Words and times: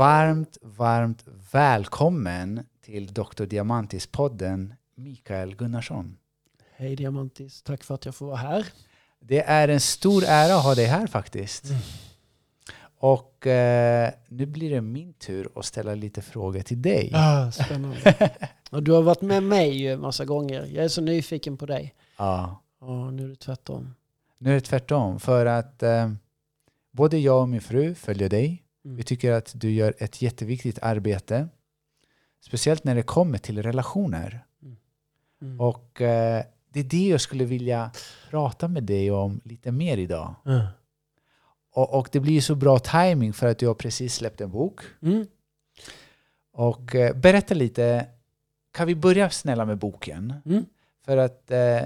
Varmt, 0.00 0.58
varmt 0.62 1.24
välkommen 1.52 2.66
till 2.80 3.06
Dr. 3.06 3.44
Diamantis-podden, 3.44 4.74
Mikael 4.94 5.56
Gunnarsson. 5.56 6.16
Hej 6.76 6.96
Diamantis, 6.96 7.62
tack 7.62 7.84
för 7.84 7.94
att 7.94 8.04
jag 8.04 8.14
får 8.14 8.26
vara 8.26 8.36
här. 8.36 8.66
Det 9.20 9.42
är 9.42 9.68
en 9.68 9.80
stor 9.80 10.24
ära 10.26 10.54
att 10.54 10.64
ha 10.64 10.74
dig 10.74 10.86
här 10.86 11.06
faktiskt. 11.06 11.64
Mm. 11.64 11.80
Och 12.98 13.46
eh, 13.46 14.12
nu 14.28 14.46
blir 14.46 14.70
det 14.70 14.80
min 14.80 15.12
tur 15.12 15.48
att 15.54 15.64
ställa 15.64 15.94
lite 15.94 16.22
frågor 16.22 16.60
till 16.60 16.82
dig. 16.82 17.10
Ah, 17.14 17.50
spännande. 17.50 18.30
Och 18.70 18.82
du 18.82 18.92
har 18.92 19.02
varit 19.02 19.22
med 19.22 19.42
mig 19.42 19.88
en 19.88 20.00
massa 20.00 20.24
gånger. 20.24 20.66
Jag 20.66 20.84
är 20.84 20.88
så 20.88 21.00
nyfiken 21.00 21.56
på 21.56 21.66
dig. 21.66 21.94
Ja. 22.16 22.62
Och 22.78 23.14
nu 23.14 23.24
är 23.24 23.28
det 23.28 23.36
tvärtom. 23.36 23.94
Nu 24.38 24.50
är 24.50 24.54
det 24.54 24.60
tvärtom, 24.60 25.20
för 25.20 25.46
att 25.46 25.82
eh, 25.82 26.12
både 26.90 27.18
jag 27.18 27.42
och 27.42 27.48
min 27.48 27.60
fru 27.60 27.94
följer 27.94 28.28
dig. 28.28 28.64
Mm. 28.84 28.96
Vi 28.96 29.02
tycker 29.02 29.32
att 29.32 29.52
du 29.54 29.70
gör 29.70 29.94
ett 29.98 30.22
jätteviktigt 30.22 30.78
arbete. 30.82 31.48
Speciellt 32.40 32.84
när 32.84 32.94
det 32.94 33.02
kommer 33.02 33.38
till 33.38 33.62
relationer. 33.62 34.44
Mm. 35.42 35.60
Och 35.60 36.00
eh, 36.00 36.44
det 36.72 36.80
är 36.80 36.84
det 36.84 37.08
jag 37.08 37.20
skulle 37.20 37.44
vilja 37.44 37.90
prata 38.30 38.68
med 38.68 38.82
dig 38.82 39.10
om 39.10 39.40
lite 39.44 39.72
mer 39.72 39.98
idag. 39.98 40.34
Ah. 40.44 40.66
Och, 41.72 41.98
och 41.98 42.08
det 42.12 42.20
blir 42.20 42.32
ju 42.32 42.40
så 42.40 42.54
bra 42.54 42.78
timing 42.78 43.32
för 43.32 43.46
att 43.46 43.58
du 43.58 43.66
har 43.66 43.74
precis 43.74 44.14
släppt 44.14 44.40
en 44.40 44.50
bok. 44.50 44.80
Mm. 45.02 45.26
Och 46.52 46.94
eh, 46.94 47.16
berätta 47.16 47.54
lite, 47.54 48.06
kan 48.72 48.86
vi 48.86 48.94
börja 48.94 49.30
snälla 49.30 49.64
med 49.64 49.78
boken? 49.78 50.34
Mm. 50.44 50.64
För 51.04 51.16
att 51.16 51.50
eh, 51.50 51.82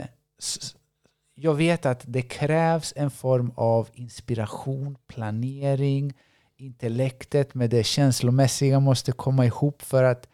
jag 1.35 1.55
vet 1.55 1.87
att 1.87 2.03
det 2.07 2.23
krävs 2.23 2.93
en 2.97 3.11
form 3.11 3.53
av 3.55 3.89
inspiration, 3.93 4.97
planering, 5.07 6.15
intellektet 6.57 7.55
med 7.55 7.71
det 7.71 7.85
känslomässiga 7.85 8.81
måste 8.81 9.13
komma 9.13 9.47
ihop 9.47 9.83
för 9.83 10.05
att 10.05 10.29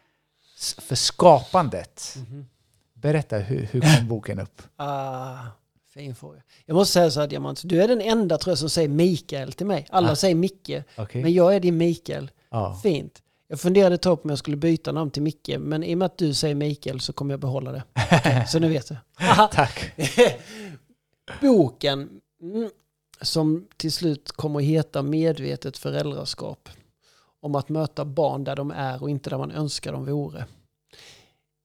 för 0.77 0.95
skapandet. 0.95 2.15
Mhm. 2.17 2.45
Berätta, 2.93 3.37
hur, 3.37 3.67
hur 3.71 3.81
kom 3.81 4.07
boken 4.07 4.39
upp? 4.39 4.61
Ah, 4.75 5.37
fin 5.93 6.15
fråga. 6.15 6.41
Jag 6.65 6.75
måste 6.75 6.93
säga 6.93 7.11
så 7.11 7.19
här 7.19 7.27
Diamant, 7.27 7.61
du 7.63 7.81
är 7.81 7.87
den 7.87 8.01
enda 8.01 8.37
tror 8.37 8.51
jag 8.51 8.57
som 8.57 8.69
säger 8.69 8.89
Mikael 8.89 9.53
till 9.53 9.65
mig. 9.65 9.87
Alla 9.89 10.11
Ah. 10.11 10.15
säger 10.15 10.35
Micke, 10.35 10.71
Okej? 10.97 11.23
men 11.23 11.33
jag 11.33 11.55
är 11.55 11.59
din 11.59 11.77
Mikael. 11.77 12.31
Ja. 12.49 12.79
Fint. 12.83 13.21
Jag 13.47 13.59
funderade 13.59 13.95
ett 13.95 14.01
tag 14.01 14.17
på 14.21 14.23
om 14.23 14.29
jag 14.29 14.39
skulle 14.39 14.57
byta 14.57 14.91
namn 14.91 15.11
till 15.11 15.21
Micke, 15.21 15.49
men 15.59 15.83
i 15.83 15.93
och 15.93 15.97
med 15.97 16.05
att 16.05 16.17
du 16.17 16.33
säger 16.33 16.55
Mikael 16.55 16.99
så 16.99 17.13
kommer 17.13 17.33
jag 17.33 17.39
behålla 17.39 17.71
det. 17.71 17.83
Okej, 18.11 18.45
så 18.49 18.59
nu 18.59 18.69
vet 18.69 18.87
du. 18.87 18.97
Tack. 19.51 19.91
Boken 21.41 22.09
mm, 22.41 22.69
som 23.21 23.67
till 23.77 23.91
slut 23.91 24.31
kommer 24.31 24.59
att 24.59 24.65
heta 24.65 25.01
Medvetet 25.01 25.77
föräldraskap. 25.77 26.69
Om 27.39 27.55
att 27.55 27.69
möta 27.69 28.05
barn 28.05 28.43
där 28.43 28.55
de 28.55 28.71
är 28.71 29.03
och 29.03 29.09
inte 29.09 29.29
där 29.29 29.37
man 29.37 29.51
önskar 29.51 29.91
de 29.91 30.05
vore. 30.05 30.45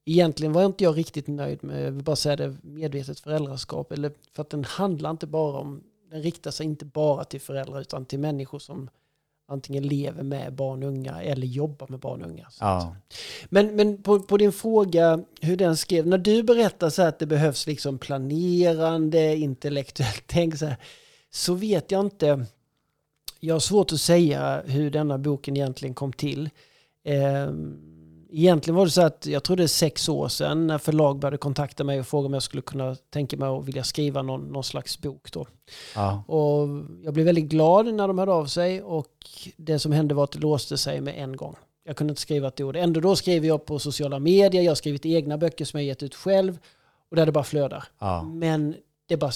Egentligen 0.04 0.52
var 0.52 0.64
inte 0.64 0.84
jag 0.84 0.96
riktigt 0.96 1.26
nöjd 1.26 1.64
med, 1.64 1.86
jag 1.86 1.90
vill 1.90 2.04
bara 2.04 2.16
säga 2.16 2.36
det, 2.36 2.56
medvetet 2.62 3.20
föräldraskap. 3.20 3.92
Eller 3.92 4.12
för 4.32 4.42
att 4.42 4.50
den 4.50 4.64
handlar 4.64 5.10
inte 5.10 5.26
bara 5.26 5.58
om, 5.58 5.82
den 6.10 6.22
riktar 6.22 6.50
sig 6.50 6.66
inte 6.66 6.84
bara 6.84 7.24
till 7.24 7.40
föräldrar 7.40 7.80
utan 7.80 8.04
till 8.04 8.18
människor 8.18 8.58
som 8.58 8.90
antingen 9.48 9.86
lever 9.86 10.22
med 10.22 10.54
barn 10.54 10.82
och 10.82 10.88
unga 10.88 11.22
eller 11.22 11.46
jobbar 11.46 11.86
med 11.90 12.00
barn 12.00 12.22
och 12.22 12.30
unga. 12.30 12.48
Ja. 12.60 12.96
men, 13.48 13.76
men 13.76 14.02
på, 14.02 14.20
på 14.20 14.36
din 14.36 14.52
fråga 14.52 15.24
hur 15.40 15.56
den 15.56 15.76
skrev, 15.76 16.06
när 16.06 16.18
du 16.18 16.42
berättar 16.42 16.90
så 16.90 17.02
här 17.02 17.08
att 17.08 17.18
det 17.18 17.26
behövs 17.26 17.66
liksom 17.66 17.98
planerande, 17.98 19.36
intellektuellt 19.36 20.22
tänk 20.26 20.58
så 20.58 20.66
här, 20.66 20.76
så 21.30 21.54
vet 21.54 21.90
jag 21.90 22.00
inte. 22.00 22.46
Jag 23.40 23.54
har 23.54 23.60
svårt 23.60 23.92
att 23.92 24.00
säga 24.00 24.62
hur 24.66 24.90
denna 24.90 25.18
boken 25.18 25.56
egentligen 25.56 25.94
kom 25.94 26.12
till. 26.12 26.50
Eh, 27.04 27.50
egentligen 28.30 28.76
var 28.76 28.84
det 28.84 28.90
så 28.90 29.02
att 29.02 29.26
jag 29.26 29.42
tror 29.42 29.56
det 29.56 29.62
är 29.62 29.66
sex 29.66 30.08
år 30.08 30.28
sedan 30.28 30.66
när 30.66 30.78
förlag 30.78 31.18
började 31.18 31.36
kontakta 31.36 31.84
mig 31.84 32.00
och 32.00 32.06
fråga 32.06 32.26
om 32.26 32.32
jag 32.32 32.42
skulle 32.42 32.62
kunna 32.62 32.94
tänka 32.94 33.36
mig 33.36 33.48
att 33.48 33.64
vilja 33.64 33.84
skriva 33.84 34.22
någon, 34.22 34.40
någon 34.40 34.64
slags 34.64 35.00
bok 35.00 35.32
då. 35.32 35.46
Ja. 35.94 36.24
Och 36.26 36.68
jag 37.02 37.14
blev 37.14 37.26
väldigt 37.26 37.44
glad 37.44 37.94
när 37.94 38.08
de 38.08 38.18
hörde 38.18 38.32
av 38.32 38.46
sig 38.46 38.82
och 38.82 39.12
det 39.56 39.78
som 39.78 39.92
hände 39.92 40.14
var 40.14 40.24
att 40.24 40.32
det 40.32 40.38
låste 40.38 40.78
sig 40.78 41.00
med 41.00 41.14
en 41.18 41.36
gång. 41.36 41.56
Jag 41.84 41.96
kunde 41.96 42.10
inte 42.10 42.22
skriva 42.22 42.48
ett 42.48 42.60
ord. 42.60 42.76
Ändå 42.76 43.00
då 43.00 43.16
skrev 43.16 43.44
jag 43.44 43.64
på 43.64 43.78
sociala 43.78 44.18
medier, 44.18 44.62
jag 44.62 44.70
har 44.70 44.76
skrivit 44.76 45.06
egna 45.06 45.38
böcker 45.38 45.64
som 45.64 45.80
jag 45.80 45.86
gett 45.86 46.02
ut 46.02 46.14
själv 46.14 46.58
och 47.10 47.16
där 47.16 47.26
det 47.26 47.32
bara 47.32 47.44
flödar. 47.44 47.84
Ja. 47.98 48.22
Men 48.22 48.74
det 49.06 49.14
är 49.14 49.18
bara 49.18 49.32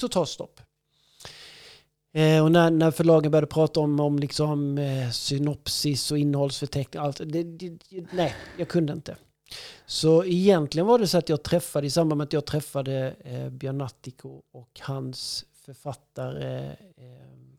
totalt 0.00 0.28
stopp. 0.28 0.60
Eh, 2.14 2.44
och 2.44 2.52
när, 2.52 2.70
när 2.70 2.90
förlagen 2.90 3.30
började 3.30 3.46
prata 3.46 3.80
om, 3.80 4.00
om 4.00 4.18
liksom, 4.18 4.78
eh, 4.78 5.10
synopsis 5.10 6.10
och 6.10 6.18
innehållsförteckning, 6.18 7.02
allt, 7.02 7.20
det, 7.24 7.42
det, 7.42 7.78
nej, 8.12 8.34
jag 8.58 8.68
kunde 8.68 8.92
inte. 8.92 9.16
Så 9.86 10.24
egentligen 10.24 10.86
var 10.86 10.98
det 10.98 11.06
så 11.06 11.18
att 11.18 11.28
jag 11.28 11.42
träffade, 11.42 11.86
i 11.86 11.90
samband 11.90 12.18
med 12.18 12.24
att 12.24 12.32
jag 12.32 12.44
träffade 12.44 13.14
eh, 13.24 13.50
Björn 13.50 13.78
Nattiko 13.78 14.42
och 14.52 14.80
hans 14.80 15.44
författare 15.64 16.66
eh, 16.66 16.74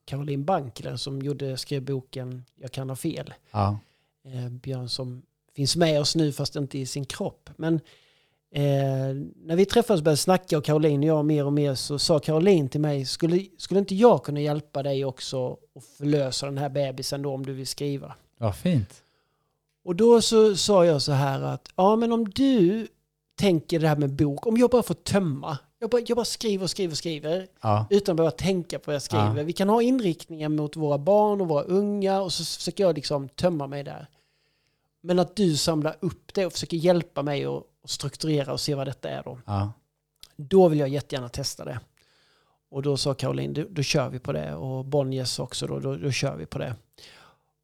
Caroline 0.06 0.46
Bankler 0.46 0.96
som 0.96 1.22
gjorde, 1.22 1.58
skrev 1.58 1.86
boken 1.86 2.46
Jag 2.56 2.72
kan 2.72 2.90
ha 2.90 2.96
fel. 2.96 3.34
Ja. 3.52 3.80
Eh, 4.26 4.50
Björn 4.50 4.90
som 4.90 5.22
finns 5.56 5.76
med 5.76 6.00
oss 6.02 6.16
nu 6.16 6.32
fast 6.32 6.56
inte 6.56 6.80
i 6.80 6.86
sin 6.86 7.06
kropp. 7.06 7.50
Men 7.56 7.80
eh, 8.56 9.16
när 9.46 9.56
vi 9.56 9.66
träffades 9.66 10.00
och 10.00 10.04
började 10.04 10.18
snacka 10.18 10.58
och 10.58 10.64
Caroline 10.64 11.00
och 11.04 11.06
jag 11.06 11.26
mer 11.26 11.46
och 11.46 11.54
mer 11.54 11.76
så 11.76 12.00
sa 12.00 12.20
Caroline 12.20 12.70
till 12.70 12.82
mig, 12.82 13.06
skulle, 13.06 13.46
skulle 13.58 13.80
inte 13.80 13.96
jag 13.96 14.24
kunna 14.24 14.40
hjälpa 14.40 14.84
dig 14.84 15.06
också 15.06 15.52
att 15.76 15.84
förlösa 15.98 16.46
den 16.46 16.58
här 16.58 16.70
bebisen 16.70 17.22
då 17.22 17.34
om 17.34 17.46
du 17.46 17.54
vill 17.54 17.68
skriva? 17.68 18.16
ja, 18.40 18.54
fint. 18.54 19.02
Och 19.86 19.96
då 19.96 20.22
så 20.22 20.56
sa 20.56 20.86
jag 20.86 21.02
så 21.02 21.12
här 21.12 21.42
att, 21.42 21.70
ja 21.76 21.96
men 21.96 22.12
om 22.12 22.30
du 22.30 22.88
tänker 23.40 23.80
det 23.80 23.88
här 23.88 23.96
med 23.96 24.10
bok, 24.14 24.48
om 24.48 24.58
jag 24.58 24.70
bara 24.70 24.84
får 24.84 24.94
tömma, 24.94 25.58
jag 25.80 25.90
bara, 25.90 26.02
jag 26.08 26.16
bara 26.16 26.26
skriver 26.26 26.64
och 26.64 26.70
skriver 26.70 26.92
och 26.94 26.98
skriver 26.98 27.48
Ja. 27.62 27.86
utan 27.90 28.14
att 28.14 28.18
behöva 28.18 28.32
tänka 28.32 28.80
på 28.80 28.84
vad 28.86 28.96
jag 28.96 29.02
skriver. 29.02 29.38
Ja. 29.38 29.44
Vi 29.44 29.54
kan 29.54 29.70
ha 29.70 29.82
inriktningar 29.82 30.50
mot 30.50 30.76
våra 30.76 30.98
barn 30.98 31.42
och 31.42 31.48
våra 31.48 31.64
unga 31.64 32.22
och 32.22 32.34
så 32.34 32.44
försöker 32.46 32.84
jag 32.84 32.96
liksom 32.96 33.30
tömma 33.30 33.68
mig 33.68 33.84
där. 33.84 34.08
Men 35.02 35.20
att 35.20 35.36
du 35.36 35.58
samlar 35.58 35.96
upp 36.00 36.34
det 36.34 36.46
och 36.46 36.54
försöker 36.54 36.78
hjälpa 36.78 37.24
mig 37.24 37.46
att 37.46 37.64
att 37.86 37.92
strukturera 37.92 38.54
och 38.54 38.60
se 38.60 38.76
vad 38.76 38.88
detta 38.88 39.10
är 39.10 39.24
då. 39.24 39.38
Ja. 39.46 39.72
Då 40.36 40.68
vill 40.68 40.80
jag 40.80 40.90
jättegärna 40.90 41.30
testa 41.30 41.66
det. 41.66 41.80
Och 42.72 42.82
då 42.82 42.98
sa 42.98 43.14
Caroline, 43.14 43.54
då, 43.54 43.64
då 43.70 43.82
kör 43.84 44.10
vi 44.10 44.20
på 44.20 44.32
det. 44.32 44.56
Och 44.56 44.86
Bonniers 44.86 45.40
också, 45.40 45.68
då, 45.68 45.80
då, 45.80 45.96
då 45.96 46.12
kör 46.12 46.36
vi 46.36 46.46
på 46.46 46.58
det. 46.60 46.76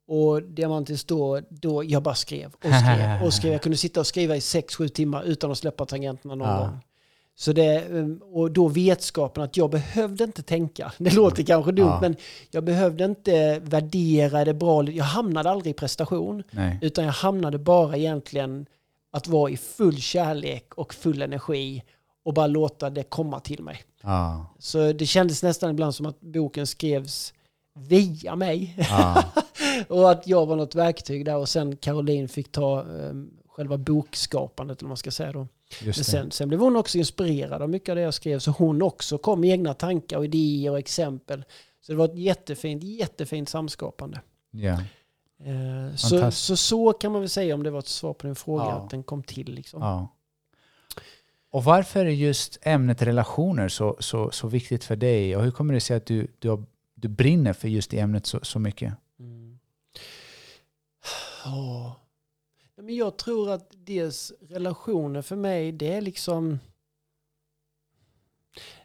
Och 0.07 0.43
Diamantis 0.43 1.03
då, 1.03 1.41
då, 1.49 1.83
jag 1.83 2.03
bara 2.03 2.15
skrev 2.15 2.51
och 2.53 2.61
skrev 2.73 3.21
och 3.25 3.33
skrev. 3.33 3.51
Jag 3.51 3.61
kunde 3.61 3.77
sitta 3.77 3.99
och 3.99 4.07
skriva 4.07 4.35
i 4.35 4.41
sex 4.41 4.75
sju 4.75 4.89
timmar 4.89 5.23
utan 5.23 5.51
att 5.51 5.57
släppa 5.57 5.85
tangenterna 5.85 6.35
någon 6.35 6.47
Ja. 6.47 6.57
gång. 6.59 6.79
Så 7.35 7.53
det, 7.53 7.89
um, 7.89 8.21
och 8.25 8.51
då 8.51 8.67
vetskapen 8.67 9.43
att 9.43 9.57
jag 9.57 9.69
behövde 9.69 10.23
inte 10.23 10.43
tänka. 10.43 10.91
Det 10.97 11.13
låter 11.13 11.43
kanske 11.43 11.71
dumt, 11.71 11.87
Ja. 11.87 11.99
men 12.01 12.15
jag 12.51 12.63
behövde 12.63 13.05
inte 13.05 13.59
värdera, 13.59 14.39
är 14.39 14.45
det 14.45 14.53
bra? 14.53 14.83
Jag 14.83 15.05
hamnade 15.05 15.49
aldrig 15.49 15.71
i 15.71 15.73
prestation, 15.73 16.43
Nej. 16.51 16.79
utan 16.81 17.05
jag 17.05 17.11
hamnade 17.11 17.57
bara 17.57 17.97
egentligen 17.97 18.65
att 19.11 19.27
vara 19.27 19.51
i 19.51 19.57
full 19.57 19.97
kärlek 19.97 20.73
och 20.73 20.93
full 20.93 21.21
energi 21.21 21.83
och 22.23 22.33
bara 22.33 22.47
låta 22.47 22.89
det 22.89 23.03
komma 23.03 23.39
till 23.39 23.63
mig. 23.63 23.83
Ja. 24.01 24.45
Så 24.59 24.91
det 24.93 25.05
kändes 25.05 25.43
nästan 25.43 25.71
ibland 25.71 25.95
som 25.95 26.05
att 26.05 26.21
boken 26.21 26.67
skrevs 26.67 27.33
via 27.73 28.35
mig. 28.35 28.75
Ja. 28.89 29.23
och 29.87 30.11
att 30.11 30.27
jag 30.27 30.45
var 30.45 30.55
något 30.55 30.75
verktyg 30.75 31.25
där 31.25 31.37
och 31.37 31.49
sen 31.49 31.77
Caroline 31.77 32.27
fick 32.27 32.51
ta 32.51 32.81
um, 32.81 33.31
själva 33.47 33.77
bokskapandet, 33.77 34.77
eller 34.79 34.85
vad 34.85 34.89
man 34.89 34.97
ska 34.97 35.11
säga 35.11 35.31
då. 35.31 35.47
Men 35.83 35.93
sen, 35.93 36.31
sen 36.31 36.47
blev 36.47 36.59
hon 36.59 36.75
också 36.75 36.97
inspirerad 36.97 37.61
av 37.61 37.69
mycket 37.69 37.89
av 37.89 37.95
det 37.95 38.01
jag 38.01 38.13
skrev, 38.13 38.39
så 38.39 38.51
hon 38.51 38.81
också 38.81 39.17
kom 39.17 39.41
med 39.41 39.49
egna 39.49 39.73
tankar 39.73 40.17
och 40.17 40.25
idéer 40.25 40.71
och 40.71 40.79
exempel. 40.79 41.43
Så 41.81 41.91
det 41.91 41.97
var 41.97 42.05
ett 42.05 42.17
jättefint, 42.17 42.83
jättefint 42.83 43.49
samskapande. 43.49 44.21
Ja. 44.51 44.77
Eh, 45.45 45.95
så, 45.95 46.31
så 46.31 46.57
så 46.57 46.93
kan 46.93 47.11
man 47.11 47.21
väl 47.21 47.29
säga 47.29 47.55
om 47.55 47.63
det 47.63 47.71
var 47.71 47.79
ett 47.79 47.87
svar 47.87 48.13
på 48.13 48.27
din 48.27 48.35
fråga, 48.35 48.63
Ja. 48.63 48.71
att 48.71 48.89
den 48.89 49.03
kom 49.03 49.23
till. 49.23 49.53
Liksom. 49.53 49.81
Ja. 49.81 50.07
Och 51.51 51.63
varför 51.63 52.05
är 52.05 52.09
just 52.09 52.57
ämnet 52.61 53.01
relationer 53.01 53.67
så, 53.67 53.97
så, 53.99 54.31
så 54.31 54.47
viktigt 54.47 54.83
för 54.83 54.95
dig? 54.95 55.35
Och 55.35 55.43
hur 55.43 55.51
kommer 55.51 55.73
det 55.73 55.79
sig 55.79 55.97
att 55.97 56.05
du, 56.05 56.27
du, 56.39 56.49
har, 56.49 56.63
du 56.93 57.07
brinner 57.07 57.53
för 57.53 57.67
just 57.67 57.91
det 57.91 57.99
ämnet 57.99 58.25
så, 58.25 58.39
så 58.43 58.59
mycket? 58.59 58.93
Mm. 59.19 59.59
Ja. 61.45 61.95
Nej, 62.75 62.85
Men 62.85 62.95
jag 62.95 63.17
tror 63.17 63.49
att 63.51 63.71
dels 63.71 64.33
relationer 64.41 65.21
för 65.21 65.35
mig, 65.35 65.71
det 65.71 65.93
är 65.93 66.01
liksom... 66.01 66.59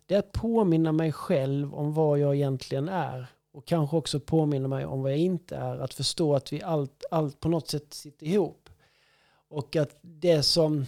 Det 0.07 0.15
är 0.15 0.19
att 0.19 0.33
påminna 0.33 0.93
mig 0.93 1.13
själv 1.13 1.75
om 1.75 1.95
vad 1.95 2.19
jag 2.19 2.35
egentligen 2.35 2.89
är. 2.89 3.27
Och 3.57 3.65
kanske 3.65 3.97
också 3.97 4.21
påminna 4.21 4.69
mig 4.69 4.87
om 4.87 5.03
vad 5.03 5.13
jag 5.13 5.19
inte 5.19 5.57
är. 5.57 5.79
Att 5.79 5.95
förstå 5.95 6.35
att 6.35 6.53
vi 6.53 6.63
allt, 6.63 7.05
allt 7.11 7.41
på 7.41 7.49
något 7.49 7.69
sätt 7.69 7.95
sitter 7.95 8.27
ihop. 8.27 8.71
Och 9.49 9.77
att 9.77 9.99
det 10.03 10.43
som, 10.43 10.87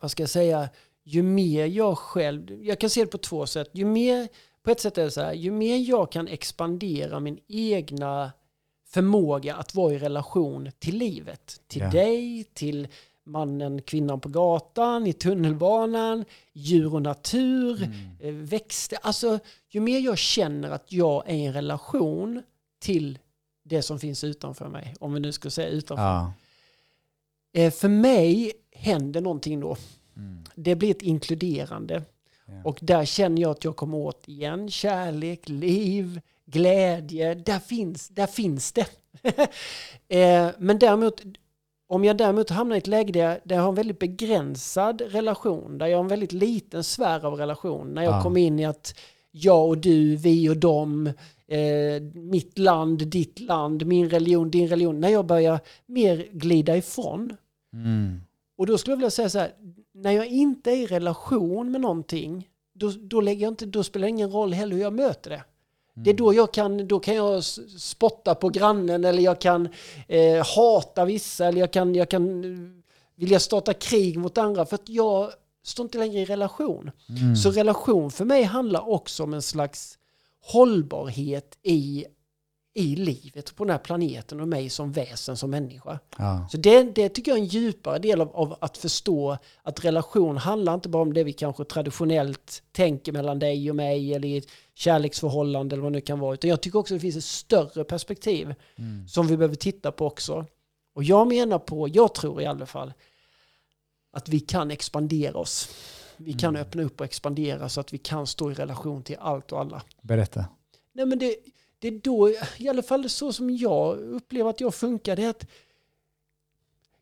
vad 0.00 0.10
ska 0.10 0.22
jag 0.22 0.30
säga, 0.30 0.68
ju 1.02 1.22
mer 1.22 1.66
jag 1.66 1.98
själv, 1.98 2.64
jag 2.64 2.80
kan 2.80 2.90
se 2.90 3.00
det 3.00 3.10
på 3.10 3.18
två 3.18 3.46
sätt. 3.46 3.70
Ju 3.72 3.84
mer, 3.84 4.28
på 4.62 4.70
ett 4.70 4.80
sätt 4.80 4.98
är 4.98 5.04
det 5.04 5.10
så 5.10 5.20
här, 5.20 5.32
ju 5.32 5.50
mer 5.50 5.76
jag 5.76 6.12
kan 6.12 6.28
expandera 6.28 7.20
min 7.20 7.38
egna 7.48 8.32
förmåga 8.86 9.54
att 9.54 9.74
vara 9.74 9.94
i 9.94 9.98
relation 9.98 10.70
till 10.78 10.96
livet. 10.98 11.60
Till 11.66 11.82
Ja. 11.82 11.90
dig, 11.90 12.44
till 12.44 12.88
mannen, 13.28 13.82
kvinnan 13.82 14.20
på 14.20 14.28
gatan, 14.28 15.06
i 15.06 15.12
tunnelbanan, 15.12 16.24
djur 16.52 16.94
och 16.94 17.02
natur, 17.02 17.82
Mm. 17.82 17.92
eh, 18.20 18.32
växter. 18.48 18.98
Alltså, 19.02 19.38
ju 19.68 19.80
mer 19.80 19.98
jag 19.98 20.18
känner 20.18 20.70
att 20.70 20.92
jag 20.92 21.28
är 21.28 21.34
i 21.34 21.44
en 21.44 21.52
relation 21.52 22.42
till 22.80 23.18
det 23.64 23.82
som 23.82 23.98
finns 23.98 24.24
utanför 24.24 24.68
mig, 24.68 24.94
om 25.00 25.12
vi 25.14 25.20
nu 25.20 25.32
ska 25.32 25.50
säga 25.50 25.68
utanför. 25.68 26.04
Ja. 26.04 26.32
Eh, 27.52 27.72
för 27.72 27.88
mig 27.88 28.52
händer 28.72 29.20
någonting 29.20 29.60
då. 29.60 29.76
Mm. 30.16 30.44
Det 30.54 30.74
blir 30.74 30.90
ett 30.90 31.02
inkluderande. 31.02 32.02
Ja. 32.46 32.52
Och 32.64 32.78
där 32.82 33.04
känner 33.04 33.42
jag 33.42 33.50
att 33.50 33.64
jag 33.64 33.76
kommer 33.76 33.98
åt 33.98 34.28
igen 34.28 34.70
kärlek, 34.70 35.48
liv, 35.48 36.20
glädje. 36.46 37.34
Där 37.34 37.58
finns, 37.58 38.08
där 38.08 38.26
finns 38.26 38.72
det. 38.72 38.86
eh, 40.08 40.50
men 40.58 40.78
däremot, 40.78 41.22
om 41.88 42.04
jag 42.04 42.16
däremot 42.16 42.50
hamnar 42.50 42.76
i 42.76 42.78
ett 42.78 42.86
läge 42.86 43.12
där, 43.12 43.20
jag- 43.20 43.38
där 43.44 43.54
jag 43.56 43.62
har 43.62 43.68
en 43.68 43.74
väldigt 43.74 43.98
begränsad 43.98 45.00
relation, 45.06 45.78
där 45.78 45.86
jag 45.86 45.96
har 45.98 46.02
en 46.02 46.08
väldigt 46.08 46.32
liten 46.32 46.84
sfär 46.84 47.26
av 47.26 47.34
relation, 47.34 47.88
när 47.94 48.02
jag 48.02 48.14
Ja. 48.14 48.22
kommer 48.22 48.40
in 48.40 48.58
i 48.58 48.64
att 48.64 48.94
jag 49.30 49.68
och 49.68 49.78
du, 49.78 50.16
vi 50.16 50.48
och 50.48 50.56
dem, 50.56 51.06
eh, 51.48 52.02
mitt 52.14 52.58
land, 52.58 53.06
ditt 53.06 53.40
land, 53.40 53.86
min 53.86 54.10
religion, 54.10 54.50
din 54.50 54.68
religion, 54.68 55.00
när 55.00 55.08
jag 55.08 55.26
börjar 55.26 55.60
mer 55.86 56.26
glida 56.32 56.76
ifrån, 56.76 57.36
Mm. 57.72 58.20
och 58.58 58.66
då 58.66 58.78
skulle 58.78 58.92
jag 58.92 58.96
vilja 58.96 59.10
säga 59.10 59.28
så 59.30 59.38
här, 59.38 59.52
när 59.94 60.12
jag 60.12 60.26
inte 60.26 60.70
är 60.70 60.76
i 60.76 60.86
relation 60.86 61.70
med 61.72 61.80
någonting, 61.80 62.48
då, 62.74 62.92
då, 63.00 63.20
lägger 63.20 63.42
jag 63.42 63.50
inte, 63.52 63.66
då 63.66 63.82
spelar 63.84 64.06
det 64.06 64.10
ingen 64.10 64.30
roll 64.30 64.52
heller 64.52 64.76
hur 64.76 64.82
jag 64.82 64.92
möter 64.92 65.30
det. 65.30 65.44
Det 66.04 66.10
är 66.10 66.14
då 66.14 66.34
jag 66.34 66.52
kan, 66.52 66.88
då 66.88 67.00
kan 67.00 67.14
jag 67.14 67.44
spotta 67.44 68.34
på 68.34 68.48
grannen 68.48 69.04
eller 69.04 69.22
jag 69.22 69.40
kan 69.40 69.68
eh, 70.08 70.46
hata 70.56 71.04
vissa 71.04 71.46
eller 71.46 71.60
jag 71.60 71.72
kan, 71.72 71.94
jag 71.94 72.08
kan 72.08 72.44
eh, 72.44 72.58
vilja 73.16 73.40
starta 73.40 73.74
krig 73.74 74.18
mot 74.18 74.38
andra 74.38 74.66
för 74.66 74.74
att 74.74 74.88
jag 74.88 75.30
står 75.64 75.84
inte 75.84 75.98
längre 75.98 76.20
i 76.20 76.24
relation. 76.24 76.90
Mm. 77.08 77.36
Så 77.36 77.50
relation 77.50 78.10
för 78.10 78.24
mig 78.24 78.42
handlar 78.42 78.88
också 78.88 79.22
om 79.22 79.34
en 79.34 79.42
slags 79.42 79.98
hållbarhet 80.40 81.58
i, 81.62 82.04
i 82.78 82.96
livet 82.96 83.56
på 83.56 83.64
den 83.64 83.70
här 83.70 83.78
planeten 83.78 84.40
och 84.40 84.48
mig 84.48 84.70
som 84.70 84.92
väsen, 84.92 85.36
som 85.36 85.50
människa. 85.50 85.98
Ja. 86.18 86.48
Så 86.50 86.56
det, 86.56 86.82
det 86.82 87.08
tycker 87.08 87.30
jag 87.30 87.38
är 87.38 87.42
en 87.42 87.48
djupare 87.48 87.98
del 87.98 88.20
av, 88.20 88.36
av 88.36 88.56
att 88.60 88.78
förstå 88.78 89.38
att 89.62 89.84
relation 89.84 90.36
handlar 90.36 90.74
inte 90.74 90.88
bara 90.88 91.02
om 91.02 91.12
det 91.12 91.24
vi 91.24 91.32
kanske 91.32 91.64
traditionellt 91.64 92.62
tänker 92.72 93.12
mellan 93.12 93.38
dig 93.38 93.70
och 93.70 93.76
mig 93.76 94.14
eller 94.14 94.28
i 94.28 94.36
ett 94.36 94.48
kärleksförhållande 94.74 95.74
eller 95.74 95.82
vad 95.82 95.92
det 95.92 95.96
nu 95.96 96.00
kan 96.00 96.18
vara. 96.20 96.34
Utan 96.34 96.50
jag 96.50 96.60
tycker 96.60 96.78
också 96.78 96.94
att 96.94 97.00
det 97.00 97.02
finns 97.02 97.16
ett 97.16 97.24
större 97.24 97.84
perspektiv 97.84 98.54
Mm. 98.78 99.08
som 99.08 99.26
vi 99.26 99.36
behöver 99.36 99.56
titta 99.56 99.92
på 99.92 100.06
också. 100.06 100.46
Och 100.94 101.04
jag 101.04 101.28
menar 101.28 101.58
på, 101.58 101.88
jag 101.88 102.14
tror 102.14 102.42
i 102.42 102.46
alla 102.46 102.66
fall, 102.66 102.92
att 104.12 104.28
vi 104.28 104.40
kan 104.40 104.70
expandera 104.70 105.38
oss. 105.38 105.68
Vi 106.16 106.32
kan 106.32 106.48
Mm. 106.56 106.62
öppna 106.62 106.82
upp 106.82 107.00
och 107.00 107.06
expandera 107.06 107.68
så 107.68 107.80
att 107.80 107.92
vi 107.92 107.98
kan 107.98 108.26
stå 108.26 108.50
i 108.50 108.54
relation 108.54 109.02
till 109.02 109.16
allt 109.20 109.52
och 109.52 109.60
alla. 109.60 109.82
Berätta. 110.02 110.44
Nej 110.92 111.06
men 111.06 111.18
det, 111.18 111.36
det 111.78 111.88
är 111.88 112.00
då, 112.02 112.30
i 112.58 112.68
alla 112.68 112.82
fall 112.82 113.08
så 113.10 113.32
som 113.32 113.50
jag 113.50 113.98
upplever 113.98 114.50
att 114.50 114.60
jag 114.60 114.74
funkar, 114.74 115.16
det 115.16 115.24
är 115.24 115.30
att 115.30 115.46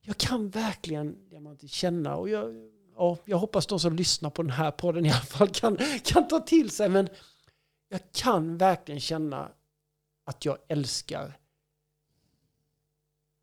jag 0.01 0.17
kan 0.19 0.49
verkligen 0.51 1.29
diamanter, 1.29 1.69
känna 1.69 2.17
och 2.17 2.29
jag, 2.29 2.71
ja, 2.97 3.19
jag 3.25 3.39
hoppas 3.39 3.67
de 3.67 3.81
som 3.81 3.97
lyssnar 3.97 4.31
på 4.31 4.43
den 4.43 4.51
här 4.53 4.71
podden 4.71 5.07
i 5.07 5.11
alla 5.11 5.21
fall 5.21 5.49
kan, 5.49 5.79
kan 6.05 6.29
ta 6.29 6.41
till 6.41 6.71
sig, 6.71 6.89
men 6.89 7.09
jag 7.89 8.01
kan 8.13 8.59
verkligen 8.59 9.01
känna 9.01 9.49
att 10.25 10.45
jag 10.45 10.59
älskar 10.69 11.39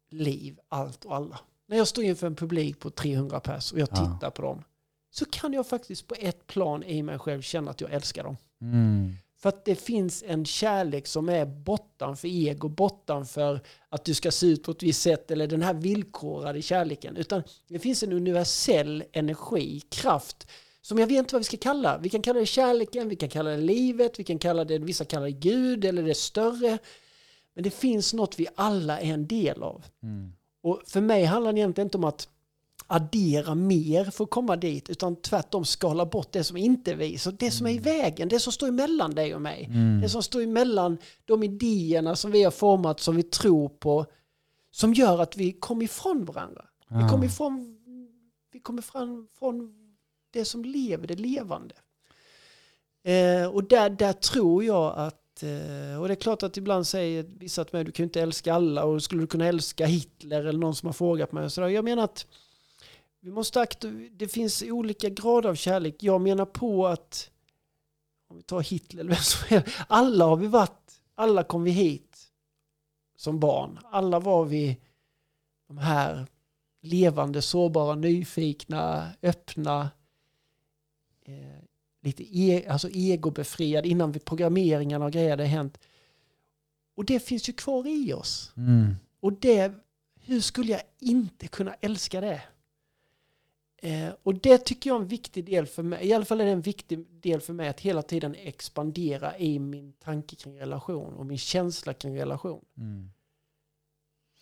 liv, 0.10 0.60
allt 0.68 1.06
och 1.06 1.16
alla. 1.16 1.40
När 1.66 1.78
jag 1.78 1.88
står 1.88 2.04
inför 2.04 2.28
en 2.28 2.36
publik 2.36 2.80
på 2.80 2.90
300 2.90 3.40
pers 3.40 3.72
och 3.74 3.80
jag 3.80 3.90
Ja. 3.92 3.96
tittar 3.96 4.30
på 4.30 4.42
dem 4.42 4.64
så 5.10 5.26
kan 5.26 5.54
jag 5.54 5.68
faktiskt 5.68 6.08
på 6.08 6.16
ett 6.20 6.48
plan 6.48 6.84
i 6.84 7.04
mig 7.04 7.20
själv 7.20 7.42
känna 7.42 7.72
att 7.72 7.82
jag 7.82 7.92
älskar 7.94 8.24
dem. 8.24 8.38
Mm. 8.62 9.14
För 9.44 9.50
att 9.50 9.66
det 9.66 9.76
finns 9.76 10.24
en 10.28 10.46
kärlek 10.46 11.08
som 11.08 11.30
är 11.30 11.46
bortanför 11.46 12.28
ego, 12.28 12.68
bortanför 12.68 13.60
att 13.90 14.06
du 14.06 14.14
ska 14.14 14.32
se 14.32 14.48
ut 14.48 14.64
på 14.64 14.72
ett 14.72 14.84
visst 14.84 15.02
sätt 15.02 15.32
eller 15.32 15.48
den 15.48 15.62
här 15.62 15.74
villkorade 15.74 16.62
kärleken. 16.62 17.18
Utan 17.18 17.44
det 17.68 17.80
finns 17.80 18.04
en 18.04 18.14
universell 18.14 19.04
energi, 19.12 19.82
kraft, 19.90 20.48
som 20.82 21.00
jag 21.00 21.08
vet 21.08 21.18
inte 21.18 21.36
vad 21.36 21.40
vi 21.40 21.44
ska 21.44 21.58
kalla. 21.58 21.98
Vi 21.98 22.10
kan 22.10 22.22
kalla 22.22 22.40
det 22.40 22.46
kärleken, 22.46 23.10
vi 23.10 23.16
kan 23.16 23.30
kalla 23.30 23.50
det 23.50 23.58
livet, 23.58 24.20
vi 24.20 24.24
kan 24.24 24.40
kalla 24.40 24.66
det, 24.66 24.78
vissa 24.78 25.06
kallar 25.06 25.26
det 25.26 25.32
Gud 25.32 25.86
eller 25.86 26.04
det 26.04 26.18
större. 26.18 26.78
Men 27.54 27.64
det 27.64 27.72
finns 27.72 28.14
något 28.14 28.40
vi 28.40 28.48
alla 28.56 29.00
är 29.00 29.14
en 29.14 29.28
del 29.28 29.64
av. 29.64 29.86
Mm. 30.04 30.34
Och 30.62 30.82
för 30.88 31.02
mig 31.02 31.24
handlar 31.24 31.54
det 31.54 31.60
egentligen 31.60 31.86
inte 31.86 31.98
om 31.98 32.04
att 32.04 32.28
addera 32.88 33.56
mer 33.56 34.06
för 34.06 34.24
att 34.24 34.30
komma 34.30 34.56
dit, 34.56 34.90
utan 34.90 35.16
tvärtom 35.16 35.66
skala 35.66 36.06
bort 36.06 36.32
det 36.32 36.44
som 36.44 36.58
inte 36.58 36.92
är 36.92 36.96
vi. 36.96 37.18
Så 37.18 37.32
det 37.32 37.52
som 37.52 37.68
är 37.68 37.72
i 37.72 37.78
vägen, 37.80 38.28
det 38.30 38.40
som 38.40 38.54
står 38.54 38.68
emellan 38.68 39.16
dig 39.16 39.36
och 39.36 39.42
mig. 39.42 39.66
Mm. 39.66 40.02
Det 40.02 40.10
som 40.10 40.24
står 40.24 40.42
emellan 40.42 40.98
de 41.26 41.44
idéerna 41.44 42.16
som 42.16 42.32
vi 42.32 42.44
har 42.44 42.52
format, 42.52 43.00
som 43.00 43.16
vi 43.16 43.24
tror 43.24 43.70
på, 43.70 44.06
som 44.72 44.94
gör 44.94 45.22
att 45.22 45.38
vi 45.38 45.52
kommer 45.52 45.84
ifrån 45.86 46.26
varandra. 46.26 46.66
Vi 46.90 46.96
Ja. 47.02 47.10
kommer 47.10 47.26
ifrån, 47.26 47.78
vi 48.52 48.60
kommer 48.60 48.82
fram 48.82 49.28
från 49.40 49.74
det 50.32 50.46
som 50.46 50.66
lever, 50.66 51.08
det 51.08 51.16
levande. 51.16 51.76
Eh, 53.04 53.48
och 53.48 53.64
där, 53.64 53.90
där 53.90 54.14
tror 54.14 54.64
jag 54.64 54.94
att, 54.98 55.44
eh, 55.44 56.02
och 56.02 56.08
det 56.08 56.14
är 56.14 56.22
klart 56.22 56.44
att 56.44 56.58
ibland 56.58 56.88
säger 56.88 57.24
vissa 57.24 57.66
till 57.66 57.76
mig, 57.76 57.84
du 57.84 57.92
kan 57.92 58.04
ju 58.04 58.08
inte 58.08 58.22
älska 58.22 58.54
alla 58.54 58.84
och 58.86 59.04
skulle 59.04 59.22
du 59.22 59.28
kunna 59.28 59.46
älska 59.46 59.86
Hitler 59.86 60.46
eller 60.46 60.60
någon 60.60 60.76
som 60.76 60.88
har 60.88 60.94
frågat 60.94 61.32
mig. 61.32 61.50
Så 61.50 61.62
där, 61.62 61.68
jag 61.68 61.86
menar 61.86 62.04
att 62.04 62.28
vi 63.24 63.32
måste 63.32 63.68
det 64.12 64.28
finns 64.28 64.64
olika 64.64 65.10
grader 65.10 65.50
av 65.50 65.56
kärlek. 65.56 65.96
Jag 66.00 66.22
menar 66.22 66.46
på 66.46 66.88
att, 66.88 67.32
om 68.28 68.38
vi 68.38 68.44
tar 68.44 68.62
Hitler 68.62 69.00
eller 69.02 69.12
vem 69.12 69.24
som 69.24 69.48
helst, 69.48 69.68
alla 69.88 70.26
har 70.26 70.36
vi 70.36 70.48
varit, 70.48 71.02
alla 71.16 71.44
kom 71.44 71.64
vi 71.64 71.72
hit 71.72 72.32
som 73.16 73.40
barn. 73.40 73.80
Alla 73.92 74.20
var 74.20 74.46
vi 74.46 74.78
de 75.68 75.78
här 75.78 76.28
levande, 76.82 77.42
sårbara, 77.42 77.96
nyfikna, 77.96 79.10
öppna, 79.22 79.90
eh, 81.26 81.64
lite 82.02 82.40
e 82.40 82.68
alltså 82.70 82.90
egobefriade 82.90 83.88
innan 83.88 84.12
vi 84.12 84.20
programmeringarna 84.20 85.06
och 85.06 85.12
grejer 85.12 85.30
hade 85.30 85.46
hänt. 85.46 85.80
Och 86.96 87.06
det 87.06 87.20
finns 87.20 87.50
ju 87.50 87.54
kvar 87.54 87.88
i 87.88 88.14
oss. 88.14 88.54
Mm. 88.58 88.96
Och 89.20 89.34
det, 89.34 89.74
hur 90.20 90.42
skulle 90.42 90.72
jag 90.72 90.82
inte 91.00 91.48
kunna 91.48 91.74
älska 91.74 92.22
det? 92.22 92.42
Eh, 93.84 94.14
och 94.24 94.36
det 94.36 94.58
tycker 94.58 94.90
jag 94.90 94.98
är 94.98 95.02
en 95.02 95.08
viktig 95.08 95.46
del 95.46 95.66
för 95.66 95.84
mig. 95.84 96.08
I 96.08 96.14
alla 96.14 96.26
fall 96.26 96.42
är 96.42 96.46
det 96.46 96.52
en 96.52 96.62
viktig 96.62 97.06
del 97.22 97.42
för 97.42 97.54
mig 97.54 97.70
att 97.70 97.80
hela 97.80 98.02
tiden 98.02 98.36
expandera 98.36 99.38
i 99.38 99.60
min 99.60 99.94
tanke 99.94 100.36
kring 100.36 100.60
relation 100.60 101.14
och 101.14 101.26
min 101.26 101.38
känsla 101.38 101.94
kring 101.94 102.20
relation. 102.20 102.66
Mm. 102.78 103.12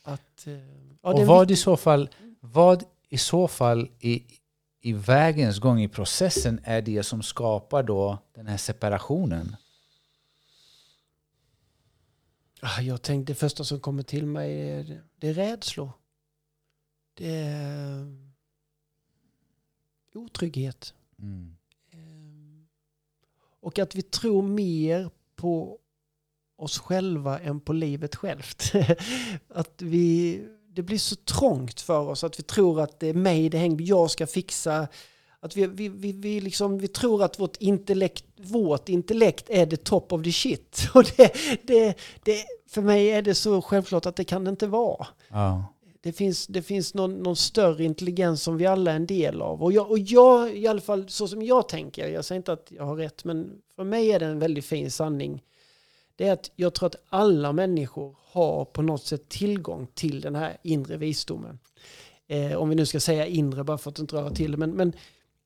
Att, 0.03 0.47
eh, 0.47 0.53
ja, 1.01 1.13
Och 1.13 1.25
vad 1.25 1.51
i 1.51 1.55
så 1.55 1.77
fall, 1.77 2.09
vad 2.39 2.83
i 3.09 3.17
så 3.17 3.47
fall 3.47 3.89
i, 3.99 4.23
i 4.81 4.93
vägens 4.93 5.59
gång 5.59 5.81
i 5.81 5.87
processen 5.87 6.59
är 6.63 6.81
det 6.81 7.03
som 7.03 7.23
skapar 7.23 7.83
då 7.83 8.17
den 8.33 8.47
här 8.47 8.57
separationen? 8.57 9.55
Ah, 12.61 12.81
Jag 12.81 13.01
tänkte 13.01 13.31
det 13.33 13.35
första 13.39 13.63
som 13.63 13.79
kommer 13.79 14.03
till 14.03 14.25
mig 14.25 14.69
är, 14.69 15.01
det 15.15 15.27
är 15.27 15.33
rädslor. 15.33 15.91
Det 17.13 17.35
är 17.35 18.30
otrygghet. 20.15 20.93
Mm. 21.19 21.55
Ehm, 21.93 22.67
Och 23.61 23.79
att 23.79 23.95
vi 23.95 24.01
tror 24.01 24.41
mer 24.41 25.09
på 25.35 25.77
oss 26.57 26.79
själva 26.79 27.39
än 27.39 27.59
på 27.59 27.73
livet 27.73 28.15
självt. 28.15 28.71
att 29.47 29.81
vi, 29.81 30.41
det 30.67 30.81
blir 30.81 30.97
så 30.97 31.15
trångt 31.15 31.81
för 31.81 31.99
oss 31.99 32.23
att 32.23 32.39
vi 32.39 32.43
tror 32.43 32.81
att 32.81 32.99
det 32.99 33.07
är 33.07 33.13
mig 33.13 33.49
det 33.49 33.57
hänger 33.57 33.81
jag 33.81 34.11
ska 34.11 34.27
fixa. 34.27 34.87
Att 35.39 35.55
vi, 35.57 35.67
vi, 35.67 35.89
vi, 35.89 36.11
vi, 36.11 36.41
liksom, 36.41 36.77
vi 36.79 36.87
tror 36.87 37.23
att 37.23 37.39
vårt 37.39 37.57
intellekt, 37.57 38.25
vårt 38.37 38.89
intellekt 38.89 39.49
är 39.49 39.65
the 39.65 39.77
top 39.77 40.13
of 40.13 40.23
the 40.23 40.31
shit. 40.31 40.87
Och 40.93 41.03
det, 41.17 41.33
det, 41.63 41.97
det, 42.23 42.45
för 42.69 42.81
mig 42.81 43.11
är 43.11 43.21
det 43.21 43.35
så 43.35 43.61
självklart 43.61 44.05
att 44.05 44.15
det 44.15 44.23
kan 44.23 44.43
det 44.43 44.49
inte 44.49 44.67
vara. 44.67 45.07
Ja. 45.29 45.70
Det 46.03 46.11
finns, 46.11 46.47
det 46.47 46.61
finns 46.61 46.93
någon, 46.93 47.23
någon 47.23 47.35
större 47.35 47.83
intelligens 47.83 48.43
som 48.43 48.57
vi 48.57 48.65
alla 48.65 48.91
är 48.91 48.95
en 48.95 49.05
del 49.05 49.41
av. 49.41 49.63
Och 49.63 49.73
jag, 49.73 49.91
och 49.91 49.99
jag, 49.99 50.57
i 50.57 50.67
alla 50.67 50.81
fall 50.81 51.09
så 51.09 51.27
som 51.27 51.41
jag 51.41 51.69
tänker, 51.69 52.07
jag 52.07 52.25
säger 52.25 52.37
inte 52.37 52.53
att 52.53 52.71
jag 52.71 52.83
har 52.83 52.95
rätt, 52.95 53.23
men 53.23 53.61
för 53.75 53.83
mig 53.83 54.11
är 54.11 54.19
det 54.19 54.25
en 54.25 54.39
väldigt 54.39 54.65
fin 54.65 54.91
sanning. 54.91 55.43
Det 56.15 56.27
är 56.27 56.33
att 56.33 56.51
jag 56.55 56.73
tror 56.73 56.87
att 56.87 56.95
alla 57.09 57.53
människor 57.53 58.17
har 58.31 58.65
på 58.65 58.81
något 58.81 59.03
sätt 59.03 59.29
tillgång 59.29 59.87
till 59.93 60.21
den 60.21 60.35
här 60.35 60.57
inre 60.63 60.97
visdomen. 60.97 61.59
Eh, 62.27 62.53
om 62.53 62.69
vi 62.69 62.75
nu 62.75 62.85
ska 62.85 62.99
säga 62.99 63.25
inre 63.25 63.63
bara 63.63 63.77
för 63.77 63.89
att 63.89 63.99
inte 63.99 64.15
röra 64.15 64.29
till 64.29 64.51
det. 64.51 64.57
Men, 64.57 64.71
men 64.71 64.93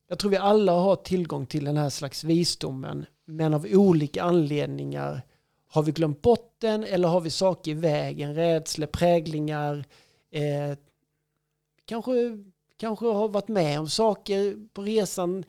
jag 0.07 0.19
tror 0.19 0.31
vi 0.31 0.37
alla 0.37 0.71
har 0.71 0.95
tillgång 0.95 1.45
till 1.45 1.65
den 1.65 1.77
här 1.77 1.89
slags 1.89 2.23
visdomen. 2.23 3.05
Men 3.25 3.53
av 3.53 3.67
olika 3.71 4.23
anledningar 4.23 5.21
Har 5.67 5.83
vi 5.83 5.91
glömt 5.91 6.21
bort 6.21 6.55
den 6.57 6.83
eller 6.83 7.07
har 7.07 7.21
vi 7.21 7.29
saker 7.29 7.71
i 7.71 7.73
vägen, 7.73 8.35
rädslor, 8.35 8.87
präglingar, 8.87 9.85
eh, 10.35 10.77
kanske, 11.85 12.11
kanske 12.77 13.05
har 13.05 13.27
varit 13.27 13.47
med 13.47 13.79
om 13.79 13.89
saker 13.89 14.67
på 14.73 14.81
resan, 14.81 15.43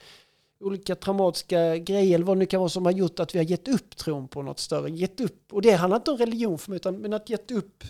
olika 0.61 0.95
traumatiska 0.95 1.77
grejer 1.77 2.15
eller 2.15 2.27
vad 2.27 2.37
det 2.37 2.39
nu 2.39 2.47
kan 2.47 2.61
vara 2.61 2.69
som 2.69 2.85
har 2.85 2.93
gjort 2.93 3.21
att 3.21 3.35
vi 3.35 3.39
har 3.39 3.45
gett 3.45 3.69
upp 3.69 3.97
tron 3.97 4.29
på 4.29 4.43
något 4.43 4.59
större. 4.59 4.91
Gett 4.91 5.21
upp, 5.21 5.53
och 5.53 5.63
det 5.63 5.73
handlar 5.73 5.97
inte 5.97 6.11
om 6.11 6.17
religion 6.17 6.59
för 6.59 6.71
mig, 6.71 6.77
utan 6.77 6.97
men 6.97 7.13
att 7.13 7.31
gett 7.31 7.51
upp 7.51 7.85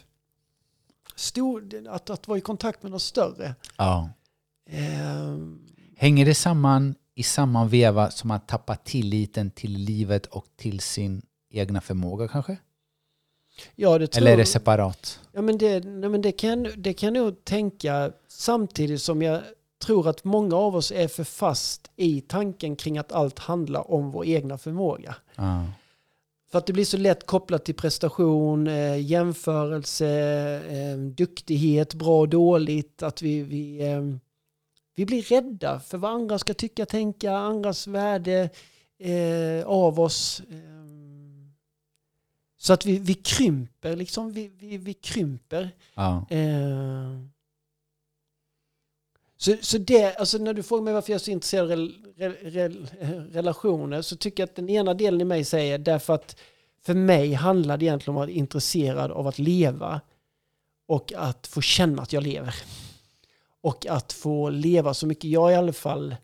stor, 1.14 1.88
att, 1.88 2.10
att 2.10 2.28
vara 2.28 2.38
i 2.38 2.40
kontakt 2.40 2.82
med 2.82 2.92
något 2.92 3.02
större. 3.02 3.54
Ja. 3.76 4.10
Eh, 4.70 5.36
Hänger 5.96 6.26
det 6.26 6.34
samman 6.34 6.94
i 7.14 7.22
samma 7.22 7.64
veva 7.64 8.10
som 8.10 8.30
att 8.30 8.48
tappa 8.48 8.76
tilliten 8.76 9.50
till 9.50 9.72
livet 9.72 10.26
och 10.26 10.46
till 10.56 10.80
sin 10.80 11.22
egna 11.50 11.80
förmåga 11.80 12.28
kanske? 12.28 12.56
Ja, 13.74 13.98
det 13.98 14.06
tror, 14.06 14.22
Eller 14.22 14.32
är 14.32 14.36
det 14.36 14.46
separat? 14.46 15.20
Ja, 15.32 15.42
men 15.42 15.58
det, 15.58 15.84
nej, 15.84 16.10
men 16.10 16.22
det, 16.22 16.32
kan, 16.32 16.68
det 16.76 16.92
kan 16.92 17.14
jag 17.14 17.24
nog 17.24 17.44
tänka 17.44 18.12
samtidigt 18.28 19.02
som 19.02 19.22
jag 19.22 19.40
tror 19.84 20.08
att 20.08 20.24
många 20.24 20.56
av 20.56 20.76
oss 20.76 20.92
är 20.92 21.08
för 21.08 21.24
fast 21.24 21.90
i 21.96 22.20
tanken 22.20 22.76
kring 22.76 22.98
att 22.98 23.12
allt 23.12 23.38
handlar 23.38 23.90
om 23.90 24.10
vår 24.10 24.26
egna 24.26 24.58
förmåga. 24.58 25.16
Ja. 25.36 25.64
För 26.50 26.58
att 26.58 26.66
det 26.66 26.72
blir 26.72 26.84
så 26.84 26.96
lätt 26.96 27.26
kopplat 27.26 27.64
till 27.64 27.74
prestation, 27.74 28.66
eh, 28.66 29.00
jämförelse, 29.00 30.08
eh, 30.70 30.98
duktighet, 30.98 31.94
bra 31.94 32.20
och 32.20 32.28
dåligt. 32.28 33.02
Att 33.02 33.22
vi, 33.22 33.42
vi, 33.42 33.90
eh, 33.90 34.02
vi 34.94 35.06
blir 35.06 35.22
rädda 35.22 35.80
för 35.80 35.98
vad 35.98 36.10
andra 36.10 36.38
ska 36.38 36.54
tycka, 36.54 36.86
tänka, 36.86 37.32
andras 37.32 37.86
värde 37.86 38.50
eh, 38.98 39.66
av 39.66 40.00
oss. 40.00 40.42
Så 42.58 42.72
att 42.72 42.86
vi, 42.86 42.98
vi 42.98 43.14
krymper, 43.14 43.96
liksom. 43.96 44.32
Vi, 44.32 44.48
vi, 44.48 44.78
vi 44.78 44.94
krymper. 44.94 45.70
Ja. 45.94 46.26
Eh, 46.30 47.20
så, 49.36 49.56
så 49.60 49.78
det, 49.78 50.14
alltså 50.16 50.38
när 50.38 50.54
du 50.54 50.62
frågar 50.62 50.82
mig 50.84 50.94
varför 50.94 51.10
jag 51.12 51.14
är 51.14 51.24
så 51.24 51.30
intresserad 51.30 51.72
av 51.72 51.88
rel, 52.42 52.88
eh, 53.00 53.10
relationer 53.10 54.02
så 54.02 54.16
tycker 54.16 54.42
jag 54.42 54.48
att 54.48 54.56
den 54.56 54.68
ena 54.68 54.94
delen 54.94 55.20
i 55.20 55.24
mig 55.24 55.44
säger 55.44 55.78
därför 55.78 56.14
att 56.14 56.36
för 56.82 56.94
mig 56.94 57.32
handlar 57.32 57.76
det 57.76 57.84
egentligen 57.84 58.16
om 58.16 58.22
att 58.22 58.28
vara 58.28 58.36
intresserad 58.36 59.10
av 59.10 59.26
att 59.26 59.38
leva 59.38 60.00
och 60.86 61.12
att 61.16 61.46
få 61.46 61.60
känna 61.60 62.02
att 62.02 62.12
jag 62.12 62.22
lever. 62.22 62.54
Och 63.60 63.86
att 63.86 64.12
få 64.12 64.50
leva 64.50 64.94
så 64.94 65.06
mycket 65.06 65.30
jag 65.30 65.52
i 65.52 65.54
alla 65.54 65.72
fall 65.72 66.16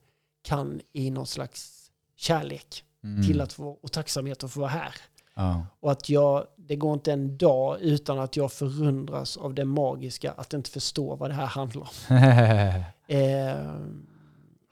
kan 0.43 0.81
i 0.93 1.11
någon 1.11 1.27
slags 1.27 1.91
kärlek 2.17 2.85
Mm. 3.05 3.27
till 3.27 3.41
att 3.41 3.53
få, 3.53 3.79
och 3.83 3.93
tacksamhet 3.93 4.45
att 4.45 4.53
få 4.53 4.61
vara 4.61 4.71
här. 4.71 4.95
Ja. 5.35 5.67
Och 5.81 5.93
att 5.93 6.09
jag, 6.09 6.47
det 6.57 6.77
går 6.77 6.93
inte 6.93 7.13
en 7.13 7.37
dag 7.37 7.81
utan 7.81 8.19
att 8.19 8.37
jag 8.37 8.53
förundras 8.53 9.37
av 9.37 9.55
det 9.55 9.65
magiska 9.65 10.33
att 10.33 10.55
inte 10.55 10.71
förstå 10.71 11.17
vad 11.17 11.31
det 11.31 11.35
här 11.35 11.47
handlar 11.47 11.83
om. 11.83 11.89
Eh, 13.07 13.57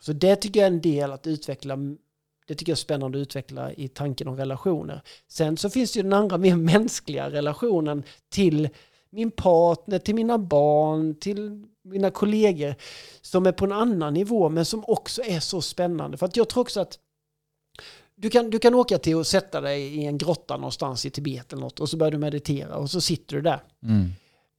så 0.01 0.13
det 0.13 0.37
tycker 0.37 0.61
jag 0.61 0.67
är 0.67 0.73
en 0.73 0.81
del 0.81 1.13
att 1.13 1.27
utveckla. 1.27 1.77
Det 2.47 2.55
tycker 2.55 2.73
jag 2.73 2.75
är 2.75 2.81
spännande 2.81 3.19
att 3.19 3.23
utveckla 3.23 3.73
i 3.73 3.89
tanken 3.89 4.29
om 4.29 4.37
relationer. 4.37 5.03
Sen 5.29 5.57
så 5.57 5.71
finns 5.71 5.93
det 5.93 5.99
ju 5.99 6.03
den 6.03 6.13
andra 6.13 6.39
mer 6.39 6.57
mänskliga 6.57 7.31
relationen 7.31 8.03
till 8.29 8.69
min 9.11 9.31
partner, 9.31 9.99
till 9.99 10.15
mina 10.15 10.39
barn, 10.39 11.15
till 11.15 11.67
mina 11.83 12.11
kollegor 12.11 12.75
som 13.21 13.47
är 13.47 13.53
på 13.53 13.65
en 13.65 13.73
annan 13.73 14.15
nivå 14.15 14.49
men 14.49 14.65
som 14.65 14.85
också 14.87 15.23
är 15.23 15.41
så 15.41 15.61
spännande. 15.61 16.17
För 16.17 16.27
att 16.27 16.37
jag 16.37 16.49
tror 16.49 16.61
också 16.61 16.81
att 16.81 16.99
du 18.21 18.31
kan, 18.31 18.51
du 18.51 18.59
kan 18.59 18.75
åka 18.75 18.99
till 18.99 19.17
och 19.17 19.27
sätta 19.27 19.61
dig 19.61 19.83
i 19.83 20.05
en 20.05 20.19
grotta 20.19 20.57
någonstans 20.57 21.07
i 21.07 21.11
Tibet 21.11 21.53
eller 21.53 21.63
något 21.63 21.81
och 21.81 21.89
så 21.89 21.97
börjar 21.97 22.11
du 22.11 22.19
meditera 22.19 22.77
och 22.77 22.91
så 22.91 23.01
sitter 23.01 23.37
du 23.37 23.43
där. 23.43 23.61
Mm. 23.83 24.11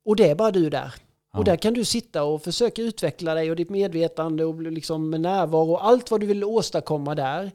Och 0.06 0.16
det 0.16 0.30
är 0.30 0.36
bara 0.36 0.52
du 0.52 0.70
där. 0.70 0.94
Ja. 1.34 1.40
Och 1.40 1.46
där 1.46 1.56
kan 1.56 1.74
du 1.74 1.86
sitta 1.86 2.24
och 2.24 2.44
försöka 2.44 2.82
utveckla 2.82 3.34
dig 3.34 3.50
och 3.50 3.56
ditt 3.56 3.70
medvetande 3.70 4.46
och 4.46 4.62
liksom 4.62 5.10
med 5.10 5.22
närvaro 5.22 5.72
och 5.72 5.86
allt 5.86 6.12
vad 6.12 6.20
du 6.20 6.26
vill 6.26 6.44
åstadkomma 6.44 7.16
där. 7.16 7.52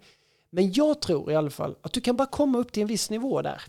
Men 0.51 0.73
jag 0.73 1.01
tror 1.01 1.33
i 1.33 1.35
alla 1.35 1.51
fall 1.51 1.77
att 1.83 1.93
du 1.93 2.01
kan 2.01 2.17
bara 2.17 2.29
komma 2.29 2.59
upp 2.59 2.73
till 2.73 2.83
en 2.83 2.89
viss 2.89 3.11
nivå 3.11 3.43
där. 3.43 3.63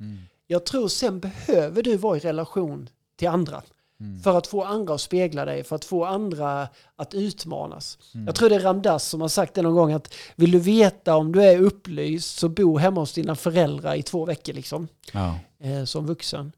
Mm. 0.00 0.18
Jag 0.46 0.64
tror 0.64 0.88
sen 0.88 1.20
behöver 1.20 1.82
du 1.82 1.96
vara 1.96 2.16
i 2.16 2.20
relation 2.20 2.88
till 3.16 3.28
andra. 3.28 3.62
Mm. 4.00 4.22
För 4.22 4.38
att 4.38 4.46
få 4.46 4.64
andra 4.64 4.94
att 4.94 5.00
spegla 5.00 5.44
dig, 5.44 5.64
för 5.64 5.76
att 5.76 5.84
få 5.84 6.04
andra 6.04 6.68
att 6.96 7.14
utmanas. 7.14 7.98
Mm. 8.14 8.26
Jag 8.26 8.34
tror 8.34 8.48
det 8.48 8.54
är 8.54 8.60
Ramdas 8.60 9.08
som 9.08 9.20
har 9.20 9.28
sagt 9.28 9.54
det 9.54 9.62
någon 9.62 9.74
gång 9.74 9.92
att 9.92 10.14
vill 10.36 10.50
du 10.50 10.58
veta 10.58 11.16
om 11.16 11.32
du 11.32 11.42
är 11.42 11.60
upplyst 11.60 12.38
så 12.38 12.48
bo 12.48 12.78
hemma 12.78 13.00
hos 13.00 13.12
dina 13.12 13.34
föräldrar 13.36 13.94
i 13.94 14.02
två 14.02 14.24
veckor 14.24 14.52
liksom 14.52 14.88
Ja. 15.12 15.38
eh, 15.58 15.84
som 15.84 16.06
vuxen. 16.06 16.52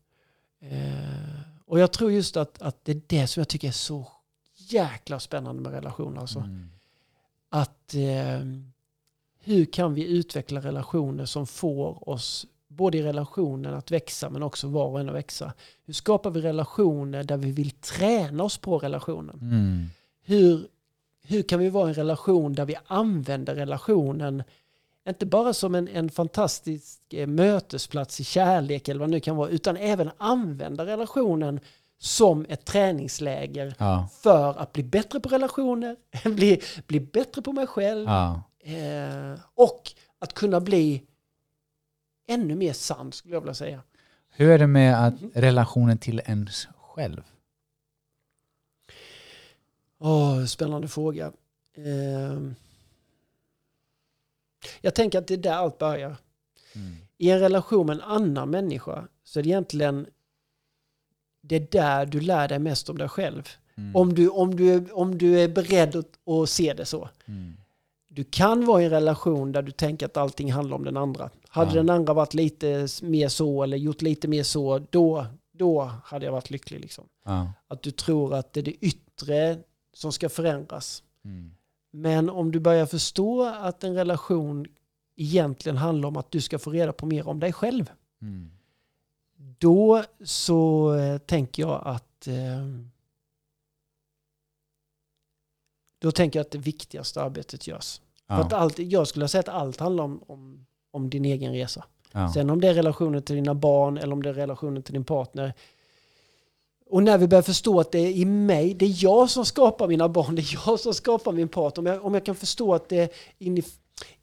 Eh, 0.60 1.40
och 1.66 1.78
jag 1.78 1.92
tror 1.92 2.12
just 2.12 2.36
att, 2.36 2.62
att 2.62 2.84
det 2.84 2.92
är 2.92 3.00
det 3.06 3.26
som 3.26 3.40
jag 3.40 3.48
tycker 3.48 3.68
är 3.68 3.72
så 3.72 4.08
jäkla 4.56 5.20
spännande 5.20 5.62
med 5.62 5.72
relationer. 5.72 6.20
Alltså. 6.20 6.38
Mm. 6.38 6.70
Att 7.50 7.94
eh, 7.94 8.46
hur 9.40 9.64
kan 9.64 9.94
vi 9.94 10.06
utveckla 10.06 10.60
relationer 10.60 11.24
som 11.24 11.46
får 11.46 12.08
oss 12.08 12.46
både 12.76 12.99
i 12.99 13.02
relationen 13.02 13.75
att 13.75 13.90
växa 13.90 14.30
men 14.30 14.42
också 14.42 14.68
var 14.68 14.87
och 14.87 15.00
en 15.00 15.09
att 15.09 15.14
växa. 15.14 15.52
Hur 15.87 15.95
skapar 15.95 16.30
vi 16.30 16.40
relationer 16.40 17.23
där 17.25 17.37
vi 17.37 17.52
vill 17.52 17.71
träna 17.71 18.45
oss 18.45 18.59
på 18.59 18.78
relationen? 18.78 19.38
Mm. 19.42 19.87
Hur, 20.25 20.66
hur 21.23 21.42
kan 21.42 21.59
vi 21.61 21.68
vara 21.71 21.87
i 21.87 21.88
en 21.88 21.95
relation 21.95 22.52
där 22.52 22.64
vi 22.64 22.76
använder 22.87 23.54
relationen 23.54 24.42
inte 25.09 25.26
bara 25.26 25.52
som 25.52 25.75
en, 25.75 25.88
en 25.88 26.11
fantastisk 26.11 27.00
eh, 27.12 27.26
mötesplats 27.26 28.21
i 28.21 28.25
kärlek 28.25 28.88
eller 28.88 29.00
vad 29.00 29.09
det 29.09 29.12
nu 29.12 29.21
kan 29.21 29.37
vara, 29.37 29.49
utan 29.49 29.76
även 29.76 30.11
använda 30.18 30.87
relationen 30.87 31.61
som 31.99 32.47
ett 32.49 32.64
träningsläger 32.64 33.75
Ja. 33.78 34.09
för 34.23 34.59
att 34.59 34.73
bli 34.73 34.83
bättre 34.83 35.21
på 35.21 35.28
relationer, 35.28 35.97
bli, 36.25 36.61
bli 36.87 37.00
bättre 37.00 37.42
på 37.42 37.52
mig 37.52 37.66
själv 37.66 38.04
Ja. 38.09 38.42
eh, 38.64 39.40
och 39.54 39.90
att 40.18 40.33
kunna 40.35 40.61
bli 40.61 41.02
ännu 42.26 42.54
mer 42.54 42.73
sann 42.73 43.12
skulle 43.12 43.35
jag 43.35 43.40
vilja 43.40 43.54
säga. 43.54 43.83
Hur 44.30 44.50
är 44.50 44.59
det 44.59 44.66
med 44.66 45.06
att 45.06 45.14
relationen 45.35 45.99
till 45.99 46.23
ens 46.25 46.68
själv? 46.76 47.23
Åh, 49.99 50.45
spännande 50.45 50.88
fråga. 50.88 51.33
Eh, 51.75 52.38
jag 54.80 54.95
tänker 54.95 55.18
att 55.18 55.26
det 55.26 55.35
är 55.35 55.38
där 55.38 55.52
allt 55.52 55.78
börjar. 55.78 56.16
Mm. 56.75 56.97
I 57.18 57.30
en 57.30 57.40
relation 57.40 57.87
med 57.87 57.97
en 57.97 58.02
annan 58.02 58.50
människa 58.50 59.09
så 59.25 59.38
är 59.38 59.42
det 59.42 59.49
egentligen 59.49 60.06
det 61.40 61.56
är 61.56 61.66
där 61.71 62.06
du 62.06 62.21
lär 62.21 62.49
dig 62.49 62.59
mest 62.59 62.88
om 62.88 62.99
dig 62.99 63.09
själv. 63.09 63.49
Mm. 63.76 63.97
Om, 63.97 64.14
du, 64.14 64.28
om, 64.28 64.56
du, 64.56 64.90
om 64.90 65.18
du 65.18 65.40
är 65.40 65.49
beredd 65.49 65.97
att, 65.97 66.28
att 66.28 66.50
se 66.50 66.73
det 66.73 66.85
så. 66.85 67.09
Mm. 67.26 67.56
Du 68.09 68.25
kan 68.25 68.64
vara 68.64 68.83
i 68.83 68.85
en 68.85 68.90
relation 68.90 69.52
där 69.52 69.62
du 69.62 69.73
tänker 69.73 70.06
att 70.06 70.16
allting 70.16 70.52
handlar 70.52 70.76
om 70.76 70.85
den 70.85 70.97
andra. 70.97 71.30
Hade 71.56 71.70
Ja. 71.70 71.76
den 71.76 71.90
andra 71.90 72.12
varit 72.14 72.34
lite 72.34 72.88
mer 73.02 73.28
så 73.28 73.62
eller 73.62 73.76
gjort 73.76 74.02
lite 74.02 74.28
mer 74.28 74.42
så, 74.42 74.78
då, 74.90 75.26
då 75.52 75.82
hade 76.04 76.25
jag 76.25 76.32
varit 76.32 76.50
lycklig. 76.50 76.80
Liksom. 76.80 77.08
Ja. 77.25 77.52
Att 77.68 77.82
du 77.82 77.90
tror 77.90 78.34
att 78.34 78.52
det 78.52 78.60
är 78.60 78.64
det 78.64 78.84
yttre 78.86 79.58
som 79.92 80.12
ska 80.12 80.28
förändras. 80.28 81.02
Mm. 81.25 81.50
Men 81.90 82.30
om 82.30 82.52
du 82.52 82.60
börjar 82.60 82.86
förstå 82.86 83.44
att 83.44 83.84
en 83.84 83.94
relation 83.94 84.66
egentligen 85.16 85.76
handlar 85.76 86.08
om 86.08 86.16
att 86.16 86.30
du 86.30 86.40
ska 86.40 86.58
få 86.58 86.70
reda 86.70 86.92
på 86.92 87.06
mer 87.06 87.28
om 87.28 87.40
dig 87.40 87.52
själv. 87.52 87.90
Mm. 88.22 88.50
Då 89.58 90.04
så 90.25 90.92
eh, 90.94 91.18
tänker 91.18 91.62
jag 91.62 91.82
att 91.84 92.26
eh, 92.26 92.66
då 95.98 96.12
tänker 96.12 96.38
jag 96.38 96.44
att 96.44 96.50
det 96.50 96.58
viktigaste 96.58 97.22
arbetet 97.22 97.66
görs. 97.66 98.00
För 98.26 98.34
att 98.34 98.52
Ja. 98.52 98.56
allt, 98.58 98.78
jag 98.78 99.08
skulle 99.08 99.28
säga 99.28 99.40
att 99.40 99.48
allt 99.48 99.80
handlar 99.80 100.04
om, 100.04 100.22
om, 100.26 100.66
om 100.96 101.10
din 101.10 101.24
egen 101.24 101.52
resa. 101.52 101.84
Ja. 102.12 102.32
Sen 102.32 102.50
om 102.50 102.60
det 102.60 102.68
är 102.68 102.74
relationen 102.74 103.22
till 103.22 103.36
dina 103.36 103.54
barn 103.54 103.98
eller 103.98 104.12
om 104.12 104.22
det 104.22 104.28
är 104.28 104.34
relationen 104.34 104.82
till 104.82 104.94
din 104.94 105.04
partner. 105.04 105.54
Och 106.90 107.02
när 107.02 107.18
vi 107.18 107.28
börjar 107.28 107.42
förstå 107.42 107.80
att 107.80 107.92
det 107.92 107.98
är 107.98 108.10
i 108.10 108.24
mig, 108.24 108.74
det 108.74 108.84
är 108.84 109.04
jag 109.04 109.30
som 109.30 109.44
skapar 109.44 109.88
mina 109.88 110.08
barn, 110.08 110.34
det 110.34 110.42
är 110.42 110.58
jag 110.66 110.80
som 110.80 110.94
skapar 110.94 111.32
min 111.32 111.48
partner. 111.48 111.80
Om 111.80 111.86
jag, 111.86 112.04
om 112.04 112.14
jag 112.14 112.24
kan 112.24 112.34
förstå 112.34 112.74
att 112.74 112.88
det 112.88 112.96
är 112.96 113.08
in 113.38 113.58
i, 113.58 113.62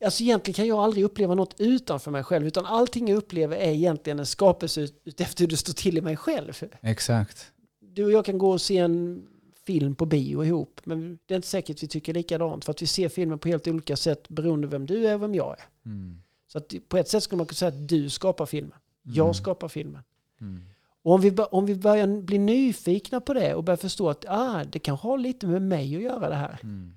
Alltså 0.05 0.23
egentligen 0.23 0.55
kan 0.55 0.67
jag 0.67 0.79
aldrig 0.79 1.03
uppleva 1.03 1.35
något 1.35 1.55
utanför 1.57 2.11
mig 2.11 2.23
själv, 2.23 2.47
utan 2.47 2.65
allting 2.65 3.07
jag 3.07 3.17
upplever 3.17 3.57
är 3.57 3.71
egentligen 3.71 4.19
en 4.19 4.25
skapelse 4.25 4.81
ut, 4.81 5.01
ut 5.03 5.21
efter 5.21 5.43
hur 5.43 5.47
det 5.47 5.57
står 5.57 5.73
till 5.73 5.97
i 5.97 6.01
mig 6.01 6.17
själv. 6.17 6.63
Exakt. 6.81 7.51
Du 7.79 8.05
och 8.05 8.11
jag 8.11 8.25
kan 8.25 8.37
gå 8.37 8.51
och 8.51 8.61
se 8.61 8.77
en 8.77 9.23
film 9.65 9.95
på 9.95 10.05
bio 10.05 10.45
ihop, 10.45 10.81
men 10.83 11.19
det 11.25 11.33
är 11.33 11.35
inte 11.35 11.47
säkert 11.47 11.75
att 11.75 11.83
vi 11.83 11.87
tycker 11.87 12.13
likadant, 12.13 12.65
för 12.65 12.71
att 12.71 12.81
vi 12.81 12.87
ser 12.87 13.09
filmen 13.09 13.39
på 13.39 13.47
helt 13.47 13.67
olika 13.67 13.95
sätt 13.95 14.29
beroende 14.29 14.67
på 14.67 14.71
vem 14.71 14.85
du 14.85 15.07
är 15.07 15.15
och 15.15 15.21
vem 15.21 15.35
jag 15.35 15.55
är. 15.59 15.65
Mm. 15.85 16.22
Så 16.53 16.61
på 16.87 16.97
ett 16.97 17.07
sätt 17.09 17.23
skulle 17.23 17.37
man 17.37 17.45
kunna 17.45 17.55
säga 17.55 17.69
att 17.69 17.87
du 17.87 18.09
skapar 18.09 18.45
filmen. 18.45 18.77
Jag 19.03 19.25
Mm. 19.25 19.33
skapar 19.33 19.67
filmen. 19.67 20.01
Mm. 20.41 20.61
Och 21.03 21.13
om 21.13 21.21
vi, 21.21 21.31
om 21.31 21.65
vi 21.65 21.75
börjar 21.75 22.21
bli 22.21 22.37
nyfikna 22.37 23.21
på 23.21 23.33
det 23.33 23.55
och 23.55 23.63
börjar 23.63 23.77
förstå 23.77 24.09
att 24.09 24.25
ah, 24.27 24.63
det 24.63 24.79
kan 24.79 24.95
ha 24.95 25.15
lite 25.15 25.47
med 25.47 25.61
mig 25.61 25.95
att 25.95 26.01
göra 26.01 26.29
det 26.29 26.35
här. 26.35 26.59
Mm. 26.63 26.93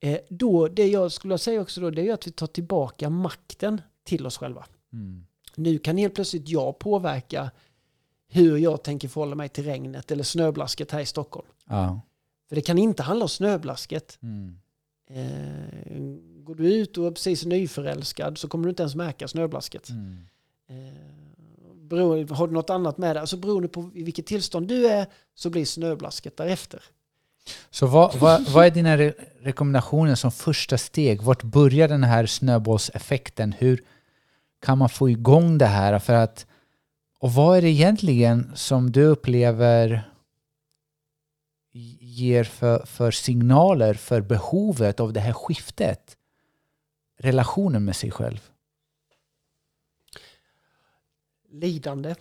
Eh, 0.00 0.18
då, 0.30 0.68
det 0.68 0.86
jag 0.86 1.12
skulle 1.12 1.38
säga 1.38 1.60
också 1.60 1.80
då, 1.80 1.90
det 1.90 2.08
är 2.08 2.14
att 2.14 2.26
vi 2.26 2.30
tar 2.30 2.46
tillbaka 2.46 3.10
makten 3.10 3.80
till 4.04 4.26
oss 4.26 4.38
själva. 4.38 4.66
Mm. 4.92 5.26
Nu 5.56 5.78
kan 5.78 5.96
helt 5.96 6.14
plötsligt 6.14 6.48
jag 6.48 6.78
påverka 6.78 7.50
hur 8.28 8.56
jag 8.58 8.82
tänker 8.82 9.08
förhålla 9.08 9.34
mig 9.34 9.48
till 9.48 9.64
regnet 9.64 10.10
eller 10.10 10.24
snöblasket 10.24 10.90
här 10.90 11.00
i 11.00 11.06
Stockholm. 11.06 11.48
Ja. 11.68 12.00
För 12.48 12.56
det 12.56 12.62
kan 12.62 12.78
inte 12.78 13.02
handla 13.02 13.24
om 13.24 13.28
snöblasket. 13.28 14.18
Mm. 14.22 14.58
Eh, 15.10 15.94
går 16.44 16.54
du 16.54 16.74
ut 16.74 16.98
och 16.98 17.06
är 17.06 17.10
precis 17.10 17.44
nyförälskad 17.44 18.38
så 18.38 18.48
kommer 18.48 18.64
du 18.64 18.70
inte 18.70 18.82
ens 18.82 18.94
märka 18.94 19.28
snöblasket. 19.28 19.88
Mm. 19.88 20.18
Eh, 20.68 20.94
beror, 21.74 22.34
har 22.34 22.46
du 22.46 22.52
något 22.52 22.70
annat 22.70 22.98
med 22.98 23.16
dig, 23.16 23.20
alltså 23.20 23.36
beroende 23.36 23.68
på 23.68 23.90
i 23.94 24.02
vilket 24.02 24.26
tillstånd 24.26 24.68
du 24.68 24.86
är 24.86 25.06
så 25.34 25.50
blir 25.50 25.64
snöblasket 25.64 26.36
därefter. 26.36 26.82
Så 27.70 27.86
vad, 27.86 28.14
vad, 28.14 28.48
vad 28.48 28.66
är 28.66 28.70
dina 28.70 28.98
re 28.98 29.12
rekommendationer 29.40 30.14
som 30.14 30.32
första 30.32 30.78
steg? 30.78 31.22
Vart 31.22 31.42
börjar 31.42 31.88
den 31.88 32.04
här 32.04 32.26
snöbollseffekten? 32.26 33.52
Hur 33.52 33.84
kan 34.62 34.78
man 34.78 34.88
få 34.88 35.10
igång 35.10 35.58
det 35.58 35.66
här? 35.66 35.98
För 35.98 36.12
att, 36.12 36.46
och 37.18 37.32
vad 37.32 37.58
är 37.58 37.62
det 37.62 37.68
egentligen 37.68 38.52
som 38.54 38.92
du 38.92 39.04
upplever 39.04 40.10
ger 42.00 42.44
för, 42.44 42.86
för 42.86 43.10
signaler 43.10 43.94
för 43.94 44.20
behovet 44.20 45.00
av 45.00 45.12
det 45.12 45.20
här 45.20 45.32
skiftet? 45.32 46.16
Relationen 47.16 47.84
med 47.84 47.96
sig 47.96 48.10
själv? 48.10 48.50
Lidande, 51.48 52.14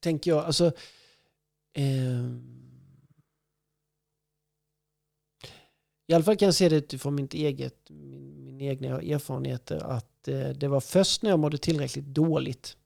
tänker 0.00 0.30
jag. 0.30 0.44
Alltså, 0.44 0.72
eh, 1.72 2.24
I 6.06 6.14
alla 6.14 6.24
fall 6.24 6.36
kan 6.36 6.46
jag 6.46 6.54
se 6.54 6.68
det 6.68 6.76
utifrån 6.76 7.14
mitt 7.14 7.34
eget, 7.34 7.90
min, 7.90 8.44
min 8.44 8.60
egna 8.60 8.88
erfarenheter 8.88 9.76
att 9.76 10.28
eh, 10.28 10.48
det 10.48 10.68
var 10.68 10.80
först 10.80 11.22
när 11.22 11.30
jag 11.30 11.38
mådde 11.38 11.58
tillräckligt 11.58 12.04
dåligt 12.04 12.76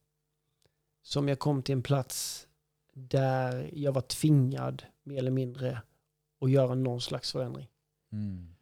som 1.03 1.29
jag 1.29 1.39
kom 1.39 1.63
till 1.63 1.73
en 1.73 1.83
plats 1.83 2.49
där 2.93 3.71
jag 3.73 3.93
var 3.93 4.03
tvingad 4.03 4.83
mer 5.03 5.19
eller 5.19 5.31
mindre 5.31 5.83
att 6.41 6.51
göra 6.51 6.75
någon 6.75 7.01
slags 7.01 7.33
förändring. 7.33 7.69
Mm. 8.13 8.55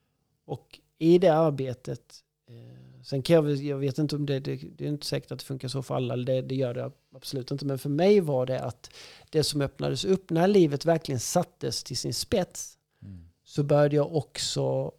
Och 0.45 0.81
i 1.01 1.19
det 1.19 1.35
arbetet, 1.35 2.15
eh, 2.49 3.03
sen 3.03 3.23
kan 3.23 3.37
jag, 3.37 3.57
jag 3.57 3.77
vet 3.77 3.99
inte 3.99 4.17
om 4.17 4.27
det, 4.27 4.41
det, 4.41 4.57
det 4.57 4.85
är 4.85 4.89
inte 4.89 5.07
säkert 5.07 5.33
att 5.33 5.39
det 5.39 5.45
funkar 5.45 5.69
så 5.69 5.83
för 5.83 5.95
alla, 5.95 6.17
det, 6.17 6.43
det 6.43 6.55
gör 6.55 6.75
det 6.75 6.93
absolut 7.15 7.51
inte, 7.51 7.65
men 7.65 7.79
för 7.79 7.89
mig 7.89 8.21
var 8.21 8.47
det 8.47 8.61
att 8.61 8.91
det 9.31 9.45
som 9.45 9.61
öppnades 9.61 10.05
upp 10.05 10.31
när 10.31 10.49
livet 10.49 10.85
verkligen 10.85 11.21
sattes 11.21 11.85
till 11.85 11.97
sin 11.97 12.15
spets 12.15 12.77
Mm. 13.03 13.25
så 13.45 13.63
började 13.63 13.97
jag 13.97 14.17
också, 14.17 14.93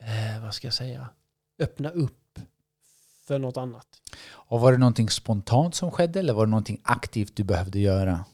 eh, 0.00 0.42
vad 0.42 0.54
ska 0.54 0.66
jag 0.66 0.74
säga, 0.74 1.08
öppna 1.58 1.90
upp 1.90 2.38
för 3.24 3.38
något 3.38 3.56
annat. 3.56 3.86
Och 4.28 4.60
var 4.60 4.72
det 4.72 4.78
någonting 4.78 5.10
spontant 5.10 5.74
som 5.74 5.90
skedde 5.90 6.20
eller 6.20 6.32
var 6.32 6.46
det 6.46 6.50
någonting 6.50 6.80
aktivt 6.82 7.36
du 7.36 7.44
behövde 7.44 7.78
göra? 7.78 8.24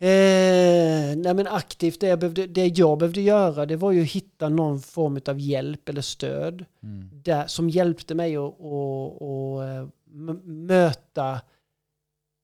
Eh, 0.00 1.16
nej 1.16 1.34
men 1.34 1.46
aktivt, 1.46 2.00
det 2.00 2.06
jag, 2.08 2.18
behövde, 2.18 2.46
det 2.46 2.66
jag 2.66 2.98
behövde 2.98 3.20
göra 3.20 3.66
det 3.66 3.76
var 3.76 3.92
ju 3.92 4.02
att 4.02 4.08
hitta 4.08 4.48
någon 4.48 4.80
form 4.80 5.20
av 5.26 5.40
hjälp 5.40 5.88
eller 5.88 6.02
stöd 6.02 6.64
Mm. 6.82 7.10
där, 7.24 7.46
som 7.46 7.70
hjälpte 7.70 8.14
mig 8.14 8.36
att, 8.36 8.60
att, 8.60 9.22
att 9.22 9.60
eh, 9.62 10.34
möta 10.44 11.40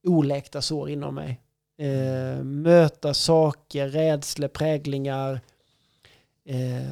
oläkta 0.07 0.63
sår 0.63 0.91
inom 0.91 1.15
mig. 1.15 1.41
Eh, 1.79 2.45
möta 2.45 3.15
saker, 3.15 3.89
rädslor, 3.89 4.49
präglingar. 4.49 5.41
Eh, 6.45 6.83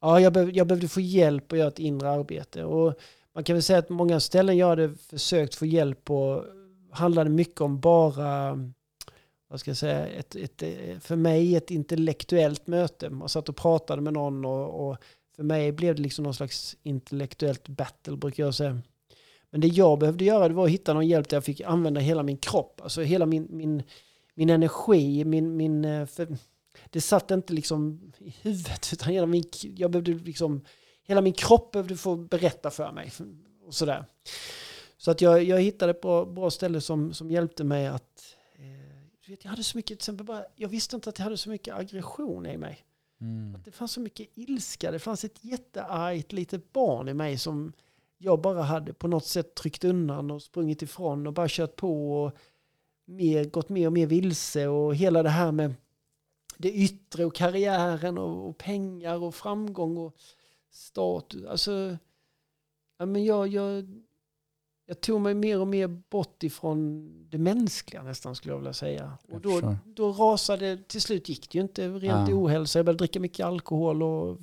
ja, 0.00 0.20
jag, 0.20 0.32
behöv, 0.32 0.50
jag 0.50 0.66
behövde 0.66 0.88
få 0.88 1.00
hjälp 1.00 1.52
att 1.52 1.58
göra 1.58 1.68
ett 1.68 1.78
inre 1.78 2.10
arbete. 2.10 2.64
Och 2.64 2.94
man 3.34 3.44
kan 3.44 3.56
väl 3.56 3.62
säga 3.62 3.78
att 3.78 3.88
många 3.88 4.20
ställen 4.20 4.56
jag 4.56 4.68
hade 4.68 4.94
försökt 4.94 5.54
få 5.54 5.66
hjälp 5.66 6.04
på 6.04 6.44
handlade 6.90 7.30
mycket 7.30 7.60
om 7.60 7.80
bara 7.80 8.58
vad 9.52 9.60
ska 9.60 9.70
jag 9.70 9.78
säga, 9.78 10.06
ett, 10.06 10.36
ett, 10.36 10.62
eh, 10.62 10.98
för 11.00 11.16
mig 11.16 11.56
ett 11.56 11.70
intellektuellt 11.70 12.66
möte. 12.66 13.10
Man 13.10 13.28
satt 13.28 13.48
och 13.48 13.56
pratade 13.56 14.02
med 14.02 14.12
någon 14.12 14.44
och, 14.44 14.88
och 14.88 14.96
för 15.36 15.42
mig 15.42 15.72
blev 15.72 15.94
det 15.94 16.02
liksom 16.02 16.22
någon 16.22 16.34
slags 16.34 16.76
intellektuellt 16.82 17.68
battle 17.68 18.16
brukar 18.16 18.44
jag 18.44 18.54
säga. 18.54 18.80
Men 19.50 19.60
det 19.60 19.68
jag 19.68 19.98
behövde 19.98 20.24
göra 20.24 20.48
det 20.48 20.54
var 20.54 20.64
att 20.64 20.70
hitta 20.70 20.94
någon 20.94 21.06
hjälp 21.06 21.28
där 21.28 21.36
jag 21.36 21.44
fick 21.44 21.60
använda 21.60 22.00
hela 22.00 22.22
min 22.22 22.36
kropp, 22.36 22.80
alltså 22.82 23.02
hela 23.02 23.26
min, 23.26 23.48
min, 23.50 23.82
min 24.34 24.50
energi, 24.50 25.24
min, 25.24 25.56
min, 25.56 25.84
eh, 25.84 26.06
för 26.06 26.36
det 26.90 27.00
satt 27.00 27.30
inte 27.30 27.52
liksom 27.52 28.12
i 28.18 28.34
huvudet 28.42 28.88
utan 28.92 29.12
hela 29.12 29.26
min, 29.26 29.44
jag 29.62 29.90
behövde 29.90 30.12
liksom, 30.12 30.64
hela 31.06 31.20
min 31.20 31.32
kropp 31.32 31.72
behövde 31.72 31.96
få 31.96 32.16
berätta 32.16 32.70
för 32.70 32.92
mig 32.92 33.12
och 33.66 33.74
sådär. 33.74 34.04
Så 34.96 35.10
att 35.10 35.20
jag, 35.20 35.44
jag 35.44 35.60
hittade 35.60 35.90
ett 35.90 36.00
bra, 36.00 36.24
bra 36.24 36.50
ställe 36.50 36.80
som, 36.80 37.14
som 37.14 37.30
hjälpte 37.30 37.64
mig 37.64 37.86
att 37.86 38.36
vet, 39.30 39.44
jag 39.44 39.50
hade 39.50 39.64
så 39.64 39.78
mycket, 39.78 39.88
till 39.88 39.94
exempel 39.94 40.26
bara, 40.26 40.44
jag 40.56 40.68
visste 40.68 40.96
inte 40.96 41.10
att 41.10 41.18
jag 41.18 41.24
hade 41.24 41.36
så 41.36 41.50
mycket 41.50 41.74
aggression 41.74 42.46
i 42.46 42.56
mig. 42.56 42.84
Mm. 43.20 43.54
Att 43.54 43.64
det 43.64 43.72
fanns 43.72 43.92
så 43.92 44.00
mycket 44.00 44.28
ilska. 44.34 44.90
Det 44.90 44.98
fanns 44.98 45.24
ett 45.24 45.44
jätteargt 45.44 46.32
litet 46.32 46.72
barn 46.72 47.08
i 47.08 47.14
mig 47.14 47.38
som 47.38 47.72
jag 48.18 48.40
bara 48.40 48.62
hade 48.62 48.92
på 48.92 49.08
något 49.08 49.26
sätt 49.26 49.54
tryckt 49.54 49.84
undan 49.84 50.30
och 50.30 50.42
sprungit 50.42 50.82
ifrån 50.82 51.26
och 51.26 51.32
bara 51.32 51.48
kört 51.48 51.76
på 51.76 52.22
och 52.22 52.32
mer, 53.04 53.44
gått 53.44 53.68
mer 53.68 53.86
och 53.86 53.92
mer 53.92 54.06
vilse 54.06 54.66
och 54.66 54.94
hela 54.94 55.22
det 55.22 55.28
här 55.28 55.52
med 55.52 55.74
det 56.58 56.72
yttre 56.72 57.24
och 57.24 57.34
karriären 57.34 58.18
och, 58.18 58.48
och 58.48 58.58
pengar 58.58 59.22
och 59.22 59.34
framgång 59.34 59.96
och 59.96 60.16
status. 60.70 61.44
Alltså, 61.44 61.96
ja, 62.98 63.06
men 63.06 63.24
jag, 63.24 63.48
jag, 63.48 64.02
jag 64.86 65.00
tog 65.00 65.20
mig 65.20 65.34
mer 65.34 65.60
och 65.60 65.66
mer 65.68 65.86
bort 65.88 66.42
ifrån 66.42 67.08
det 67.30 67.38
mänskliga 67.38 68.02
nästan 68.02 68.34
skulle 68.34 68.52
jag 68.54 68.58
vilja 68.58 68.72
säga. 68.72 69.18
Och 69.32 69.40
då, 69.40 69.76
då 69.84 70.12
rasade, 70.12 70.78
till 70.86 71.00
slut 71.00 71.28
gick 71.28 71.50
det 71.52 71.58
ju 71.58 71.62
inte 71.62 71.88
rent 71.88 72.28
Ja. 72.28 72.34
ohälsa. 72.36 72.78
Jag 72.78 72.86
började 72.86 72.98
dricka 72.98 73.20
mycket 73.20 73.46
alkohol 73.46 74.02
och 74.02 74.38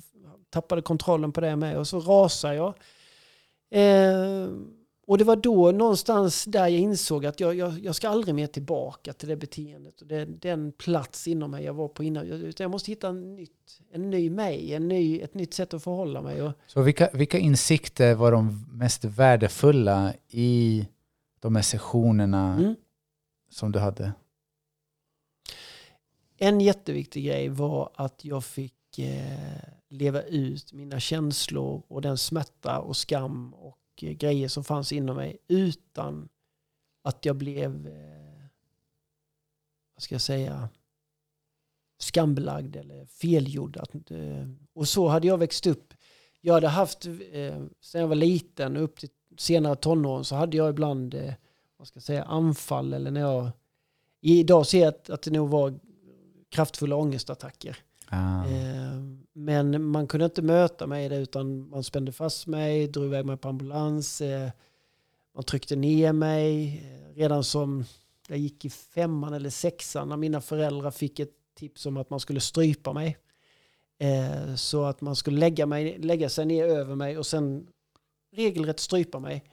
tappade 0.50 0.82
kontrollen 0.82 1.32
på 1.32 1.40
det 1.40 1.56
med. 1.56 1.78
Och 1.78 1.88
så 1.88 2.00
rasade 2.00 2.54
jag. 2.54 2.74
Eh, 3.70 4.48
och 5.10 5.18
det 5.18 5.24
var 5.24 5.36
då 5.36 5.72
någonstans 5.72 6.44
där 6.44 6.60
jag 6.60 6.80
insåg 6.80 7.26
att 7.26 7.40
jag, 7.40 7.54
jag, 7.54 7.78
jag 7.78 7.94
ska 7.94 8.08
aldrig 8.08 8.34
mer 8.34 8.46
tillbaka 8.46 9.12
till 9.12 9.28
det 9.28 9.36
beteendet. 9.36 10.00
Och 10.00 10.06
det, 10.06 10.24
den 10.24 10.72
plats 10.72 11.28
inom 11.28 11.50
mig 11.50 11.64
jag 11.64 11.74
var 11.74 11.88
på 11.88 12.04
innan. 12.04 12.26
Utan 12.26 12.64
jag 12.64 12.70
måste 12.70 12.90
hitta 12.90 13.08
en, 13.08 13.34
nytt, 13.34 13.80
en 13.92 14.10
ny 14.10 14.30
mig, 14.30 14.74
en 14.74 14.88
ny, 14.88 15.20
ett 15.20 15.34
nytt 15.34 15.54
sätt 15.54 15.74
att 15.74 15.82
förhålla 15.82 16.22
mig. 16.22 16.42
Och, 16.42 16.52
Så 16.66 16.82
vilka, 16.82 17.10
vilka 17.12 17.38
insikter 17.38 18.14
var 18.14 18.32
de 18.32 18.66
mest 18.72 19.04
värdefulla 19.04 20.14
i 20.28 20.88
de 21.40 21.56
här 21.56 21.62
sessionerna 21.62 22.54
mm. 22.54 22.74
som 23.50 23.72
du 23.72 23.78
hade? 23.78 24.12
En 26.38 26.60
jätteviktig 26.60 27.24
grej 27.24 27.48
var 27.48 27.90
att 27.94 28.24
jag 28.24 28.44
fick 28.44 28.98
eh, 28.98 29.62
leva 29.88 30.22
ut 30.22 30.72
mina 30.72 31.00
känslor 31.00 31.82
och 31.88 32.02
den 32.02 32.18
smärta 32.18 32.78
och 32.78 32.96
skam 32.96 33.54
och 33.54 33.76
grejer 34.00 34.48
som 34.48 34.64
fanns 34.64 34.92
inom 34.92 35.16
mig 35.16 35.38
utan 35.48 36.28
att 37.02 37.24
jag 37.24 37.36
blev, 37.36 37.86
eh, 37.86 38.44
vad 39.94 40.02
ska 40.02 40.14
jag 40.14 40.22
säga, 40.22 40.68
skambelagd 41.98 42.76
eller 42.76 43.06
felgjord. 43.06 43.76
Eh, 43.76 44.48
och 44.72 44.88
så 44.88 45.08
hade 45.08 45.26
jag 45.26 45.38
växt 45.38 45.66
upp. 45.66 45.94
Jag 46.40 46.54
hade 46.54 46.68
haft, 46.68 47.06
eh, 47.06 47.64
sen 47.80 48.00
jag 48.00 48.08
var 48.08 48.14
liten 48.14 48.76
och 48.76 48.82
upp 48.82 48.98
till 48.98 49.10
senare 49.38 49.76
tonåren 49.76 50.24
så 50.24 50.36
hade 50.36 50.56
jag 50.56 50.70
ibland, 50.70 51.14
vad 51.76 51.88
ska 51.88 51.96
jag 51.96 52.04
säga, 52.04 52.24
anfall 52.24 52.92
eller 52.92 53.10
när 53.10 53.20
jag, 53.20 53.50
idag 54.20 54.66
ser 54.66 54.80
jag 54.80 54.88
att, 54.88 55.10
att 55.10 55.22
det 55.22 55.30
nog 55.30 55.48
var 55.48 55.78
kraftfulla 56.48 56.96
ångestattacker. 56.96 57.84
Ah. 58.10 58.44
Eh, 58.44 59.00
men 59.32 59.84
man 59.84 60.06
kunde 60.06 60.24
inte 60.24 60.42
möta 60.42 60.86
mig 60.86 61.04
i 61.04 61.08
det 61.08 61.16
utan 61.16 61.68
man 61.68 61.84
spände 61.84 62.12
fast 62.12 62.46
mig, 62.46 62.86
drog 62.88 63.04
iväg 63.06 63.24
mig 63.26 63.36
på 63.36 63.48
ambulans. 63.48 64.20
eh, 64.20 64.50
Man 65.34 65.44
tryckte 65.44 65.76
ner 65.76 66.12
mig. 66.12 66.78
Eh, 66.84 67.14
redan 67.16 67.44
som 67.44 67.84
jag 68.28 68.38
gick 68.38 68.64
i 68.64 68.70
femman 68.70 69.34
eller 69.34 69.50
sexan 69.50 70.08
när 70.08 70.16
mina 70.16 70.40
föräldrar 70.40 70.90
fick 70.90 71.18
ett 71.20 71.32
tips 71.58 71.86
om 71.86 71.96
att 71.96 72.10
man 72.10 72.20
skulle 72.20 72.40
strypa 72.40 72.92
mig. 72.92 73.18
Eh, 73.98 74.54
Så 74.54 74.84
att 74.84 75.00
man 75.00 75.16
skulle 75.16 75.38
lägga, 75.38 75.66
mig, 75.66 75.98
lägga 75.98 76.28
sig 76.28 76.46
ner 76.46 76.64
över 76.64 76.94
mig 76.94 77.18
och 77.18 77.26
sen 77.26 77.66
regelrätt 78.32 78.80
strypa 78.80 79.18
mig. 79.18 79.44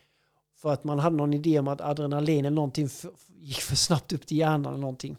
För 0.56 0.74
att 0.74 0.84
man 0.84 1.00
hade 1.00 1.16
någon 1.16 1.34
idé 1.34 1.60
om 1.60 1.68
att 1.68 1.82
adrenalin 1.82 2.46
eller 2.46 2.56
någonting 2.56 2.90
gick 3.40 3.58
för 3.62 3.76
snabbt 3.76 4.14
upp 4.14 4.28
till 4.28 4.38
hjärnan 4.38 4.66
eller 4.66 4.82
någonting. 4.82 5.18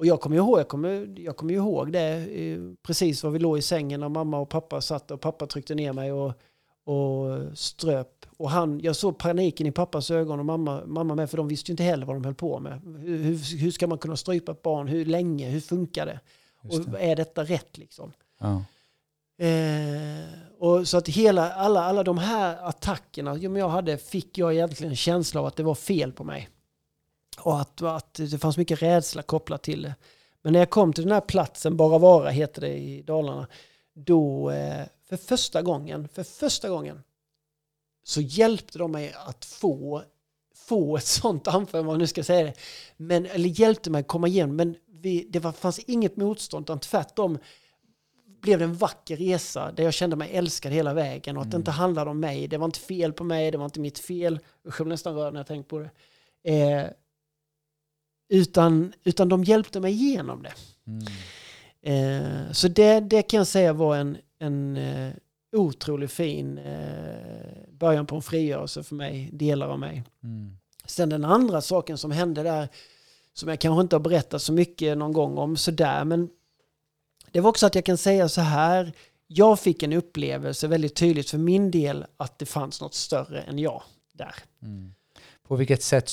Och 0.00 0.06
jag 0.06 0.20
kommer 0.20 0.36
ihåg, 0.36 0.58
jag 0.58 0.68
kommer, 0.68 1.14
jag 1.18 1.36
kommer 1.36 1.54
ihåg 1.54 1.92
det 1.92 2.26
eh, 2.42 2.58
precis 2.82 3.22
var 3.24 3.30
vi 3.30 3.38
låg 3.38 3.58
i 3.58 3.62
sängen 3.62 4.00
när 4.00 4.08
mamma 4.08 4.38
och 4.38 4.48
pappa 4.48 4.80
satt 4.80 5.10
och 5.10 5.20
pappa 5.20 5.46
tryckte 5.46 5.74
ner 5.74 5.92
mig 5.92 6.12
och, 6.12 6.32
och 6.84 7.58
ströp. 7.58 8.26
Och 8.36 8.50
han, 8.50 8.80
jag 8.80 8.96
såg 8.96 9.18
paniken 9.18 9.66
i 9.66 9.72
pappas 9.72 10.10
ögon 10.10 10.38
och 10.38 10.46
mamma, 10.46 10.82
mamma 10.86 11.14
med 11.14 11.30
för 11.30 11.36
de 11.36 11.48
visste 11.48 11.70
ju 11.70 11.72
inte 11.72 11.82
heller 11.82 12.06
vad 12.06 12.16
de 12.16 12.24
höll 12.24 12.34
på 12.34 12.58
med. 12.60 12.80
Hur, 12.98 13.18
hur, 13.18 13.58
hur 13.58 13.70
ska 13.70 13.86
man 13.86 13.98
kunna 13.98 14.16
strypa 14.16 14.52
ett 14.52 14.62
barn? 14.62 14.88
Hur 14.88 15.04
länge? 15.04 15.48
Hur 15.48 15.60
funkar 15.60 16.06
det? 16.06 16.20
Just 16.64 16.78
Och 16.78 16.92
det. 16.92 16.98
är 16.98 17.16
detta 17.16 17.44
rätt 17.44 17.78
liksom? 17.78 18.12
Ja. 18.40 18.64
Eh, 19.46 20.24
Och 20.58 20.88
så 20.88 20.98
att 20.98 21.08
hela, 21.08 21.52
alla, 21.52 21.84
alla 21.84 22.02
de 22.02 22.18
här 22.18 22.68
attackerna 22.68 23.38
som 23.38 23.56
jag 23.56 23.68
hade 23.68 23.98
fick 23.98 24.38
jag 24.38 24.52
egentligen 24.52 24.90
en 24.92 24.96
känsla 24.96 25.40
av 25.40 25.46
att 25.46 25.56
det 25.56 25.62
var 25.62 25.74
fel 25.74 26.12
på 26.12 26.24
mig. 26.24 26.48
Och 27.42 27.60
att, 27.60 27.82
att 27.82 28.14
det 28.14 28.38
fanns 28.38 28.56
mycket 28.56 28.82
rädsla 28.82 29.22
kopplat 29.22 29.62
till 29.62 29.82
det. 29.82 29.94
Men 30.42 30.52
när 30.52 30.60
jag 30.60 30.70
kom 30.70 30.92
till 30.92 31.04
den 31.04 31.12
här 31.12 31.20
platsen, 31.20 31.76
Bara 31.76 31.98
Vara 31.98 32.30
heter 32.30 32.60
det 32.60 32.78
i 32.78 33.02
Dalarna, 33.02 33.46
då 33.94 34.50
eh, 34.50 34.84
för 35.08 35.16
första 35.16 35.62
gången, 35.62 36.08
för 36.08 36.22
första 36.22 36.68
gången 36.68 37.02
så 38.04 38.20
hjälpte 38.20 38.78
de 38.78 38.92
mig 38.92 39.14
att 39.26 39.44
få, 39.44 40.02
få 40.54 40.96
ett 40.96 41.06
sånt 41.06 41.48
anförande, 41.48 41.86
vad 41.86 41.94
man 41.94 41.98
nu 41.98 42.06
ska 42.06 42.24
säga 42.24 42.44
det. 42.44 42.54
Men, 42.96 43.26
eller 43.26 43.48
hjälpte 43.48 43.90
mig 43.90 44.00
att 44.00 44.08
komma 44.08 44.28
igenom, 44.28 44.56
men 44.56 44.76
vi, 44.86 45.26
det 45.30 45.38
var, 45.38 45.52
fanns 45.52 45.78
inget 45.78 46.16
motstånd, 46.16 46.64
utan 46.64 46.80
tvärtom 46.80 47.38
blev 48.40 48.58
det 48.58 48.64
en 48.64 48.74
vacker 48.74 49.16
resa 49.16 49.72
där 49.72 49.84
jag 49.84 49.94
kände 49.94 50.16
mig 50.16 50.30
älskad 50.32 50.72
hela 50.72 50.94
vägen 50.94 51.36
och 51.36 51.42
att 51.42 51.50
det 51.50 51.56
inte 51.56 51.70
handlade 51.70 52.10
om 52.10 52.20
mig. 52.20 52.48
Det 52.48 52.58
var 52.58 52.64
inte 52.64 52.80
fel 52.80 53.12
på 53.12 53.24
mig, 53.24 53.50
det 53.50 53.58
var 53.58 53.64
inte 53.64 53.80
mitt 53.80 53.98
fel. 53.98 54.38
Usch, 54.66 54.80
jag 54.80 54.86
blir 54.86 54.94
nästan 54.94 55.14
rörd 55.14 55.32
när 55.32 55.40
jag 55.40 55.46
tänker 55.46 55.68
på 55.68 55.78
det. 55.78 55.90
Eh, 56.42 56.86
utan, 58.30 58.92
utan 59.04 59.28
de 59.28 59.44
hjälpte 59.44 59.80
mig 59.80 59.92
igenom 59.92 60.42
det. 60.42 60.52
Mm. 60.86 61.06
Eh, 61.82 62.52
så 62.52 62.68
det, 62.68 63.00
det 63.00 63.22
kan 63.22 63.38
jag 63.38 63.46
säga 63.46 63.72
var 63.72 63.96
en, 63.96 64.16
en 64.38 64.76
eh, 64.76 65.12
otroligt 65.52 66.12
fin 66.12 66.58
eh, 66.58 67.72
början 67.72 68.06
på 68.06 68.16
en 68.16 68.22
frigörelse 68.22 68.82
för 68.82 68.94
mig, 68.94 69.30
delar 69.32 69.68
av 69.68 69.78
mig. 69.78 70.02
Mm. 70.22 70.56
Sen 70.84 71.08
den 71.08 71.24
andra 71.24 71.60
saken 71.60 71.98
som 71.98 72.10
hände 72.10 72.42
där, 72.42 72.68
som 73.32 73.48
jag 73.48 73.60
kanske 73.60 73.80
inte 73.80 73.96
har 73.96 74.00
berättat 74.00 74.42
så 74.42 74.52
mycket 74.52 74.98
någon 74.98 75.12
gång 75.12 75.38
om 75.38 75.56
sådär, 75.56 76.04
men 76.04 76.28
det 77.30 77.40
var 77.40 77.50
också 77.50 77.66
att 77.66 77.74
jag 77.74 77.84
kan 77.84 77.98
säga 77.98 78.28
så 78.28 78.40
här, 78.40 78.92
jag 79.26 79.60
fick 79.60 79.82
en 79.82 79.92
upplevelse 79.92 80.68
väldigt 80.68 80.94
tydligt 80.94 81.30
för 81.30 81.38
min 81.38 81.70
del 81.70 82.06
att 82.16 82.38
det 82.38 82.46
fanns 82.46 82.80
något 82.80 82.94
större 82.94 83.40
än 83.40 83.58
jag 83.58 83.82
där. 84.12 84.34
Mm. 84.62 84.94
På 85.48 85.56
vilket 85.56 85.82
sätt 85.82 86.10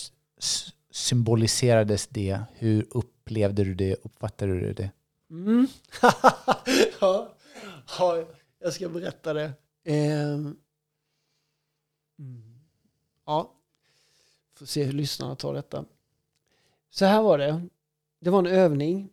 symboliserades 0.98 2.08
det? 2.08 2.42
Hur 2.54 2.88
upplevde 2.90 3.64
du 3.64 3.76
det? 3.76 3.96
Uppfattade 3.96 4.60
du 4.60 4.74
det? 4.74 4.92
Mm. 5.30 5.68
ja, 7.02 7.36
ja, 8.00 8.26
jag 8.60 8.74
ska 8.74 8.90
berätta 8.90 9.34
det. 9.34 9.54
Mm. 9.86 10.58
Ja, 13.26 13.54
får 14.54 14.66
se 14.66 14.84
hur 14.84 14.94
lyssnarna 14.94 15.36
tar 15.36 15.54
detta. 15.54 15.86
Så 16.90 17.06
här 17.06 17.22
var 17.22 17.38
det. 17.38 17.62
Det 18.20 18.30
var 18.30 18.40
en 18.40 18.46
övning. 18.46 19.10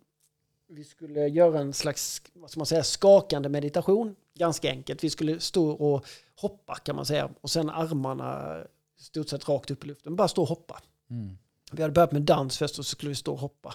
Vi 0.68 0.85
skulle 0.85 1.29
göra 1.29 1.61
en 1.61 1.73
slags, 1.73 2.23
vad 2.33 2.51
ska 2.51 2.61
man 2.61 2.66
säga, 2.66 2.85
skakande 2.85 3.49
meditation. 3.49 4.16
Ganska 4.35 4.70
enkelt. 4.70 5.05
Vi 5.05 5.11
skulle 5.11 5.40
stå 5.40 5.70
och 5.70 6.07
hoppa 6.37 6.75
kan 6.75 6.97
man 6.97 7.07
säga. 7.07 7.31
Och 7.40 7.51
sen 7.51 7.70
armarna 7.70 8.59
stort 8.97 9.29
sett 9.29 9.49
rakt 9.49 9.70
upp 9.70 9.85
i 9.85 9.87
luften. 9.87 10.16
Bara 10.16 10.29
stå 10.29 10.42
och 10.42 10.49
hoppa. 10.49 10.83
Mm. 11.11 11.38
Vi 11.72 11.83
hade 11.83 11.94
börjat 11.94 12.12
med 12.12 12.22
dans 12.22 12.59
först 12.59 12.79
och 12.79 12.87
så 12.87 12.90
skulle 12.90 13.09
vi 13.09 13.14
stå 13.14 13.33
och 13.33 13.38
hoppa. 13.38 13.74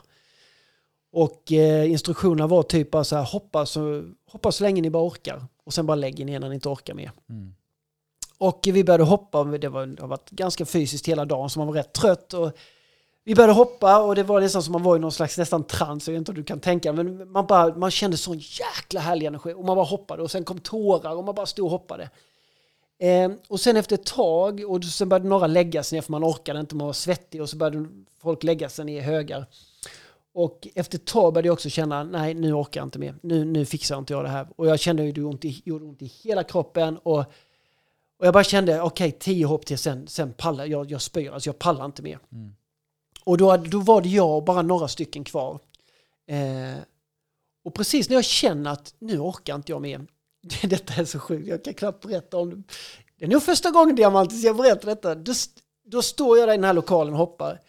Och 1.12 1.52
eh, 1.52 1.92
instruktionerna 1.92 2.48
var 2.48 2.64
typ 2.64 2.92
bara 2.92 3.04
så 3.04 3.16
här, 3.16 3.24
hoppa 3.24 3.66
så, 3.66 4.04
hoppa 4.32 4.52
så 4.52 4.64
länge 4.64 4.82
ni 4.82 4.90
bara 4.90 5.04
orkar. 5.08 5.46
Och 5.64 5.74
sen 5.74 5.86
bara 5.86 5.96
lägg 5.96 6.20
er 6.20 6.26
ner 6.26 6.40
när 6.40 6.50
ni 6.50 6.56
inte 6.56 6.70
orkar 6.70 6.94
mer. 6.94 7.12
Mm. 7.30 7.54
Och 8.38 8.60
vi 8.64 8.84
började 8.84 9.04
hoppa, 9.04 9.44
det, 9.44 9.70
var, 9.70 9.86
det 9.86 10.02
har 10.02 10.08
varit 10.08 10.30
ganska 10.30 10.66
fysiskt 10.66 11.08
hela 11.08 11.26
dagen 11.26 11.50
så 11.50 11.60
man 11.60 11.68
var 11.68 11.74
rätt 11.74 11.94
trött. 11.94 12.34
Och 12.34 12.52
vi 13.24 13.36
började 13.36 13.54
hoppa 13.54 14.04
och 14.04 14.16
det 14.16 14.24
var 14.24 14.42
nästan 14.42 14.64
som 14.64 14.72
man 14.72 14.84
var 14.84 14.96
i 14.96 15.00
någon 15.00 15.12
slags 15.12 15.38
nästan 15.38 15.64
trans, 15.64 16.08
jag 16.08 16.14
vet 16.14 16.18
inte 16.18 16.32
om 16.32 16.36
du 16.36 16.44
kan 16.44 16.60
tänka, 16.60 16.94
men 16.94 17.32
man, 17.32 17.46
bara, 17.46 17.76
man 17.76 17.92
kände 17.92 18.18
sån 18.18 18.38
jäkla 18.38 19.00
härlig 19.00 19.26
energi. 19.26 19.54
Och 19.54 19.66
man 19.66 19.76
bara 19.76 19.86
hoppade 19.86 20.24
och 20.24 20.32
sen 20.32 20.44
kom 20.44 20.60
tårar 20.60 21.16
och 21.16 21.24
man 21.24 21.36
bara 21.36 21.46
stod 21.46 21.66
och 21.66 21.72
hoppade. 21.72 22.10
Eh, 23.00 23.32
och 23.48 23.60
sen 23.60 23.78
efter 23.78 23.96
ett 23.96 24.06
tag, 24.06 24.64
och 24.68 24.84
sen 24.84 25.10
började 25.10 25.30
några 25.30 25.48
lägga 25.48 25.84
sig 25.84 25.98
ner 25.98 26.02
för 26.02 26.12
man 26.12 26.24
orkade 26.24 26.60
inte, 26.60 26.76
man 26.76 26.88
var 26.88 26.94
svettig 26.94 27.42
och 27.42 27.50
så 27.50 27.58
började 27.58 27.88
folk 28.22 28.44
lägga 28.44 28.70
sig 28.70 28.86
ner 28.86 28.98
i 28.98 29.04
högar. 29.04 29.46
Och 30.34 30.68
efter 30.76 30.98
ett 30.98 31.06
tag 31.06 31.34
började 31.34 31.48
jag 31.48 31.54
också 31.54 31.70
känna, 31.70 32.04
nej 32.04 32.34
nu 32.34 32.54
orkar 32.54 32.82
jag 32.82 32.88
inte 32.88 33.00
mer, 33.00 33.16
nu, 33.22 33.46
nu 33.46 33.66
fixar 33.66 33.98
inte 33.98 34.14
jag 34.14 34.24
det 34.24 34.30
här. 34.30 34.48
Och 34.56 34.68
jag 34.68 34.80
kände 34.80 35.04
ju 35.04 35.12
det 35.12 35.24
ont 35.24 35.46
i, 35.46 35.62
gjorde 35.66 35.86
ont 35.86 36.02
i 36.02 36.06
hela 36.06 36.44
kroppen 36.44 36.98
och, 36.98 37.20
och 38.20 38.26
jag 38.26 38.34
bara 38.34 38.44
kände, 38.44 38.82
okej 38.82 39.12
tio 39.12 39.46
hopp 39.46 39.66
till 39.66 39.78
sen, 39.78 40.08
sen 40.08 40.34
pallar 40.34 40.66
jag, 40.66 40.92
jag 40.92 41.02
spyr, 41.02 41.32
alltså 41.32 41.50
jag 41.50 41.60
pallar 41.60 41.86
inte 41.86 42.02
mer. 42.02 42.20
Mm. 42.32 42.56
Och 43.24 43.38
då, 43.38 43.58
då 43.58 43.80
var 43.80 44.02
det 44.02 44.10
jag 44.10 44.38
och 44.38 44.44
bara 44.44 44.62
några 44.62 44.88
stycken 44.88 45.24
kvar. 45.24 45.60
Eh, 46.28 46.78
och 47.64 47.74
precis 47.74 48.10
när 48.10 48.16
jag 48.16 48.26
känner 48.26 48.72
att 48.72 48.94
nu 49.00 49.20
orkar 49.20 49.56
inte 49.56 49.72
jag 49.72 49.82
mer, 49.82 50.06
detta 50.64 50.94
är 50.94 51.06
så 51.06 51.20
sjukt, 51.20 51.48
jag 51.48 51.64
kan 51.64 51.74
knappt 51.74 52.06
berätta 52.06 52.38
om 52.38 52.50
det. 52.50 52.64
Det 53.20 53.26
är 53.26 53.30
nog 53.30 53.44
första 53.44 53.72
gången 53.72 53.96
Diamantis 53.96 54.44
jag 54.44 54.58
berättar 54.58 54.90
detta. 54.90 55.16
Då, 55.16 55.34
då 55.86 56.02
står 56.02 56.38
jag 56.38 56.48
där 56.48 56.54
i 56.54 56.58
den 56.58 56.64
här 56.64 56.74
lokalen 56.74 57.14
och 57.14 57.20
hoppar. 57.20 57.62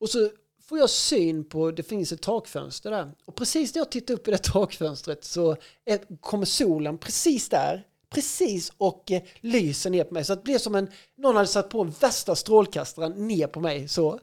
Och 0.00 0.10
så 0.10 0.30
får 0.68 0.78
jag 0.78 0.90
syn 0.90 1.44
på, 1.44 1.70
det 1.70 1.82
finns 1.82 2.12
ett 2.12 2.22
takfönster 2.22 2.90
där. 2.90 3.12
Och 3.24 3.34
precis 3.34 3.74
när 3.74 3.80
jag 3.80 3.90
tittar 3.90 4.14
upp 4.14 4.28
i 4.28 4.30
det 4.30 4.38
takfönstret 4.38 5.24
så 5.24 5.56
är, 5.84 6.20
kommer 6.20 6.46
solen 6.46 6.98
precis 6.98 7.48
där. 7.48 7.86
Precis 8.10 8.72
och 8.78 9.12
eh, 9.12 9.22
lyser 9.40 9.90
ner 9.90 10.04
på 10.04 10.14
mig. 10.14 10.24
Så 10.24 10.32
att 10.32 10.38
det 10.38 10.44
blev 10.44 10.58
som 10.58 10.74
en, 10.74 10.90
någon 11.16 11.36
hade 11.36 11.48
satt 11.48 11.68
på 11.68 11.84
värsta 11.84 12.34
strålkastaren 12.34 13.28
ner 13.28 13.46
på 13.46 13.60
mig. 13.60 13.88
Så. 13.88 14.20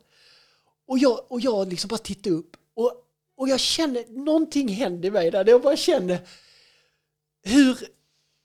Och 0.88 0.98
jag, 0.98 1.20
och 1.28 1.41
jag 1.41 1.70
liksom 1.70 1.88
bara 1.88 1.98
tittar 1.98 2.32
upp. 2.32 2.58
Och, 2.74 2.94
och 3.38 3.50
jag 3.50 3.60
känner, 3.60 4.06
någonting 4.10 4.67
händer 4.67 5.08
i 5.08 5.12
mig 5.12 5.32
där. 5.32 5.50
Jag 5.50 5.62
bara 5.62 5.78
känner 5.78 6.20
hur, 7.41 7.77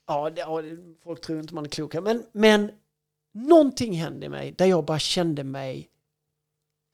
ja, 0.06 0.30
det, 0.30 0.40
ja 0.40 0.62
folk 1.02 1.20
tror 1.20 1.40
inte 1.40 1.54
man 1.54 1.64
är 1.64 1.68
klok 1.68 1.94
här, 1.94 2.00
men, 2.00 2.26
men 2.32 2.72
någonting 3.32 3.94
hände 3.94 4.28
mig 4.28 4.52
där 4.52 4.66
jag 4.66 4.84
bara 4.84 4.98
kände 4.98 5.44
mig 5.44 5.90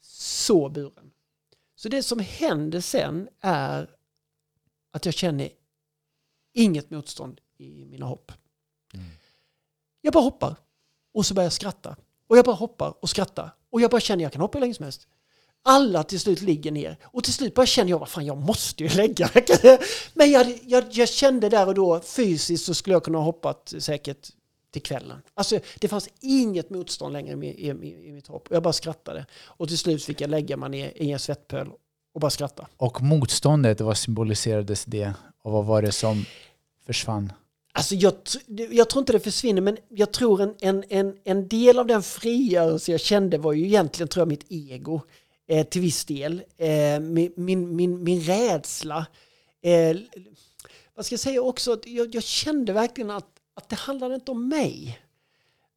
så 0.01 0.69
buren. 0.69 1.13
Så 1.75 1.89
det 1.89 2.03
som 2.03 2.19
händer 2.19 2.81
sen 2.81 3.29
är 3.41 3.97
att 4.91 5.05
jag 5.05 5.15
känner 5.15 5.49
inget 6.53 6.91
motstånd 6.91 7.41
i 7.59 7.85
mina 7.85 8.07
hopp. 8.07 8.33
Mm. 8.95 9.07
Jag 10.01 10.13
bara 10.13 10.25
hoppar 10.25 10.57
och 11.13 11.27
så 11.27 11.35
börjar 11.35 11.47
jag 11.47 11.53
skratta. 11.53 11.97
Och 12.27 12.37
jag 12.37 12.45
bara 12.45 12.57
hoppar 12.57 12.95
och 13.03 13.11
skrattar. 13.11 13.51
Och 13.71 13.81
jag 13.81 13.91
bara 13.91 14.01
känner 14.01 14.23
jag 14.23 14.33
kan 14.33 14.41
hoppa 14.41 14.59
hur 14.59 14.61
länge 14.61 14.75
som 14.75 14.83
helst. 14.83 15.09
Alla 15.65 16.03
till 16.03 16.21
slut 16.21 16.43
ligger 16.43 16.71
ner. 16.71 16.97
Och 17.03 17.25
till 17.25 17.33
slut 17.33 17.55
bara 17.55 17.67
känner 17.67 17.91
jag, 17.91 17.99
vad 17.99 18.09
fan 18.09 18.27
jag 18.27 18.39
måste 18.39 18.85
ju 18.85 18.89
lägga 18.89 19.31
mig." 19.35 19.45
Men 20.15 20.31
jag, 20.31 20.59
jag, 20.67 20.85
jag 20.91 21.09
kände 21.09 21.49
där 21.49 21.69
och 21.69 21.75
då, 21.75 22.01
fysiskt 22.01 22.65
så 22.65 22.75
skulle 22.75 22.95
jag 22.95 23.05
kunna 23.05 23.19
ha 23.19 23.25
hoppat 23.25 23.75
säkert 23.79 24.29
till 24.73 24.83
kvällen. 24.83 25.19
Alltså 25.35 25.59
det 25.79 25.89
fanns 25.89 26.09
inget 26.21 26.71
motstånd 26.71 27.13
längre 27.13 27.47
i, 27.47 27.49
i, 27.49 27.69
i, 28.09 28.13
mitt 28.13 28.27
hopp. 28.27 28.49
Jag 28.51 28.63
bara 28.63 28.73
skrattade. 28.73 29.27
Och 29.45 29.69
till 29.69 29.79
slut 29.79 30.05
fick 30.05 30.21
jag 30.21 30.31
lägga 30.31 30.57
mig 30.57 30.71
ner 30.71 30.93
i 30.97 31.11
en 31.11 31.19
svettpöl 31.19 31.69
och 32.15 32.21
bara 32.21 32.31
skratta. 32.31 32.67
Och 32.77 33.03
motståndet, 33.03 33.81
vad 33.81 33.99
symboliserades 33.99 34.85
det? 34.85 35.15
Och 35.43 35.53
vad 35.53 35.65
var 35.65 35.83
det 35.83 35.93
som 35.93 36.25
försvann? 36.87 37.33
Alltså 37.75 37.95
jag, 37.95 38.15
jag 38.71 38.91
tror 38.91 39.01
inte 39.01 39.13
det 39.13 39.21
försvinner, 39.21 39.63
men 39.63 39.77
jag 39.89 40.13
tror 40.13 40.43
en, 40.43 40.55
en, 40.61 40.85
en, 40.89 41.17
en 41.25 41.49
del 41.49 41.79
av 41.79 41.87
den 41.87 42.03
frigörelse 42.03 42.93
jag 42.93 43.01
kände 43.01 43.39
var 43.39 43.53
ju 43.53 43.67
egentligen 43.67 44.09
tror 44.09 44.21
jag 44.21 44.29
mitt 44.29 44.47
ego. 44.49 45.01
Eh, 45.53 45.67
till 45.67 45.81
viss 45.81 46.05
del. 46.05 46.43
Eh, 46.57 47.01
min, 47.01 47.33
min, 47.37 47.77
min, 47.77 48.05
min 48.05 48.21
rädsla. 48.21 49.07
Eh, 49.63 49.97
vad 50.95 51.07
ska 51.07 51.13
jag 51.13 51.21
säga 51.21 51.43
också? 51.43 51.73
att 51.73 51.87
Jag, 51.87 52.15
jag 52.15 52.23
kände 52.23 52.73
verkligen 52.73 53.11
att, 53.11 53.41
att 53.55 53.69
det 53.69 53.77
handlade 53.77 54.15
inte 54.15 54.31
om 54.31 54.49
mig. 54.49 55.01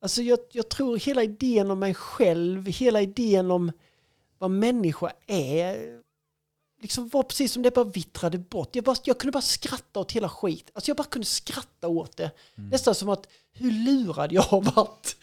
Alltså 0.02 0.22
jag, 0.22 0.40
jag 0.52 0.70
tror 0.70 0.98
hela 0.98 1.24
idén 1.24 1.72
om 1.72 1.80
mig 1.80 1.94
själv, 1.94 2.66
hela 2.66 3.02
idén 3.02 3.52
om 3.52 3.72
vad 4.38 4.52
människa 4.52 5.12
är, 5.28 6.02
liksom 6.82 7.08
var 7.08 7.24
precis 7.24 7.52
som 7.52 7.64
det 7.64 7.74
bara 7.74 7.86
vittrade 7.86 8.38
bort. 8.38 8.76
Jag, 8.76 8.84
bara, 8.84 8.96
jag 9.04 9.20
kunde 9.20 9.32
bara 9.32 9.42
skratta 9.42 10.00
åt 10.00 10.12
hela 10.12 10.30
skit. 10.30 10.72
Alltså 10.74 10.90
jag 10.90 10.98
bara 10.98 11.04
kunde 11.04 11.26
skratta 11.26 11.88
åt 11.88 12.18
det. 12.18 12.32
Nästan 12.56 12.96
som 12.96 13.10
att, 13.10 13.28
hur 13.52 13.72
lurad 13.72 14.32
jag 14.32 14.42
har 14.42 14.62
varit. 14.62 15.18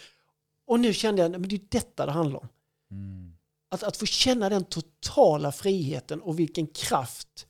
Och 0.67 0.81
nu 0.81 0.93
kände 0.93 1.23
jag, 1.23 1.31
men 1.31 1.49
det 1.49 1.57
är 1.57 1.67
detta 1.69 2.07
det 2.07 2.13
handlar 2.13 2.41
om. 2.41 2.49
Mm. 2.91 3.32
Att, 3.73 3.83
att 3.83 3.97
få 3.97 4.07
känna 4.07 4.49
den 4.49 4.65
totala 4.65 5.53
friheten 5.53 6.23
och 6.23 6.39
vilken 6.39 6.67
kraft 6.67 7.47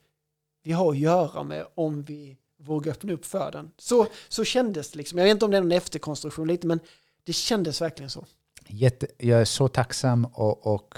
vi 0.63 0.73
har 0.73 0.91
att 0.91 0.99
göra 0.99 1.43
med 1.43 1.67
om 1.75 2.03
vi 2.03 2.37
vågar 2.59 2.93
öppna 2.93 3.13
upp 3.13 3.27
för 3.27 3.53
den. 3.53 3.71
Så, 3.79 4.07
så 4.29 4.45
kändes 4.45 4.91
det 4.91 4.99
liksom. 4.99 5.19
Jag 5.19 5.25
vet 5.25 5.33
inte 5.33 5.45
om 5.45 5.51
det 5.51 5.57
är 5.57 5.61
någon 5.61 5.73
efterkonstruktion 5.73 6.49
lite, 6.49 6.67
men 6.67 6.81
det 7.25 7.33
kändes 7.33 7.83
verkligen 7.83 8.11
så. 8.11 8.25
Jätte, 8.67 9.07
jag 9.19 9.41
är 9.41 9.45
så 9.45 9.69
tacksam 9.69 10.25
och, 10.25 10.67
och 10.67 10.95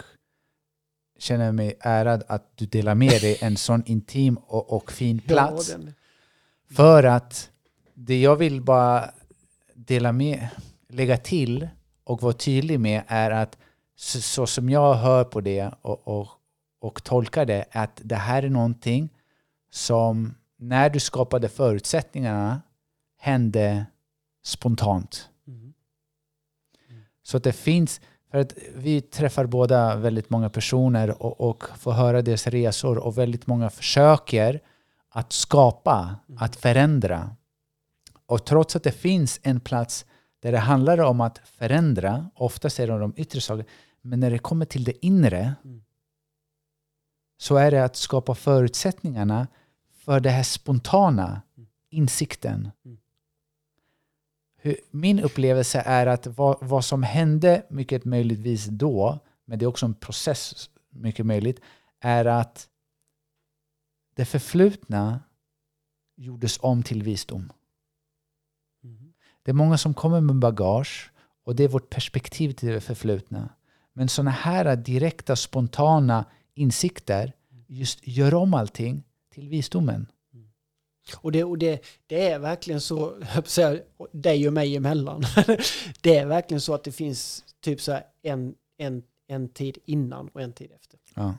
känner 1.19 1.53
mig 1.53 1.77
ärad 1.81 2.25
att 2.29 2.57
du 2.57 2.67
delar 2.67 2.95
med 2.95 3.21
dig 3.21 3.39
en 3.41 3.57
sån 3.57 3.83
intim 3.87 4.37
och, 4.37 4.73
och 4.73 4.93
fin 4.93 5.21
plats. 5.21 5.71
Ja, 5.71 5.79
För 6.75 7.05
att 7.05 7.51
det 7.95 8.21
jag 8.21 8.37
vill 8.37 8.61
bara 8.61 9.11
dela 9.75 10.13
med, 10.13 10.49
lägga 10.89 11.17
till 11.17 11.69
och 12.05 12.23
vara 12.23 12.33
tydlig 12.33 12.81
med 12.81 13.03
är 13.07 13.31
att 13.31 13.59
så, 13.97 14.21
så 14.21 14.47
som 14.47 14.71
jag 14.71 14.95
hör 14.95 15.25
på 15.25 15.41
det 15.41 15.71
och, 15.83 16.09
och, 16.09 16.29
och 16.81 17.05
tolkar 17.05 17.47
det, 17.47 17.65
att 17.73 18.01
det 18.05 18.17
här 18.17 18.43
är 18.43 18.51
någonting 18.51 19.09
som 19.71 20.35
när 20.57 20.91
du 20.91 21.01
skapade 21.01 21.49
förutsättningarna 21.49 22.63
hände 23.19 23.87
spontant. 24.45 25.29
Mm. 25.47 25.75
Så 27.23 27.37
att 27.37 27.45
det 27.45 27.53
finns, 27.53 28.01
för 28.31 28.39
att 28.39 28.55
vi 28.75 29.01
träffar 29.01 29.47
båda 29.47 29.97
väldigt 29.97 30.31
många 30.31 30.51
personer 30.51 31.23
och, 31.23 31.41
och 31.41 31.65
får 31.79 31.93
höra 31.93 32.23
deras 32.23 32.47
resor 32.47 32.99
och 32.99 33.19
väldigt 33.19 33.47
många 33.47 33.71
försöker 33.71 34.61
att 35.09 35.33
skapa, 35.33 36.17
Mm. 36.29 36.43
att 36.43 36.57
förändra. 36.57 37.37
Och 38.27 38.45
trots 38.45 38.77
att 38.77 38.83
det 38.83 38.93
finns 38.93 39.41
en 39.43 39.61
plats 39.61 40.07
där 40.45 40.53
det 40.53 40.59
handlar 40.59 40.99
om 41.01 41.21
att 41.21 41.39
förändra, 41.39 42.31
oftast 42.35 42.81
är 42.81 42.87
det 42.87 42.99
de 42.99 43.15
yttre 43.17 43.41
sakerna, 43.41 43.69
men 44.01 44.21
när 44.21 44.31
det 44.31 44.39
kommer 44.39 44.67
till 44.67 44.85
det 44.85 45.07
inre 45.07 45.55
Mm. 45.65 45.85
så 47.37 47.57
är 47.57 47.71
det 47.71 47.85
att 47.85 47.97
skapa 47.97 48.35
förutsättningarna 48.35 49.49
för 49.93 50.21
det 50.21 50.31
här 50.31 50.43
spontana 50.43 51.43
Mm. 51.57 51.69
insikten. 51.91 52.71
Mm. 52.85 52.99
Hur, 54.57 54.77
min 54.91 55.21
upplevelse 55.21 55.83
är 55.87 56.07
att 56.07 56.27
vad, 56.27 56.57
vad 56.61 56.85
som 56.85 57.03
hände 57.03 57.67
mycket 57.71 58.05
möjligtvis 58.05 58.65
då, 58.67 59.19
men 59.45 59.59
det 59.59 59.65
är 59.65 59.67
också 59.67 59.87
en 59.87 59.95
process 59.95 60.71
mycket 60.91 61.27
möjligt, 61.27 61.61
är 62.01 62.25
att 62.25 62.69
det 64.15 64.25
förflutna 64.25 65.21
gjordes 66.17 66.59
om 66.63 66.83
till 66.83 67.03
visdom. 67.03 67.53
Det 69.45 69.51
är 69.51 69.55
många 69.55 69.79
som 69.79 69.95
kommer 69.95 70.21
med 70.21 70.37
bagage 70.37 71.13
och 71.45 71.57
det 71.57 71.65
är 71.65 71.69
vårt 71.69 71.91
perspektiv 71.91 72.53
till 72.53 72.69
det 72.69 72.81
förflutna. 72.81 73.49
Men 73.93 74.09
sådana 74.09 74.31
här 74.31 74.77
direkta, 74.77 75.37
spontana 75.37 76.25
insikter 76.55 77.33
just 77.67 78.07
gör 78.07 78.35
om 78.35 78.55
allting 78.55 79.03
till 79.35 79.49
visdomen. 79.49 80.07
Och, 81.17 81.33
det, 81.33 81.45
och 81.45 81.59
det, 81.59 81.85
det 82.07 82.29
är 82.29 82.39
verkligen 82.39 82.81
så, 82.81 83.21
säga, 83.45 83.81
dig 84.13 84.47
och 84.47 84.53
mig 84.53 84.77
emellan. 84.77 85.23
det 86.01 86.17
är 86.17 86.27
verkligen 86.27 86.61
så 86.61 86.75
att 86.75 86.85
det 86.85 86.93
finns 86.93 87.45
typ 87.61 87.81
så 87.81 87.93
här 87.93 88.05
en, 88.23 88.55
en, 88.77 89.03
en 89.27 89.49
tid 89.49 89.79
innan 89.85 90.29
och 90.29 90.41
en 90.41 90.53
tid 90.53 90.71
efter. 90.77 90.99
Ja. 91.15 91.35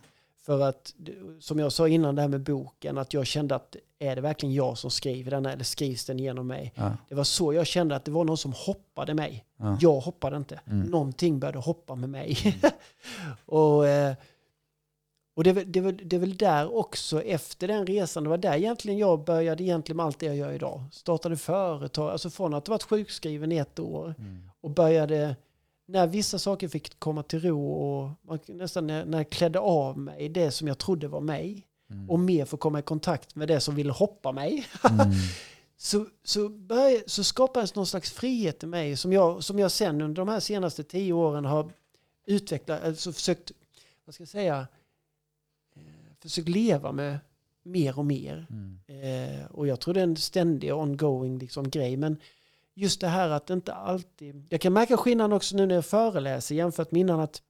För 0.45 0.61
att, 0.61 0.93
som 1.39 1.59
jag 1.59 1.71
sa 1.71 1.87
innan 1.87 2.15
det 2.15 2.21
här 2.21 2.29
med 2.29 2.41
boken, 2.41 2.97
att 2.97 3.13
jag 3.13 3.27
kände 3.27 3.55
att 3.55 3.75
är 3.99 4.15
det 4.15 4.21
verkligen 4.21 4.55
jag 4.55 4.77
som 4.77 4.91
skriver 4.91 5.31
den 5.31 5.45
eller 5.45 5.63
skrivs 5.63 6.05
den 6.05 6.19
genom 6.19 6.47
mig? 6.47 6.73
Ja. 6.75 6.91
Det 7.09 7.15
var 7.15 7.23
så 7.23 7.53
jag 7.53 7.67
kände 7.67 7.95
att 7.95 8.05
det 8.05 8.11
var 8.11 8.23
någon 8.23 8.37
som 8.37 8.53
hoppade 8.53 9.13
mig. 9.13 9.45
Ja. 9.57 9.77
Jag 9.81 9.99
hoppade 9.99 10.37
inte. 10.37 10.59
Mm. 10.67 10.87
Någonting 10.89 11.39
började 11.39 11.59
hoppa 11.59 11.95
med 11.95 12.09
mig. 12.09 12.37
och 13.45 13.87
eh, 13.87 14.13
och 15.37 15.43
det, 15.43 15.53
det, 15.53 15.81
väl- 15.81 16.01
det 16.03 16.15
är 16.15 16.19
väl 16.19 16.37
där 16.37 16.75
också, 16.77 17.21
efter 17.21 17.67
den 17.67 17.87
resan, 17.87 18.23
det 18.23 18.29
var 18.29 18.37
där 18.37 18.55
egentligen 18.55 18.97
jag 18.99 19.23
började 19.23 19.63
egentligen 19.63 19.97
med 19.97 20.05
allt 20.05 20.19
det 20.19 20.25
jag 20.25 20.35
gör 20.35 20.51
idag. 20.51 20.83
Startade 20.91 21.37
företag, 21.37 22.11
alltså 22.11 22.29
från 22.29 22.53
att 22.53 22.67
ha 22.67 22.73
varit 22.73 22.83
sjukskriven 22.83 23.51
i 23.51 23.57
ett 23.57 23.79
år 23.79 24.15
Mm. 24.19 24.49
och 24.61 24.69
började, 24.69 25.35
när 25.87 26.07
vissa 26.07 26.39
saker 26.39 26.67
fick 26.67 26.99
komma 26.99 27.23
till 27.23 27.39
ro 27.41 27.71
och 27.73 28.09
man, 28.21 28.39
nästan 28.47 28.87
när, 28.87 29.05
när 29.05 29.17
jag 29.17 29.29
klädde 29.29 29.59
av 29.59 29.97
mig 29.99 30.29
det 30.29 30.51
som 30.51 30.67
jag 30.67 30.77
trodde 30.77 31.07
var 31.07 31.21
mig 31.21 31.67
Mm. 31.95 32.09
och 32.09 32.19
mer 32.19 32.45
få 32.45 32.57
komma 32.57 32.79
i 32.79 32.81
kontakt 32.81 33.35
med 33.35 33.47
det 33.47 33.59
som 33.59 33.75
ville 33.75 33.91
hoppa 33.91 34.31
mig 34.31 34.67
Mm. 34.89 35.11
så, 35.77 36.05
så, 36.23 36.49
började, 36.49 37.03
så 37.07 37.23
skapades 37.23 37.75
någon 37.75 37.87
slags 37.87 38.11
frihet 38.11 38.63
i 38.63 38.65
mig 38.65 38.97
som 38.97 39.13
jag, 39.13 39.43
som 39.43 39.59
jag 39.59 39.71
sen 39.71 40.01
under 40.01 40.21
de 40.21 40.27
här 40.27 40.39
senaste 40.39 40.83
tio 40.83 41.13
åren 41.13 41.45
har 41.45 41.71
utvecklat, 42.25 42.83
alltså 42.83 43.13
försökt, 43.13 43.51
vad 44.05 44.15
ska 44.15 44.21
jag 44.21 44.29
säga, 44.29 44.67
eh, 45.75 45.81
försökt 46.21 46.49
leva 46.49 46.91
med 46.91 47.19
mer 47.63 47.99
och 47.99 48.05
mer. 48.05 48.47
Mm. 48.49 48.79
Eh, 48.87 49.45
och 49.45 49.67
jag 49.67 49.79
tror 49.79 49.93
det 49.93 49.99
är 49.99 50.03
en 50.03 50.15
ständig 50.15 50.73
ongoing 50.73 51.37
liksom, 51.37 51.69
grej. 51.69 51.97
Men 51.97 52.17
just 52.73 53.01
det 53.01 53.07
här 53.07 53.29
att 53.29 53.49
inte 53.49 53.73
alltid... 53.73 54.47
Jag 54.49 54.61
kan 54.61 54.73
märka 54.73 54.97
skillnaden 54.97 55.33
också 55.33 55.55
nu 55.57 55.65
när 55.65 55.75
jag 55.75 55.85
föreläser 55.85 56.55
jämfört 56.55 56.91
med 56.91 56.99
innan 56.99 57.19
att 57.19 57.41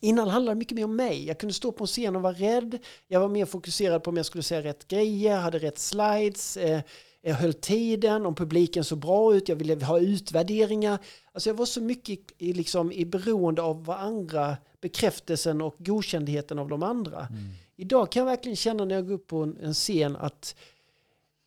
Innan 0.00 0.28
handlade 0.28 0.54
det 0.54 0.58
mycket 0.58 0.76
mer 0.76 0.84
om 0.84 0.96
mig. 0.96 1.26
Jag 1.26 1.38
kunde 1.38 1.54
stå 1.54 1.72
på 1.72 1.84
en 1.84 1.88
scen 1.88 2.16
och 2.16 2.22
vara 2.22 2.32
rädd. 2.32 2.78
Jag 3.08 3.20
var 3.20 3.28
mer 3.28 3.46
fokuserad 3.46 4.02
på 4.02 4.10
om 4.10 4.16
jag 4.16 4.26
skulle 4.26 4.42
säga 4.42 4.62
rätt 4.62 4.88
grejer, 4.88 5.36
hade 5.36 5.58
rätt 5.58 5.78
slides. 5.78 6.56
Eh, 6.56 6.80
jag 7.26 7.34
höll 7.34 7.54
tiden, 7.54 8.26
om 8.26 8.34
publiken 8.34 8.84
såg 8.84 8.98
bra 8.98 9.34
ut, 9.34 9.48
jag 9.48 9.56
ville 9.56 9.84
ha 9.84 9.98
utvärderingar. 9.98 10.98
Alltså 11.32 11.50
jag 11.50 11.54
var 11.54 11.66
så 11.66 11.80
mycket 11.80 12.18
i, 12.38 12.52
liksom, 12.52 12.92
i 12.92 13.04
beroende 13.04 13.62
av 13.62 13.84
vad 13.84 13.98
andra, 13.98 14.56
bekräftelsen 14.80 15.60
och 15.60 15.74
godkändheten 15.78 16.58
av 16.58 16.68
de 16.68 16.82
andra. 16.82 17.18
Mm. 17.18 17.42
Idag 17.76 18.12
kan 18.12 18.20
jag 18.20 18.26
verkligen 18.26 18.56
känna 18.56 18.84
när 18.84 18.94
jag 18.94 19.06
går 19.06 19.14
upp 19.14 19.26
på 19.26 19.42
en, 19.42 19.58
en 19.62 19.74
scen 19.74 20.16
att 20.16 20.54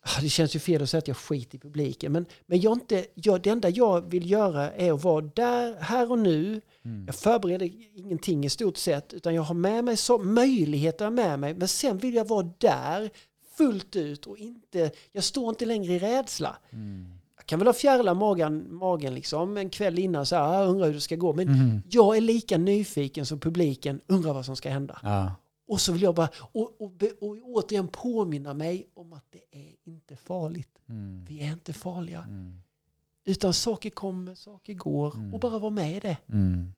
ah, 0.00 0.20
det 0.20 0.28
känns 0.28 0.56
ju 0.56 0.58
fel 0.58 0.82
att 0.82 0.90
säga 0.90 0.98
att 0.98 1.08
jag 1.08 1.16
skiter 1.16 1.56
i 1.56 1.60
publiken. 1.60 2.12
Men, 2.12 2.26
men 2.46 2.60
jag 2.60 2.72
inte, 2.72 3.06
jag, 3.14 3.42
det 3.42 3.50
enda 3.50 3.68
jag 3.68 4.10
vill 4.10 4.30
göra 4.30 4.70
är 4.70 4.92
att 4.92 5.04
vara 5.04 5.30
där, 5.34 5.76
här 5.80 6.10
och 6.12 6.18
nu. 6.18 6.60
Mm. 6.84 7.06
Jag 7.06 7.14
förbereder 7.14 7.70
ingenting 7.94 8.44
i 8.44 8.50
stort 8.50 8.76
sett. 8.76 9.14
Utan 9.14 9.34
jag 9.34 9.42
har 9.42 9.54
med 9.54 9.84
mig 9.84 9.96
så, 9.96 10.18
möjligheter 10.18 11.10
med 11.10 11.38
mig. 11.40 11.54
Men 11.54 11.68
sen 11.68 11.98
vill 11.98 12.14
jag 12.14 12.28
vara 12.28 12.50
där 12.58 13.10
fullt 13.56 13.96
ut 13.96 14.26
och 14.26 14.38
inte, 14.38 14.90
jag 15.12 15.24
står 15.24 15.48
inte 15.48 15.66
längre 15.66 15.92
i 15.92 15.98
rädsla. 15.98 16.56
Mm. 16.70 17.12
Jag 17.36 17.46
kan 17.46 17.58
väl 17.58 17.68
ha 17.68 17.72
fjärilar 17.72 18.14
magen, 18.14 18.74
magen 18.74 19.14
liksom 19.14 19.56
en 19.56 19.70
kväll 19.70 19.98
innan 19.98 20.26
så 20.26 20.36
här, 20.36 20.42
"Ah, 20.42 20.64
undrar 20.66 20.86
hur 20.86 20.94
det 20.94 21.00
ska 21.00 21.16
gå. 21.16 21.32
Men 21.32 21.48
Mm. 21.48 21.82
jag 21.90 22.16
är 22.16 22.20
lika 22.20 22.58
nyfiken 22.58 23.26
som 23.26 23.40
publiken, 23.40 24.00
undrar 24.06 24.34
vad 24.34 24.44
som 24.44 24.56
ska 24.56 24.70
hända. 24.70 24.98
Ja. 25.02 25.32
Och 25.68 25.80
så 25.80 25.92
vill 25.92 26.02
jag 26.02 26.14
bara, 26.14 26.28
och, 26.52 26.80
och, 26.80 26.92
och 27.20 27.36
återigen 27.44 27.88
påminna 27.88 28.54
mig 28.54 28.86
om 28.94 29.12
att 29.12 29.24
det 29.30 29.58
är 29.58 29.74
inte 29.84 30.16
farligt. 30.16 30.78
Mm. 30.88 31.24
Vi 31.28 31.40
är 31.40 31.52
inte 31.52 31.72
farliga. 31.72 32.26
Mm. 33.28 33.32
Utan 33.32 33.54
saker 33.54 33.90
kommer, 33.90 34.34
saker 34.34 34.74
går. 34.74 35.14
Mm. 35.14 35.34
Och 35.34 35.40
bara 35.40 35.58
vara 35.58 35.70
med 35.70 35.96
i 35.96 36.00
det. 36.00 36.16
Mm. 36.28 36.72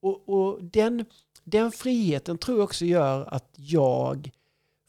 Och, 0.00 0.28
och 0.28 0.64
den, 0.64 1.04
den 1.44 1.72
friheten 1.72 2.38
tror 2.38 2.58
jag 2.58 2.64
också 2.64 2.84
gör 2.84 3.34
att 3.34 3.50
jag 3.56 4.30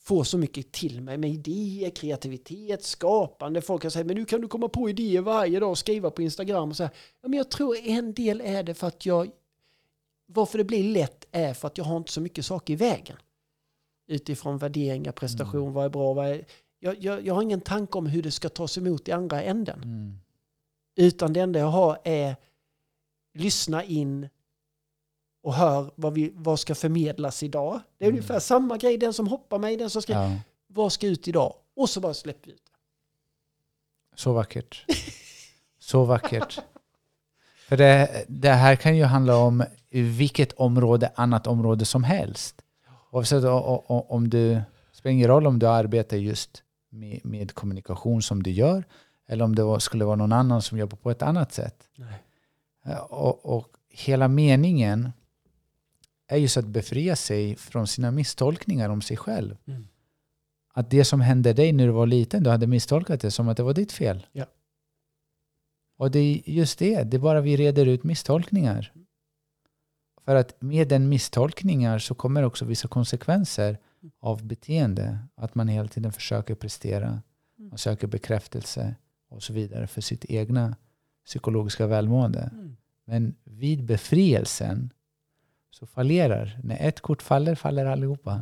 får 0.02 0.24
så 0.24 0.38
mycket 0.38 0.72
till 0.72 1.02
mig 1.02 1.18
med 1.18 1.30
idéer, 1.30 1.90
kreativitet, 1.90 2.84
skapande. 2.84 3.62
Folk 3.62 3.82
kan 3.82 3.92
säga, 3.92 4.06
men 4.06 4.16
nu 4.16 4.26
kan 4.26 4.42
du 4.42 4.48
komma 4.48 4.68
på 4.68 4.90
idéer 4.90 5.22
varje 5.22 5.60
dag 5.60 5.70
och 5.70 5.78
skriva 5.78 6.10
på 6.12 6.22
Instagram. 6.22 6.70
Och 6.70 6.76
så 6.76 6.84
här. 6.84 6.92
Ja, 7.22 7.30
men 7.30 7.38
jag 7.38 7.52
tror 7.52 7.78
en 7.78 8.14
del 8.14 8.42
är 8.42 8.64
det 8.64 8.74
för 8.74 8.88
att 8.88 9.06
jag, 9.06 9.32
varför 10.26 10.58
det 10.58 10.64
blir 10.64 10.84
lätt 10.84 11.26
är 11.32 11.54
för 11.54 11.68
att 11.68 11.78
jag 11.78 11.86
har 11.86 11.98
inte 11.98 12.12
så 12.12 12.22
mycket 12.22 12.46
saker 12.46 12.74
i 12.74 12.76
vägen. 12.76 13.18
Utifrån 14.08 14.58
värderingar, 14.58 15.12
prestation, 15.12 15.74
vad 15.74 15.86
är 15.86 15.90
bra, 15.90 16.14
vad 16.14 16.28
är... 16.28 16.46
Jag, 16.80 17.04
jag, 17.04 17.26
jag 17.26 17.34
har 17.34 17.42
ingen 17.42 17.62
tanke 17.62 17.98
om 17.98 18.06
hur 18.06 18.24
det 18.24 18.32
ska 18.32 18.50
tas 18.50 18.78
emot 18.78 19.08
i 19.08 19.12
andra 19.12 19.44
änden. 19.44 19.84
Mm. 19.84 20.20
Utan 21.00 21.34
det 21.34 21.40
enda 21.40 21.60
jag 21.60 21.68
har 21.68 22.00
är 22.04 22.36
lyssna 23.34 23.84
in 23.84 24.30
och 25.44 25.54
hör 25.54 25.92
vad, 25.96 26.14
vi, 26.14 26.32
vad 26.36 26.60
ska 26.60 26.76
förmedlas 26.76 27.44
idag. 27.44 27.80
Det 27.98 28.06
är 28.06 28.10
Mm. 28.10 28.18
ungefär 28.18 28.40
samma 28.40 28.78
grej, 28.78 28.98
den 28.98 29.14
som 29.14 29.28
hoppar 29.28 29.60
mig, 29.60 29.78
den 29.78 29.90
som 29.90 30.02
ska, 30.02 30.14
Ja. 30.14 30.32
vad 30.68 30.92
ska 30.94 31.08
ut 31.08 31.28
idag? 31.28 31.54
Och 31.76 31.90
så 31.90 32.00
bara 32.00 32.14
släpper 32.14 32.48
vi 32.48 32.54
ut. 32.54 32.62
Så 34.16 34.34
vackert. 34.34 34.86
Så 35.80 36.04
vackert. 36.06 36.60
För 37.68 37.78
det, 37.78 38.26
det 38.28 38.50
här 38.52 38.76
kan 38.76 38.98
ju 38.98 39.04
handla 39.04 39.36
om 39.38 39.64
vilket 39.92 40.54
område, 40.54 41.12
annat 41.16 41.48
område 41.48 41.86
som 41.86 42.04
helst. 42.04 42.62
Oavsett 43.12 43.44
om 43.46 44.30
du, 44.30 44.50
det 44.54 44.64
spelar 44.92 45.12
ingen 45.14 45.28
roll 45.28 45.48
om 45.48 45.60
du 45.60 45.68
arbetar 45.68 46.18
just 46.18 46.64
med, 46.90 47.26
med 47.26 47.54
kommunikation 47.54 48.22
som 48.22 48.44
du 48.44 48.52
gör, 48.52 48.84
eller 49.30 49.46
om 49.46 49.56
det 49.56 49.64
var, 49.64 49.80
skulle 49.80 50.06
vara 50.06 50.16
någon 50.16 50.32
annan 50.32 50.62
som 50.62 50.78
jobbar 50.78 50.98
på 50.98 51.12
ett 51.12 51.22
annat 51.22 51.54
sätt. 51.54 51.90
Nej. 51.96 52.24
Eh, 52.86 52.98
Och, 52.98 53.58
och 53.58 53.68
hela 53.90 54.28
meningen 54.28 55.12
är 56.28 56.38
just 56.38 56.58
att 56.58 56.66
befria 56.66 57.16
sig 57.16 57.56
från 57.56 57.88
sina 57.88 58.12
misstolkningar 58.12 58.90
om 58.90 59.02
sig 59.02 59.18
själv. 59.18 59.58
Mm. 59.68 59.88
Att 60.74 60.90
det 60.90 61.06
som 61.06 61.22
hände 61.22 61.54
dig 61.54 61.72
när 61.74 61.86
du 61.86 61.92
var 61.92 62.08
liten, 62.08 62.44
du 62.44 62.50
hade 62.50 62.68
misstolkat 62.68 63.22
det 63.22 63.32
som 63.32 63.50
att 63.50 63.58
det 63.58 63.64
var 63.64 63.74
ditt 63.74 63.92
fel. 63.92 64.28
Ja. 64.32 64.46
Och 65.98 66.12
det 66.12 66.20
är 66.20 66.50
just 66.50 66.80
det, 66.80 67.04
det 67.04 67.18
är 67.18 67.22
bara 67.22 67.42
vi 67.42 67.58
reder 67.58 67.86
ut 67.86 68.04
misstolkningar. 68.04 68.94
För 70.26 70.36
att 70.36 70.62
med 70.62 70.88
den 70.88 71.10
misstolkningar 71.10 72.00
så 72.00 72.16
kommer 72.16 72.44
också 72.44 72.66
vissa 72.66 72.88
konsekvenser 72.88 73.78
av 74.20 74.46
beteende. 74.46 75.20
Att 75.36 75.56
man 75.56 75.68
hela 75.68 75.88
tiden 75.88 76.12
försöker 76.12 76.56
prestera, 76.56 77.22
man 77.56 77.78
söker 77.78 78.08
bekräftelse 78.08 78.96
och 79.30 79.44
så 79.44 79.54
vidare 79.54 79.88
för 79.88 80.02
sitt 80.02 80.26
egna 80.26 80.76
psykologiska 81.26 81.88
välmående. 81.88 82.50
Mm. 82.54 82.78
Men 83.06 83.36
vid 83.44 83.84
befrielsen 83.84 84.94
så 85.72 85.86
fallerar. 85.86 86.60
När 86.64 86.78
ett 86.88 87.00
kort 87.02 87.22
faller, 87.22 87.56
faller 87.56 87.86
allihopa. 87.86 88.42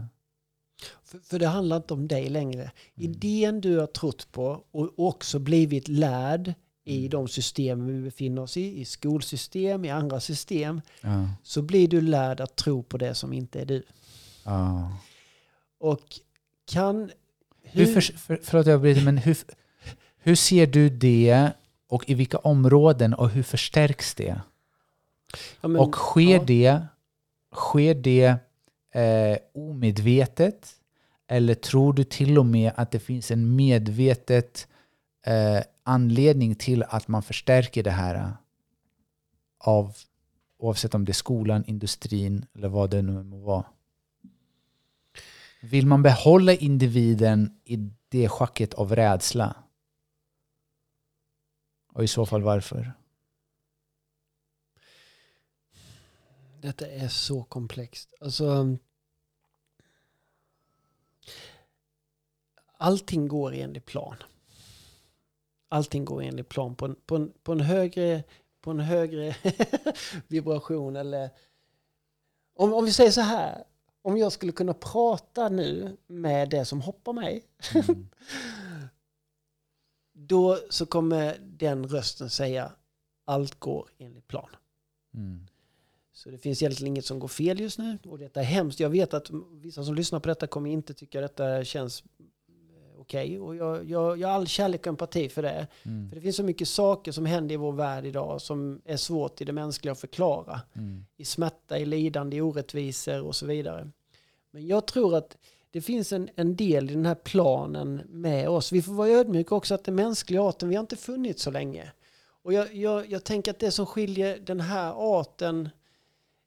För, 1.03 1.19
för 1.19 1.39
det 1.39 1.47
handlar 1.47 1.77
inte 1.77 1.93
om 1.93 2.07
dig 2.07 2.29
längre. 2.29 2.61
Mm. 2.61 2.71
Idén 3.11 3.61
du 3.61 3.79
har 3.79 3.87
trott 3.87 4.31
på 4.31 4.63
och 4.71 4.93
också 4.99 5.39
blivit 5.39 5.87
lärd 5.87 6.53
i 6.83 6.97
Mm. 6.97 7.09
de 7.09 7.27
system 7.27 7.85
vi 7.87 8.01
befinner 8.01 8.41
oss 8.41 8.57
i, 8.57 8.79
i 8.81 8.85
skolsystem, 8.85 9.85
i 9.85 9.89
andra 9.89 10.19
system, 10.19 10.81
Ja. 11.01 11.29
så 11.43 11.61
blir 11.61 11.87
du 11.87 12.01
lärd 12.01 12.41
att 12.41 12.55
tro 12.55 12.83
på 12.83 12.97
det 12.97 13.15
som 13.15 13.33
inte 13.33 13.61
är 13.61 13.65
du. 13.65 13.83
Ja. 14.45 14.97
Och 15.79 16.01
kan... 16.65 17.11
Hur 17.61 17.85
för, 17.85 18.01
för, 18.01 18.39
förlåt 18.43 18.67
jag 18.67 18.81
bryter, 18.81 19.05
men 19.05 19.17
hur, 19.17 19.37
hur 20.27 20.35
ser 20.35 20.67
du 20.67 20.89
det 20.89 21.51
Och 21.89 22.09
i 22.09 22.13
vilka 22.13 22.37
områden 22.37 23.13
och 23.13 23.29
hur 23.29 23.43
förstärks 23.43 24.15
det? 24.15 24.41
Ja, 25.61 25.67
men- 25.67 25.81
och 25.81 25.95
sker 25.95 26.37
ja. 26.37 26.43
det, 26.43 26.81
sker 27.53 27.95
det 27.95 28.35
eh, 28.91 29.37
omedvetet? 29.53 30.73
Eller 31.27 31.53
tror 31.53 31.93
du 31.93 32.03
till 32.03 32.37
och 32.37 32.45
med 32.45 32.71
att 32.75 32.91
det 32.91 32.99
finns 32.99 33.31
en 33.31 33.55
medvetet 33.55 34.67
eh, 35.25 35.63
anledning 35.83 36.55
till 36.55 36.83
att 36.83 37.07
man 37.07 37.23
förstärker 37.23 37.83
det 37.83 37.91
här 37.91 38.31
av 39.59 39.95
oavsett 40.59 40.95
om 40.95 41.05
det 41.05 41.11
är 41.11 41.13
skolan, 41.13 41.63
industrin 41.67 42.45
eller 42.55 42.67
vad 42.67 42.89
det 42.89 43.01
nu 43.01 43.23
må 43.23 43.37
vara? 43.37 43.65
Vill 45.61 45.87
man 45.87 46.03
behålla 46.03 46.53
individen 46.53 47.59
i 47.65 47.89
det 48.09 48.29
schacket 48.29 48.73
av 48.73 48.95
rädsla? 48.95 49.55
Och 51.97 52.03
i 52.03 52.07
så 52.07 52.25
fall 52.25 52.41
varför? 52.41 52.93
Detta 56.61 56.87
är 56.87 57.07
så 57.07 57.43
komplext. 57.43 58.13
Alltså, 58.21 58.77
allting 62.77 63.27
går 63.27 63.53
enligt 63.53 63.85
plan. 63.85 64.15
Allting 65.69 66.05
går 66.05 66.23
enligt 66.23 66.49
plan 66.49 66.75
på 66.75 66.85
en, 66.85 66.95
på 67.05 67.15
en, 67.15 67.33
på 67.43 67.51
en 67.51 67.59
högre, 67.59 68.23
på 68.61 68.71
en 68.71 68.79
högre 68.79 69.35
vibration. 70.27 70.95
Eller, 70.95 71.29
om, 72.55 72.73
om 72.73 72.85
vi 72.85 72.93
säger 72.93 73.11
så 73.11 73.21
här, 73.21 73.63
om 74.01 74.17
jag 74.17 74.31
skulle 74.31 74.51
kunna 74.51 74.73
prata 74.73 75.49
nu 75.49 75.97
med 76.07 76.49
det 76.49 76.65
som 76.65 76.81
hoppar 76.81 77.13
mig, 77.13 77.43
Mm. 77.73 78.09
då 80.17 80.59
så 80.69 80.85
kommer 80.85 81.37
den 81.39 81.87
rösten 81.87 82.29
säga 82.29 82.71
allt 83.25 83.59
går 83.59 83.89
enligt 83.97 84.27
plan. 84.27 84.49
Mm. 85.13 85.47
Så 86.11 86.29
det 86.29 86.37
finns 86.37 86.61
egentligen 86.61 86.93
inget 86.93 87.05
som 87.05 87.19
går 87.19 87.27
fel 87.27 87.59
just 87.59 87.79
nu. 87.79 87.97
Och 88.05 88.19
detta 88.19 88.39
är 88.39 88.43
hemskt. 88.43 88.79
Jag 88.79 88.89
vet 88.89 89.13
att 89.13 89.29
vissa 89.51 89.83
som 89.83 89.95
lyssnar 89.95 90.19
på 90.19 90.27
detta 90.27 90.47
kommer 90.47 90.69
inte 90.69 90.93
tycka 90.93 91.21
detta 91.21 91.63
känns 91.63 92.03
eh, 92.19 92.99
okej. 92.99 93.39
Och 93.39 93.55
jag, 93.55 93.89
jag, 93.89 94.19
jag 94.19 94.27
har 94.27 94.35
all 94.35 94.47
kärlek 94.47 94.81
och 94.81 94.87
empati 94.87 95.29
för 95.29 95.41
det. 95.41 95.67
Mm. 95.83 96.09
För 96.09 96.15
det 96.15 96.21
finns 96.21 96.35
så 96.35 96.43
mycket 96.43 96.67
saker 96.67 97.11
som 97.11 97.25
händer 97.25 97.53
i 97.53 97.57
vår 97.57 97.71
värld 97.71 98.05
idag 98.05 98.41
som 98.41 98.81
är 98.85 98.97
svårt 98.97 99.41
i 99.41 99.45
det 99.45 99.53
mänskliga 99.53 99.91
att 99.91 99.99
förklara. 99.99 100.61
Mm. 100.73 101.05
I 101.17 101.25
smärta, 101.25 101.77
i 101.77 101.85
lidande, 101.85 102.37
i 102.37 102.41
orättvisor 102.41 103.21
och 103.21 103.35
så 103.35 103.45
vidare. 103.45 103.91
Men 104.51 104.67
jag 104.67 104.87
tror 104.87 105.15
att 105.15 105.37
det 105.71 105.81
finns 105.81 106.13
en, 106.13 106.29
en 106.35 106.55
del 106.55 106.89
i 106.89 106.93
den 106.93 107.05
här 107.05 107.15
planen 107.15 108.01
med 108.09 108.49
oss. 108.49 108.71
Vi 108.71 108.81
får 108.81 108.93
vara 108.93 109.09
ödmjuka 109.09 109.55
också 109.55 109.75
att 109.75 109.83
den 109.83 109.95
mänskliga 109.95 110.41
arten, 110.41 110.69
vi 110.69 110.75
har 110.75 110.81
inte 110.81 110.97
funnits 110.97 111.43
så 111.43 111.51
länge. 111.51 111.91
Och 112.43 112.53
jag, 112.53 112.75
jag, 112.75 113.11
jag 113.11 113.23
tänker 113.23 113.51
att 113.51 113.59
det 113.59 113.71
som 113.71 113.85
skiljer 113.85 114.39
den 114.39 114.59
här 114.59 114.93
arten, 115.19 115.69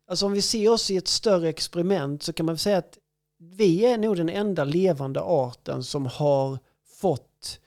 alltså 0.09 0.27
om 0.27 0.33
vi 0.33 0.43
ser 0.43 0.69
oss 0.69 0.91
i 0.91 0.97
ett 0.97 1.09
större 1.09 1.49
experiment 1.49 2.23
så 2.23 2.33
kan 2.33 2.47
man 2.47 2.59
säga 2.59 2.79
att 2.79 2.99
vi 3.39 3.87
är 3.87 3.99
nog 3.99 4.17
den 4.17 4.29
enda 4.29 4.65
levande 4.65 5.21
arten 5.21 5.85
som 5.85 6.07
har 6.07 6.59
fått 7.01 7.61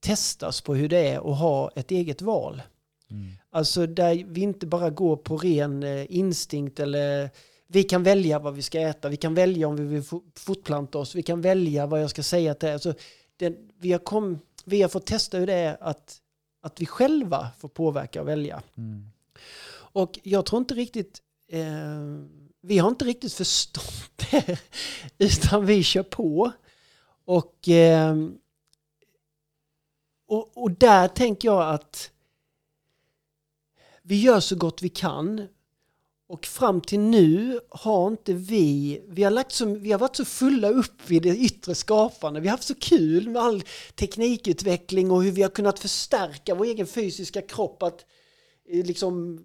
testas 0.00 0.60
på 0.60 0.74
hur 0.74 0.88
det 0.88 1.08
är 1.08 1.32
att 1.32 1.38
ha 1.38 1.70
ett 1.74 1.90
eget 1.90 2.22
val. 2.22 2.62
Mm. 3.10 3.32
Alltså 3.50 3.86
där 3.86 4.24
vi 4.28 4.40
inte 4.40 4.66
bara 4.66 4.90
går 4.90 5.16
på 5.16 5.36
ren 5.36 5.82
eh, 5.82 6.16
instinkt 6.16 6.80
eller 6.80 7.30
vi 7.72 7.84
kan 7.84 8.02
välja 8.02 8.38
vad 8.38 8.54
vi 8.54 8.62
ska 8.62 8.80
äta, 8.80 9.08
vi 9.08 9.16
kan 9.16 9.34
välja 9.34 9.68
om 9.68 9.76
vi 9.76 9.84
vill 9.84 10.02
fo- 10.02 10.30
fortplanta 10.34 10.98
oss, 10.98 11.14
vi 11.14 11.22
kan 11.22 11.40
välja 11.40 11.86
vad 11.86 12.02
jag 12.02 12.10
ska 12.10 12.22
säga 12.22 12.54
till 12.54 12.68
alltså, 12.68 12.94
den, 13.36 13.70
vi, 13.78 13.92
har 13.92 13.98
kom, 13.98 14.38
vi 14.64 14.82
har 14.82 14.88
fått 14.88 15.06
testa 15.06 15.38
hur 15.38 15.46
det 15.46 15.54
är 15.54 15.76
att, 15.80 16.20
att 16.62 16.80
vi 16.80 16.86
själva 16.86 17.48
får 17.58 17.68
påverka 17.68 18.20
och 18.20 18.28
välja. 18.28 18.62
Mm. 18.76 19.10
Och 19.92 20.18
jag 20.22 20.46
tror 20.46 20.58
inte 20.58 20.74
riktigt, 20.74 21.22
eh, 21.48 21.60
vi 22.60 22.78
har 22.78 22.88
inte 22.88 23.04
riktigt 23.04 23.32
förstått 23.32 24.12
det, 24.30 24.60
utan 25.18 25.66
vi 25.66 25.82
kör 25.82 26.02
på. 26.02 26.52
Och, 27.24 27.68
eh, 27.68 28.16
och, 30.26 30.62
och 30.62 30.70
där 30.70 31.08
tänker 31.08 31.48
jag 31.48 31.74
att 31.74 32.10
vi 34.02 34.20
gör 34.20 34.40
så 34.40 34.56
gott 34.56 34.82
vi 34.82 34.88
kan. 34.88 35.48
Och 36.30 36.46
fram 36.46 36.80
till 36.80 37.00
nu 37.00 37.60
har 37.68 38.08
inte 38.08 38.32
vi, 38.32 39.00
vi 39.08 39.22
har, 39.22 39.30
lagt 39.30 39.52
så, 39.52 39.64
vi 39.64 39.92
har 39.92 39.98
varit 39.98 40.16
så 40.16 40.24
fulla 40.24 40.68
upp 40.68 41.10
i 41.10 41.20
det 41.20 41.36
yttre 41.36 41.74
skapande. 41.74 42.40
Vi 42.40 42.48
har 42.48 42.56
haft 42.56 42.66
så 42.66 42.74
kul 42.74 43.28
med 43.28 43.42
all 43.42 43.62
teknikutveckling 43.94 45.10
och 45.10 45.22
hur 45.22 45.32
vi 45.32 45.42
har 45.42 45.48
kunnat 45.48 45.78
förstärka 45.78 46.54
vår 46.54 46.64
egen 46.64 46.86
fysiska 46.86 47.42
kropp. 47.42 47.82
Att 47.82 48.04
eh, 48.72 48.86
liksom, 48.86 49.44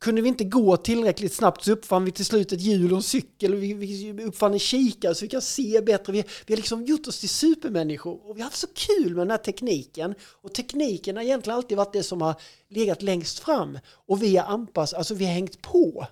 kunde 0.00 0.22
vi 0.22 0.28
inte 0.28 0.44
gå 0.44 0.76
tillräckligt 0.76 1.34
snabbt 1.34 1.64
så 1.64 1.72
uppfann 1.72 2.04
vi 2.04 2.10
till 2.12 2.24
slut 2.24 2.52
ett 2.52 2.60
hjul 2.60 2.92
och 2.92 2.96
en 2.96 3.02
cykel. 3.02 3.54
Vi, 3.54 3.74
vi 3.74 4.24
uppfann 4.24 4.52
en 4.52 4.58
kikare 4.58 5.14
så 5.14 5.24
vi 5.24 5.28
kan 5.28 5.42
se 5.42 5.80
bättre. 5.80 6.12
Vi, 6.12 6.24
vi 6.46 6.54
har 6.54 6.56
liksom 6.56 6.84
gjort 6.84 7.06
oss 7.06 7.20
till 7.20 7.28
supermänniskor 7.28 8.28
och 8.28 8.36
vi 8.36 8.40
har 8.40 8.46
haft 8.46 8.58
så 8.58 8.68
kul 8.74 9.14
med 9.14 9.20
den 9.26 9.30
här 9.30 9.38
tekniken. 9.38 10.14
Och 10.42 10.54
tekniken 10.54 11.16
har 11.16 11.22
egentligen 11.22 11.56
alltid 11.56 11.76
varit 11.76 11.92
det 11.92 12.02
som 12.02 12.22
har 12.22 12.34
legat 12.68 13.02
längst 13.02 13.38
fram. 13.38 13.78
Och 14.06 14.22
vi 14.22 14.36
har 14.36 14.46
anpassat, 14.46 14.98
alltså 14.98 15.14
vi 15.14 15.24
har 15.24 15.32
hängt 15.32 15.62
på. 15.62 16.06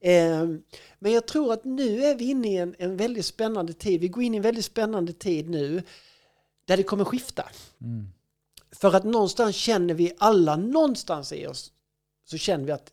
Eh, 0.00 0.46
men 0.98 1.12
jag 1.12 1.26
tror 1.26 1.52
att 1.52 1.64
nu 1.64 2.04
är 2.04 2.14
vi 2.14 2.24
inne 2.24 2.48
i 2.48 2.56
en, 2.56 2.74
en 2.78 2.96
väldigt 2.96 3.26
spännande 3.26 3.72
tid. 3.72 4.00
Vi 4.00 4.08
går 4.08 4.22
in 4.22 4.34
i 4.34 4.36
en 4.36 4.42
väldigt 4.42 4.64
spännande 4.64 5.12
tid 5.12 5.50
nu 5.50 5.82
där 6.64 6.76
det 6.76 6.82
kommer 6.82 7.04
skifta. 7.04 7.44
Mm. 7.80 8.08
För 8.72 8.94
att 8.94 9.04
någonstans 9.04 9.56
känner 9.56 9.94
vi 9.94 10.12
alla, 10.18 10.56
någonstans 10.56 11.32
i 11.32 11.46
oss, 11.46 11.72
så 12.24 12.38
känner 12.38 12.64
vi 12.64 12.72
att 12.72 12.92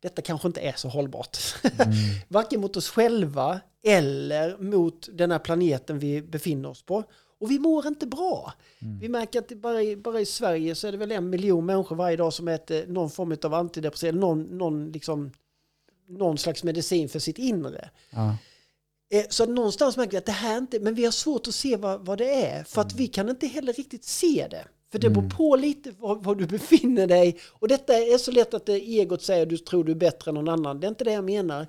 detta 0.00 0.22
kanske 0.22 0.48
inte 0.48 0.60
är 0.60 0.72
så 0.72 0.88
hållbart. 0.88 1.38
Mm. 1.62 1.94
Varken 2.28 2.60
mot 2.60 2.76
oss 2.76 2.88
själva 2.88 3.60
eller 3.82 4.56
mot 4.58 5.08
den 5.12 5.30
här 5.30 5.38
planeten 5.38 5.98
vi 5.98 6.22
befinner 6.22 6.68
oss 6.68 6.82
på. 6.82 7.04
Och 7.40 7.50
vi 7.50 7.58
mår 7.58 7.86
inte 7.86 8.06
bra. 8.06 8.52
Mm. 8.78 8.98
Vi 8.98 9.08
märker 9.08 9.38
att 9.38 9.48
bara, 9.48 9.82
i, 9.82 9.96
bara 9.96 10.20
i 10.20 10.26
Sverige 10.26 10.74
så 10.74 10.86
är 10.86 10.92
det 10.92 10.98
väl 10.98 11.12
en 11.12 11.30
miljon 11.30 11.66
människor 11.66 11.96
varje 11.96 12.16
dag 12.16 12.32
som 12.32 12.48
äter 12.48 12.86
någon 12.86 13.10
form 13.10 13.36
av 13.42 13.54
antidepressiv, 13.54 14.16
någon, 14.16 14.42
någon, 14.42 14.92
liksom, 14.92 15.30
någon 16.18 16.38
slags 16.38 16.64
medicin 16.64 17.08
för 17.08 17.18
sitt 17.18 17.38
inre. 17.38 17.90
Ja. 18.10 18.36
Eh, 19.12 19.24
Så 19.30 19.42
att 19.42 19.48
någonstans 19.48 19.96
märker 19.96 20.10
vi 20.12 20.16
att 20.18 20.26
det 20.26 20.32
här 20.32 20.58
inte, 20.58 20.80
men 20.80 20.94
vi 20.94 21.04
har 21.04 21.12
svårt 21.12 21.48
att 21.48 21.54
se 21.54 21.76
vad, 21.76 22.06
vad 22.06 22.18
det 22.18 22.46
är. 22.46 22.64
För 22.64 22.80
att 22.80 22.94
vi 22.94 23.06
kan 23.08 23.28
inte 23.28 23.46
heller 23.46 23.72
riktigt 23.72 24.04
se 24.04 24.46
det. 24.50 24.64
För 24.92 24.98
det 24.98 25.10
beror 25.10 25.22
Mm. 25.24 25.36
på 25.36 25.56
lite 25.56 25.90
var, 25.90 26.14
var 26.16 26.34
du 26.34 26.46
befinner 26.46 27.06
dig. 27.06 27.38
Och 27.48 27.68
detta 27.68 27.94
är 27.94 28.18
så 28.18 28.30
lätt 28.30 28.54
att 28.54 28.66
det 28.66 28.72
egot 28.72 29.22
säger 29.22 29.46
du 29.46 29.58
tror 29.58 29.84
du 29.84 29.92
är 29.92 29.96
bättre 29.96 30.30
än 30.30 30.34
någon 30.34 30.48
annan. 30.48 30.80
Det 30.80 30.86
är 30.86 30.88
inte 30.88 31.04
det 31.04 31.12
jag 31.12 31.24
menar. 31.24 31.66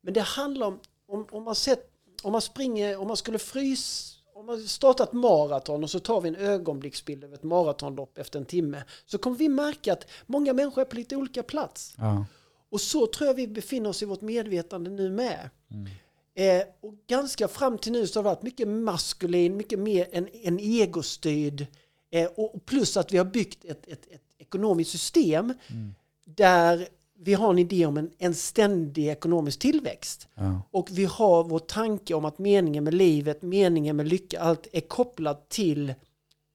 Men 0.00 0.14
det 0.14 0.20
handlar 0.20 0.66
om, 0.66 0.78
om, 1.08 1.26
om 1.30 1.42
man 1.44 1.54
sett, 1.54 1.90
om 2.22 2.32
man 2.32 2.40
springer, 2.42 2.96
om 3.00 3.06
man 3.08 3.16
skulle 3.16 3.38
frys, 3.38 4.12
om 4.34 4.46
man 4.46 4.68
startar 4.68 5.04
ett 5.04 5.12
maraton 5.12 5.84
och 5.84 5.90
så 5.90 5.98
tar 6.00 6.20
vi 6.20 6.28
en 6.28 6.36
ögonblicksbild 6.36 7.24
över 7.24 7.34
ett 7.34 7.42
maratonlopp 7.42 8.18
efter 8.18 8.38
en 8.38 8.44
timme. 8.44 8.82
Så 9.06 9.18
kommer 9.18 9.36
vi 9.36 9.48
märka 9.48 9.92
att 9.92 10.06
många 10.26 10.52
människor 10.52 10.82
är 10.82 10.86
på 10.86 10.96
lite 10.96 11.16
olika 11.16 11.42
plats. 11.42 11.94
Ja. 11.98 12.24
Och 12.70 12.80
så 12.80 13.06
tror 13.06 13.26
jag 13.26 13.34
vi 13.34 13.48
befinner 13.48 13.90
oss 13.90 14.02
i 14.02 14.06
vårt 14.06 14.20
medvetande 14.20 14.90
nu 14.90 15.10
med. 15.10 15.50
Mm. 15.70 15.88
Eh, 16.34 16.66
och 16.80 16.94
ganska 17.06 17.48
fram 17.48 17.78
till 17.78 17.92
nu 17.92 18.06
så 18.06 18.18
har 18.18 18.24
det 18.24 18.30
varit 18.30 18.42
mycket 18.42 18.68
maskulin, 18.68 19.56
mycket 19.56 19.78
mer 19.78 20.08
en, 20.12 20.28
en 20.42 20.60
egostyrd. 20.60 21.66
Eh, 22.10 22.26
och 22.26 22.66
plus 22.66 22.96
att 22.96 23.12
vi 23.12 23.18
har 23.18 23.24
byggt 23.24 23.64
ett, 23.64 23.88
ett, 23.88 24.06
ett 24.10 24.22
ekonomiskt 24.38 24.90
system 24.90 25.54
Mm. 25.68 25.94
där 26.24 26.88
vi 27.18 27.34
har 27.34 27.50
en 27.50 27.58
idé 27.58 27.86
om 27.86 27.96
en, 27.96 28.10
en 28.18 28.34
ständig 28.34 29.08
ekonomisk 29.08 29.58
tillväxt. 29.58 30.28
Ja. 30.34 30.62
Och 30.70 30.88
vi 30.92 31.04
har 31.04 31.44
vår 31.44 31.58
tanke 31.58 32.14
om 32.14 32.24
att 32.24 32.38
meningen 32.38 32.84
med 32.84 32.94
livet, 32.94 33.42
meningen 33.42 33.96
med 33.96 34.08
lycka, 34.08 34.40
allt 34.40 34.66
är 34.72 34.80
kopplat 34.80 35.48
till 35.48 35.94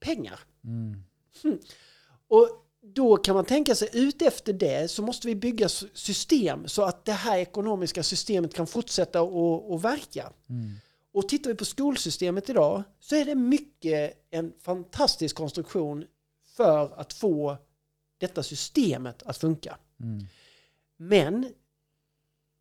pengar. 0.00 0.40
Mm. 0.64 1.02
Och 2.28 2.61
då 2.82 3.16
kan 3.16 3.34
man 3.34 3.44
tänka 3.44 3.74
sig 3.74 3.88
ut 3.92 4.22
efter 4.22 4.52
det 4.52 4.90
så 4.90 5.02
måste 5.02 5.26
vi 5.26 5.34
bygga 5.34 5.68
system 5.68 6.68
så 6.68 6.82
att 6.82 7.04
det 7.04 7.12
här 7.12 7.38
ekonomiska 7.38 8.02
systemet 8.02 8.54
kan 8.54 8.66
fortsätta 8.66 9.20
att 9.20 9.84
verka. 9.84 10.32
Mm. 10.48 10.72
Och 11.12 11.28
tittar 11.28 11.50
vi 11.50 11.56
på 11.56 11.64
skolsystemet 11.64 12.50
idag 12.50 12.82
så 13.00 13.16
är 13.16 13.24
det 13.24 13.34
mycket 13.34 14.26
en 14.30 14.52
fantastisk 14.62 15.36
konstruktion 15.36 16.04
för 16.56 17.00
att 17.00 17.12
få 17.12 17.56
detta 18.18 18.42
systemet 18.42 19.22
att 19.22 19.36
funka. 19.36 19.78
Mm. 20.00 20.26
Men 20.96 21.52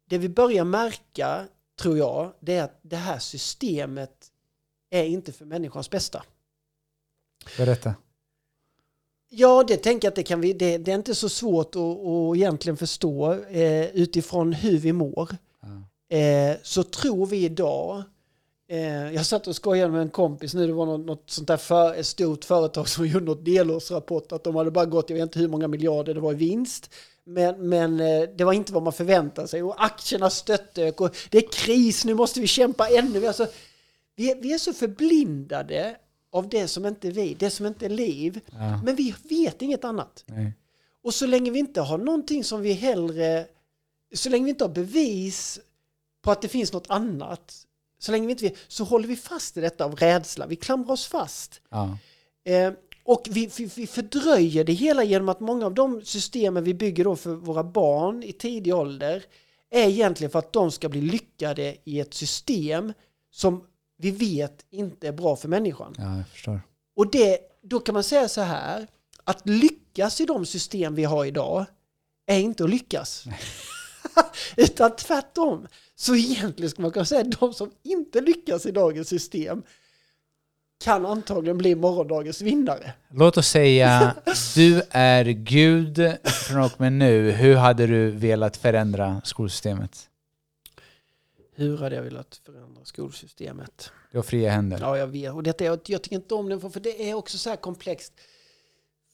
det 0.06 0.18
vi 0.18 0.30
börjar 0.30 0.64
märka, 0.64 1.48
tror 1.76 1.98
jag, 1.98 2.34
det 2.40 2.56
är 2.56 2.64
att 2.64 2.80
det 2.82 2.96
här 2.96 3.20
systemet 3.20 4.32
är 4.90 5.04
inte 5.04 5.32
för 5.32 5.46
människans 5.46 5.90
bästa. 5.90 6.24
Berätta. 7.58 7.96
Ja, 9.34 9.64
det 9.68 9.78
tänker 9.78 10.06
jag 10.06 10.12
att 10.12 10.16
det 10.16 10.24
kan 10.24 10.42
vi, 10.42 10.54
det, 10.54 10.78
det 10.78 10.92
är 10.92 10.96
inte 10.96 11.16
så 11.16 11.30
svårt 11.30 11.76
att, 11.76 11.82
att 11.82 12.36
egentligen 12.36 12.78
förstå 12.78 13.34
eh, 13.34 13.86
utifrån 13.96 14.54
hur 14.54 14.78
vi 14.78 14.94
mår. 14.94 15.30
Eh, 16.10 16.58
så 16.64 16.84
tror 16.84 17.26
vi 17.26 17.46
idag 17.46 18.04
Eh, 18.72 19.14
jag 19.14 19.26
satt 19.26 19.48
och 19.48 19.56
skojade 19.56 19.92
med 19.92 20.02
en 20.02 20.10
kompis 20.10 20.54
nu, 20.54 20.68
det 20.68 20.74
var 20.74 20.86
något, 20.86 21.06
något 21.06 21.30
sånt 21.30 21.48
där 21.48 21.58
för, 21.58 21.94
ett 21.94 22.06
stort 22.06 22.46
företag 22.46 22.90
som 22.90 23.06
gjorde 23.08 23.26
något 23.26 23.46
delårsrapport, 23.46 24.32
att 24.32 24.44
de 24.44 24.56
hade 24.56 24.72
bara 24.72 24.86
gått, 24.86 25.10
jag 25.10 25.18
vet 25.18 25.24
inte 25.24 25.40
hur 25.40 25.48
många 25.48 25.68
miljarder 25.68 26.14
det 26.14 26.20
var 26.20 26.32
i 26.32 26.36
vinst, 26.36 26.90
men, 27.24 27.70
men 27.70 28.00
eh, 28.00 28.30
det 28.38 28.44
var 28.44 28.54
inte 28.54 28.74
vad 28.74 28.84
man 28.84 28.94
förväntade 28.94 29.48
sig 29.48 29.64
och 29.64 29.86
aktierna 29.86 30.30
stöttök 30.30 31.02
och 31.02 31.16
det 31.30 31.38
är 31.38 31.52
kris, 31.52 32.06
nu 32.06 32.14
måste 32.14 32.40
vi 32.40 32.48
kämpa 32.48 32.88
ännu. 32.90 33.28
Alltså, 33.28 33.48
vi, 34.16 34.36
vi 34.42 34.54
är 34.54 34.58
så 34.58 34.74
förblindade 34.74 35.96
av 36.32 36.50
det 36.50 36.68
som 36.68 36.86
inte 36.86 37.08
är 37.08 37.12
vi, 37.12 37.34
det 37.34 37.50
som 37.50 37.66
inte 37.66 37.86
är 37.86 37.90
liv, 37.90 38.40
Ja. 38.52 38.82
men 38.84 38.96
vi 38.96 39.16
vet 39.24 39.62
inget 39.62 39.84
annat. 39.84 40.24
Nej. 40.28 40.54
Och 41.04 41.14
så 41.14 41.26
länge 41.26 41.52
vi 41.52 41.60
inte 41.60 41.82
har 41.82 41.98
någonting 41.98 42.44
som 42.44 42.62
vi 42.62 42.74
hellre, 42.74 43.46
så 44.14 44.30
länge 44.30 44.44
vi 44.44 44.50
inte 44.50 44.64
har 44.64 44.70
bevis 44.70 45.60
på 46.22 46.32
att 46.32 46.42
det 46.42 46.48
finns 46.48 46.74
något 46.74 46.90
annat, 46.90 47.68
så 48.00 48.12
länge 48.12 48.26
vi 48.28 48.32
inte 48.32 48.44
vet, 48.44 48.58
så 48.68 48.84
håller 48.84 49.08
vi 49.08 49.16
fast 49.16 49.58
i 49.58 49.62
detta 49.62 49.86
av 49.86 49.96
rädsla. 49.96 50.48
Vi 50.48 50.56
klamrar 50.56 50.92
oss 50.94 51.08
fast. 51.08 51.62
Ja. 51.70 51.98
Eh, 52.44 52.74
och 53.04 53.28
vi, 53.32 53.50
vi, 53.58 53.66
vi 53.76 53.88
fördröjer 53.88 54.64
det 54.64 54.74
hela 54.74 55.04
genom 55.04 55.30
att 55.30 55.40
många 55.40 55.66
av 55.66 55.74
de 55.74 56.02
systemen 56.06 56.64
vi 56.64 56.74
bygger 56.74 57.04
då 57.04 57.16
för 57.16 57.34
våra 57.36 57.64
barn 57.64 58.24
i 58.24 58.32
tidig 58.34 58.76
ålder 58.76 59.24
är 59.70 59.90
egentligen 59.90 60.32
för 60.32 60.40
att 60.40 60.54
de 60.54 60.72
ska 60.72 60.90
bli 60.90 61.02
lyckade 61.02 61.76
i 61.84 62.00
ett 62.00 62.14
system 62.14 62.94
som 63.32 63.64
vi 64.02 64.12
vet 64.12 64.66
inte 64.70 65.08
är 65.08 65.12
bra 65.12 65.36
för 65.36 65.48
människan. 65.48 65.96
ja, 65.98 66.18
jag 66.18 66.28
förstår. 66.28 66.62
Och 66.96 67.12
det, 67.12 67.38
då 67.64 67.80
kan 67.80 67.94
man 67.94 68.04
säga 68.04 68.28
så 68.28 68.42
här, 68.42 68.88
att 69.24 69.50
lyckas 69.50 70.22
i 70.22 70.26
de 70.26 70.46
system 70.46 70.96
vi 70.96 71.04
har 71.04 71.26
idag 71.26 71.66
är 72.26 72.40
inte 72.40 72.64
att 72.64 72.70
lyckas. 72.70 73.26
Utan 74.58 74.96
tvärtom. 74.96 75.68
Så 75.96 76.16
egentligen 76.16 76.70
ska 76.70 76.82
man 76.82 76.92
kunna 76.92 77.06
säga 77.06 77.22
att 77.22 77.40
de 77.40 77.54
som 77.54 77.72
inte 77.84 78.22
lyckas 78.22 78.66
i 78.66 78.72
dagens 78.72 79.08
system 79.08 79.64
kan 80.84 81.06
antagligen 81.06 81.58
bli 81.58 81.76
morgondagens 81.76 82.42
vinnare. 82.42 82.94
Låt 83.10 83.38
oss 83.38 83.48
säga, 83.48 84.16
du 84.56 84.82
är 84.90 85.26
Gud 85.26 86.18
från 86.24 86.64
och 86.64 86.82
med 86.82 86.94
nu. 86.94 87.32
Hur 87.32 87.56
hade 87.56 87.88
du 87.88 88.12
velat 88.12 88.58
förändra 88.58 89.22
skolsystemet? 89.24 90.08
Hur 91.54 91.78
hade 91.78 91.96
jag 91.96 92.04
velat 92.04 92.42
förändra 92.46 92.86
skolsystemet? 92.86 93.92
Du 94.12 94.18
har 94.18 94.24
fria 94.24 94.52
händer. 94.52 94.80
Ja, 94.80 94.98
jag 94.98 95.08
vet. 95.08 95.34
Och 95.34 95.44
detta 95.44 95.64
är, 95.64 95.68
jag 95.68 96.02
tycker 96.02 96.16
inte 96.16 96.36
om 96.36 96.50
det, 96.50 96.60
för 96.60 96.70
för 96.70 96.80
det 96.80 97.10
är 97.10 97.14
också 97.14 97.38
så 97.38 97.50
här 97.50 97.58
komplext. 97.58 98.14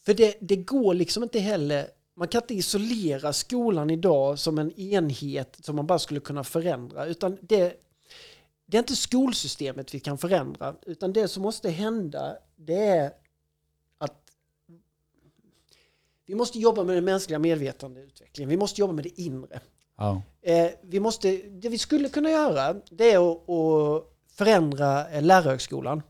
För 0.07 0.13
det, 0.13 0.37
det 0.39 0.55
går 0.55 0.93
liksom 0.93 1.23
inte 1.23 1.39
heller, 1.39 1.87
man 2.15 2.27
kan 2.27 2.41
inte 2.41 2.53
isolera 2.53 3.33
skolan 3.33 3.89
idag 3.89 4.39
som 4.39 4.57
en 4.57 4.79
enhet 4.79 5.57
som 5.61 5.75
man 5.75 5.87
bara 5.87 5.99
skulle 5.99 6.19
kunna 6.19 6.43
förändra, 6.43 7.05
utan 7.05 7.37
det, 7.41 7.81
det 8.65 8.77
är 8.77 8.79
inte 8.79 8.95
skolsystemet 8.95 9.93
vi 9.93 9.99
kan 9.99 10.17
förändra, 10.17 10.75
utan 10.85 11.13
det 11.13 11.27
som 11.27 11.43
måste 11.43 11.69
hända, 11.69 12.37
det 12.55 12.85
är 12.85 13.11
att 13.97 14.31
vi 16.25 16.35
måste 16.35 16.59
jobba 16.59 16.83
med 16.83 16.95
den 16.95 17.05
mänskliga 17.05 17.39
medvetandeutvecklingen, 17.39 18.49
vi 18.49 18.57
måste 18.57 18.81
jobba 18.81 18.93
med 18.93 19.03
det 19.03 19.21
inre. 19.21 19.59
Ja. 19.97 20.21
Eh, 20.41 20.69
vi 20.81 20.99
måste, 20.99 21.37
det 21.37 21.69
vi 21.69 21.77
skulle 21.77 22.09
kunna 22.09 22.29
göra 22.29 22.75
det 22.89 23.11
är 23.11 23.31
att, 23.31 23.49
att 23.49 24.03
förändra 24.31 25.09
eh, 25.09 25.21
lärarhögskolan. 25.21 26.01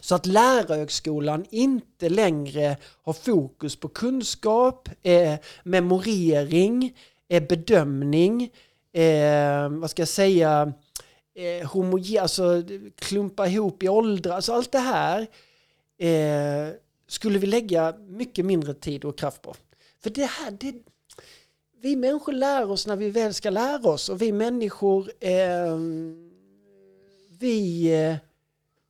Så 0.00 0.14
att 0.14 0.26
lärarhögskolan 0.26 1.44
inte 1.50 2.08
längre 2.08 2.76
har 3.02 3.12
fokus 3.12 3.76
på 3.76 3.88
kunskap, 3.88 4.88
eh, 5.02 5.34
memorering, 5.64 6.96
eh, 7.28 7.42
bedömning, 7.42 8.50
eh, 8.92 9.68
vad 9.68 9.90
ska 9.90 10.02
jag 10.02 10.08
säga, 10.08 10.72
eh, 11.34 11.68
homogen, 11.68 12.22
alltså 12.22 12.62
klumpa 12.96 13.46
ihop 13.46 13.82
i 13.82 13.88
åldrar, 13.88 14.34
alltså 14.34 14.52
allt 14.52 14.72
det 14.72 14.78
här 14.78 15.26
eh, 15.98 16.74
skulle 17.08 17.38
vi 17.38 17.46
lägga 17.46 17.94
mycket 17.98 18.44
mindre 18.44 18.74
tid 18.74 19.04
och 19.04 19.18
kraft 19.18 19.42
på. 19.42 19.54
För 20.02 20.10
det 20.10 20.24
här, 20.24 20.50
det, 20.50 20.74
vi 21.80 21.96
människor 21.96 22.32
lär 22.32 22.70
oss 22.70 22.86
när 22.86 22.96
vi 22.96 23.10
väl 23.10 23.34
ska 23.34 23.50
lära 23.50 23.90
oss 23.90 24.08
och 24.08 24.22
vi 24.22 24.32
människor, 24.32 25.12
eh, 25.20 25.78
vi, 27.38 27.92
eh, 27.94 28.16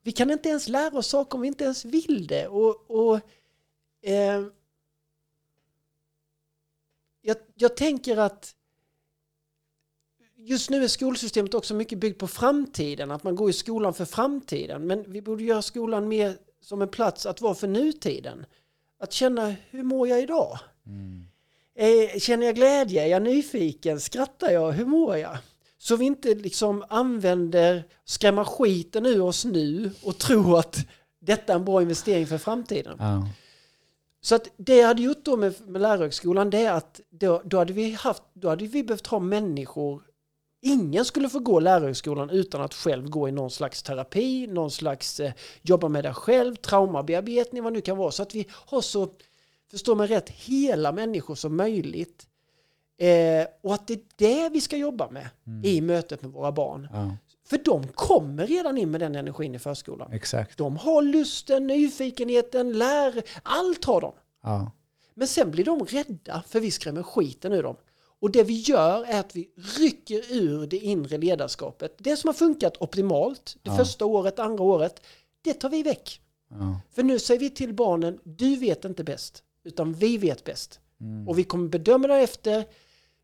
vi 0.02 0.12
kan 0.12 0.30
inte 0.30 0.48
ens 0.48 0.68
lära 0.68 0.98
oss 0.98 1.06
saker 1.06 1.34
om 1.34 1.40
vi 1.40 1.48
inte 1.48 1.64
ens 1.64 1.84
vill 1.84 2.26
det. 2.26 2.48
Och, 2.48 2.90
och 2.90 3.20
eh, 4.02 4.44
jag, 7.22 7.36
jag 7.54 7.76
tänker 7.76 8.16
att 8.16 8.54
just 10.36 10.70
nu 10.70 10.84
är 10.84 10.88
skolsystemet 10.88 11.54
också 11.54 11.74
mycket 11.74 11.98
byggt 11.98 12.18
på 12.18 12.28
framtiden, 12.28 13.10
att 13.10 13.24
man 13.24 13.36
går 13.36 13.50
i 13.50 13.52
skolan 13.52 13.94
för 13.94 14.04
framtiden. 14.04 14.86
Men 14.86 15.12
vi 15.12 15.22
borde 15.22 15.44
göra 15.44 15.62
skolan 15.62 16.08
mer 16.08 16.38
som 16.60 16.82
en 16.82 16.88
plats 16.88 17.26
att 17.26 17.40
vara 17.40 17.54
för 17.54 17.68
nutiden. 17.68 18.46
Att 18.98 19.12
känna, 19.12 19.54
hur 19.70 19.82
mår 19.82 20.08
jag 20.08 20.22
idag? 20.22 20.58
Mm. 20.86 21.27
Eh, 21.78 22.18
Känner 22.18 22.46
jag 22.46 22.54
glädje? 22.54 23.04
Är 23.04 23.06
jag 23.06 23.22
nyfiken? 23.22 24.00
Skrattar 24.00 24.50
jag? 24.50 24.72
Hur 24.72 24.84
mår 24.84 25.16
jag? 25.16 25.38
Så 25.78 25.96
vi 25.96 26.04
inte 26.04 26.34
liksom 26.34 26.84
använder, 26.88 27.84
skrämma 28.04 28.44
skiten 28.44 29.06
ur 29.06 29.22
oss 29.22 29.44
nu 29.44 29.90
och 30.02 30.18
tror 30.18 30.58
att 30.58 30.76
detta 31.20 31.52
är 31.52 31.56
en 31.56 31.64
bra 31.64 31.82
investering 31.82 32.26
för 32.26 32.38
framtiden. 32.38 32.96
Ja. 32.98 33.28
Så 34.20 34.34
att 34.34 34.48
det 34.56 34.76
jag 34.76 34.86
hade 34.86 35.02
gjort 35.02 35.24
då 35.24 35.36
med, 35.36 35.54
med 35.66 35.82
lärarhögskolan 35.82 36.50
det 36.50 36.58
är 36.58 36.72
att 36.72 37.00
då, 37.10 37.42
då, 37.44 37.58
hade 37.58 37.72
vi 37.72 37.92
haft, 37.92 38.22
då 38.32 38.48
hade 38.48 38.66
vi 38.66 38.84
behövt 38.84 39.06
ha 39.06 39.18
människor 39.18 40.02
Ingen 40.60 41.04
skulle 41.04 41.28
få 41.28 41.38
gå 41.38 41.60
lärarhögskolan 41.60 42.30
utan 42.30 42.60
att 42.60 42.74
själv 42.74 43.08
gå 43.08 43.28
i 43.28 43.32
någon 43.32 43.50
slags 43.50 43.82
terapi, 43.82 44.46
någon 44.46 44.70
slags 44.70 45.20
eh, 45.20 45.32
jobba 45.62 45.88
med 45.88 46.04
dig 46.04 46.14
själv, 46.14 46.54
traumabearbetning, 46.54 47.62
vad 47.62 47.72
det 47.72 47.76
nu 47.76 47.80
kan 47.80 47.96
vara. 47.96 48.10
Så 48.10 48.22
att 48.22 48.34
vi 48.34 48.46
har 48.50 48.80
så, 48.80 49.08
förstår 49.70 49.94
mig 49.96 50.06
rätt, 50.06 50.28
hela 50.30 50.92
människor 50.92 51.34
som 51.34 51.56
möjligt. 51.56 52.26
Eh, 52.98 53.46
och 53.62 53.74
att 53.74 53.86
det 53.86 53.94
är 53.94 54.00
det 54.16 54.48
vi 54.48 54.60
ska 54.60 54.76
jobba 54.76 55.10
med 55.10 55.28
i 55.64 55.80
mötet 55.80 56.22
med 56.22 56.30
våra 56.30 56.52
barn. 56.52 56.88
ja, 56.92 57.16
För 57.46 57.58
de 57.64 57.88
kommer 57.88 58.46
redan 58.46 58.78
in 58.78 58.90
med 58.90 59.00
den 59.00 59.14
energin 59.14 59.54
i 59.54 59.58
förskolan. 59.58 60.12
exakt. 60.12 60.58
De 60.58 60.76
har 60.76 61.02
lusten, 61.02 61.66
nyfikenheten, 61.66 62.72
lär, 62.78 63.22
allt 63.42 63.84
har 63.84 64.00
de. 64.00 64.12
Ja. 64.42 64.72
Men 65.14 65.28
sen 65.28 65.50
blir 65.50 65.64
de 65.64 65.84
rädda 65.86 66.42
för 66.48 66.60
vi 66.60 66.70
skrämmer 66.70 67.02
skiten 67.02 67.52
ur 67.52 67.62
dem. 67.62 67.76
Och 68.20 68.30
det 68.30 68.42
vi 68.42 68.54
gör 68.60 69.04
är 69.04 69.20
att 69.20 69.36
vi 69.36 69.48
rycker 69.78 70.32
ur 70.32 70.66
det 70.66 70.76
inre 70.78 71.18
ledarskapet. 71.18 71.94
Det 71.98 72.16
som 72.16 72.28
har 72.28 72.34
funkat 72.34 72.76
optimalt, 72.82 73.56
det 73.62 73.70
Ja. 73.70 73.76
första 73.76 74.04
året, 74.04 74.38
andra 74.38 74.64
året, 74.64 75.00
det 75.42 75.54
tar 75.54 75.68
vi 75.70 75.82
väck. 75.82 76.20
Ja. 76.50 76.80
För 76.94 77.02
nu 77.02 77.18
säger 77.18 77.40
vi 77.40 77.50
till 77.50 77.74
barnen, 77.74 78.18
du 78.24 78.56
vet 78.56 78.84
inte 78.84 79.04
bäst, 79.04 79.42
utan 79.68 79.92
vi 79.92 80.18
vet 80.18 80.44
bäst. 80.44 80.80
Mm. 81.00 81.28
Och 81.28 81.38
vi 81.38 81.44
kommer 81.44 81.68
bedöma 81.68 82.08
det 82.08 82.16
efter. 82.16 82.64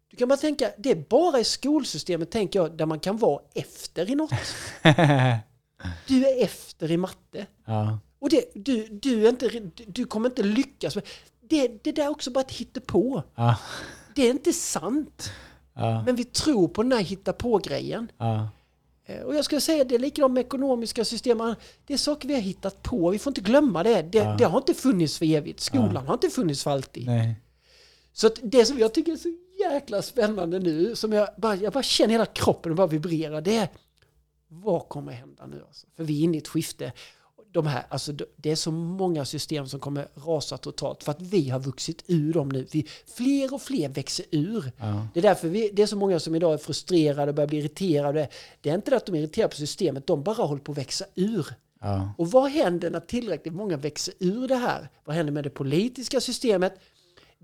Du 0.08 0.16
kan 0.16 0.28
bara 0.28 0.36
tänka, 0.36 0.70
det 0.78 0.90
är 0.90 1.04
bara 1.08 1.40
i 1.40 1.44
skolsystemet, 1.44 2.30
tänker 2.30 2.58
jag, 2.58 2.76
där 2.76 2.86
man 2.86 3.00
kan 3.00 3.16
vara 3.16 3.42
efter 3.54 4.10
i 4.10 4.14
något. 4.14 4.32
Du 6.06 6.26
är 6.26 6.44
efter 6.44 6.90
i 6.90 6.96
matte. 6.96 7.46
ja. 7.64 7.98
Och 8.18 8.30
det, 8.30 8.44
du, 8.54 8.88
du, 8.88 9.26
är 9.26 9.28
inte, 9.28 9.70
du, 9.86 10.04
kommer 10.04 10.28
inte 10.28 10.42
lyckas. 10.42 10.94
Det, 11.40 11.84
det 11.84 11.92
där 11.92 12.04
är 12.04 12.08
också 12.08 12.30
bara 12.30 12.40
ett 12.40 12.52
hittepå. 12.52 13.22
Ja. 13.34 13.56
Det 14.14 14.22
är 14.22 14.30
inte 14.30 14.52
sant. 14.52 15.30
Ja. 15.74 16.02
Men 16.02 16.16
vi 16.16 16.24
tror 16.24 16.68
på 16.68 16.82
den 16.82 16.92
här 16.92 17.00
hitta-på-grejen. 17.00 18.12
Ja. 18.18 18.48
Eh, 19.06 19.20
Och 19.22 19.34
jag 19.34 19.44
skulle 19.44 19.60
säga 19.60 19.84
det 19.84 19.94
är 19.94 19.98
likadant 19.98 20.34
med 20.34 20.40
ekonomiska 20.46 21.04
system. 21.04 21.54
Det 21.86 21.94
är 21.94 21.98
saker 21.98 22.28
vi 22.28 22.34
har 22.34 22.40
hittat 22.40 22.82
på. 22.82 23.10
Vi 23.10 23.18
får 23.18 23.30
inte 23.30 23.40
glömma 23.40 23.82
det. 23.82 24.02
Det, 24.02 24.18
Ja. 24.18 24.34
det 24.38 24.44
har 24.44 24.58
inte 24.58 24.74
funnits 24.74 25.18
för 25.18 25.26
evigt. 25.26 25.60
Skolan 25.60 26.06
har 26.06 26.14
inte 26.14 26.30
funnits 26.30 26.62
för 26.64 26.70
alltid. 26.70 27.06
Nej. 27.06 27.34
Så 28.12 28.26
att 28.26 28.38
det 28.42 28.64
som 28.66 28.78
jag 28.78 28.94
tycker 28.94 29.12
är 29.12 29.16
så 29.16 29.34
jäkla 29.60 30.02
spännande 30.02 30.58
nu, 30.58 30.96
som 30.96 31.12
jag 31.12 31.28
bara, 31.36 31.54
jag 31.56 31.72
bara 31.72 31.82
känner 31.82 32.12
hela 32.12 32.26
kroppen 32.26 32.70
och 32.72 32.76
bara 32.76 32.86
vibrerar, 32.86 33.40
det 33.40 33.56
är 33.56 33.68
vad 34.48 34.88
kommer 34.88 35.12
hända 35.12 35.46
nu? 35.46 35.62
Alltså? 35.66 35.86
För 35.96 36.04
vi 36.04 36.20
är 36.20 36.24
inne 36.24 36.36
i 36.36 36.38
ett 36.40 36.48
skifte. 36.48 36.92
De 37.54 37.66
här, 37.66 37.86
alltså, 37.88 38.12
det 38.36 38.50
är 38.50 38.56
så 38.56 38.70
många 38.70 39.24
system 39.24 39.66
som 39.66 39.80
kommer 39.80 40.08
rasa 40.14 40.56
totalt 40.56 41.02
för 41.04 41.12
att 41.12 41.22
vi 41.22 41.50
har 41.50 41.60
vuxit 41.60 42.04
ur 42.06 42.32
dem 42.32 42.48
nu. 42.48 42.66
Vi, 42.72 42.86
fler 43.16 43.54
och 43.54 43.62
fler 43.62 43.88
växer 43.88 44.26
ur. 44.30 44.72
Ja. 44.78 45.08
Det 45.14 45.20
är 45.20 45.22
därför 45.22 45.48
vi, 45.48 45.70
det 45.72 45.82
är 45.82 45.86
så 45.86 45.96
många 45.96 46.20
som 46.20 46.34
idag 46.34 46.54
är 46.54 46.58
frustrerade 46.58 47.30
och 47.30 47.34
börjar 47.34 47.48
bli 47.48 47.58
irriterade. 47.58 48.28
Det 48.60 48.70
är 48.70 48.74
inte 48.74 48.90
det 48.90 48.96
att 48.96 49.06
de 49.06 49.14
är 49.14 49.18
irriterade 49.18 49.50
på 49.50 49.56
systemet, 49.56 50.06
de 50.06 50.22
bara 50.22 50.44
håller 50.46 50.62
på 50.62 50.72
att 50.72 50.78
växa 50.78 51.04
ur. 51.14 51.46
Ja. 51.80 52.14
Och 52.18 52.30
vad 52.30 52.50
händer 52.50 52.90
när 52.90 53.00
tillräckligt 53.00 53.54
många 53.54 53.76
växer 53.76 54.14
ur 54.18 54.48
det 54.48 54.56
här? 54.56 54.88
Vad 55.04 55.16
händer 55.16 55.32
med 55.32 55.44
det 55.44 55.50
politiska 55.50 56.20
systemet? 56.20 56.74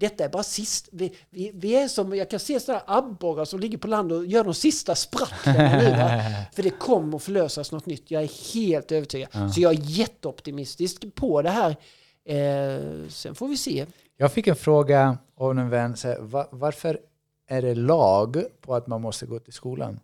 Detta 0.01 0.25
är 0.25 0.29
bara 0.29 0.43
sist. 0.43 0.89
Vi, 0.93 1.17
vi, 1.31 1.51
vi 1.55 1.77
är 1.77 1.89
som, 1.89 2.17
jag 2.17 2.31
kan 2.31 2.41
se 2.41 2.61
sådana 2.61 2.83
abborrar 2.87 3.45
som 3.45 3.61
ligger 3.61 3.79
på 3.79 3.89
land 3.89 4.13
och 4.13 4.27
gör 4.27 4.45
de 4.45 4.55
sista. 4.55 4.95
Va? 5.13 5.27
För 6.53 6.63
det 6.63 6.71
kommer 6.71 7.17
att 7.17 7.23
förlösas 7.23 7.73
något 7.73 7.87
nytt. 7.87 8.11
Jag 8.11 8.23
är 8.23 8.55
helt 8.55 8.93
övertygad. 8.93 9.55
Så 9.55 9.61
jag 9.61 9.73
är 9.73 9.79
jätteoptimistisk 9.81 11.15
på 11.15 11.43
det 11.43 11.51
här. 11.51 11.77
Eh, 12.25 13.09
sen 13.09 13.35
får 13.35 13.49
vi 13.49 13.57
se. 13.57 13.87
Jag 14.17 14.33
fick 14.33 14.47
en 14.47 14.57
fråga 14.57 15.19
av 15.37 15.59
en 15.59 15.69
vän. 15.69 15.97
Så 15.97 16.09
här, 16.09 16.19
va, 16.21 16.49
varför 16.51 17.01
är 17.47 17.63
det 17.63 17.75
lag 17.75 18.45
på 18.61 18.75
att 18.75 18.87
man 18.87 19.01
måste 19.01 19.27
gå 19.27 19.39
till 19.39 19.53
skolan? 19.53 20.01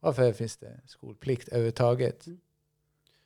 Varför 0.00 0.32
finns 0.32 0.56
det 0.56 0.80
skolplikt 0.86 1.48
överhuvudtaget? 1.48 2.26
Mm. 2.26 2.40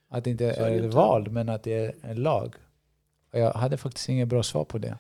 Att 0.09 0.25
det 0.25 0.31
inte 0.31 0.51
är 0.51 0.71
är 0.71 0.89
val, 0.89 1.31
men 1.31 1.49
att 1.49 1.63
det 1.63 1.75
är 1.75 1.95
en 2.03 2.17
lag. 2.17 2.55
Och 3.33 3.39
jag 3.39 3.53
hade 3.53 3.77
faktiskt 3.77 4.09
inget 4.09 4.29
bra 4.29 4.43
svar 4.43 4.65
på 4.65 4.79
det. 4.79 4.99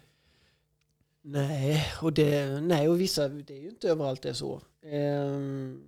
Nej, 1.26 1.86
och, 2.02 2.12
det, 2.12 2.60
nej, 2.60 2.88
och 2.88 3.00
vissa, 3.00 3.28
det 3.28 3.54
är 3.54 3.60
ju 3.60 3.68
inte 3.68 3.88
överallt 3.88 4.22
det 4.22 4.28
är 4.28 4.32
så. 4.32 4.60
Ehm, 4.82 5.84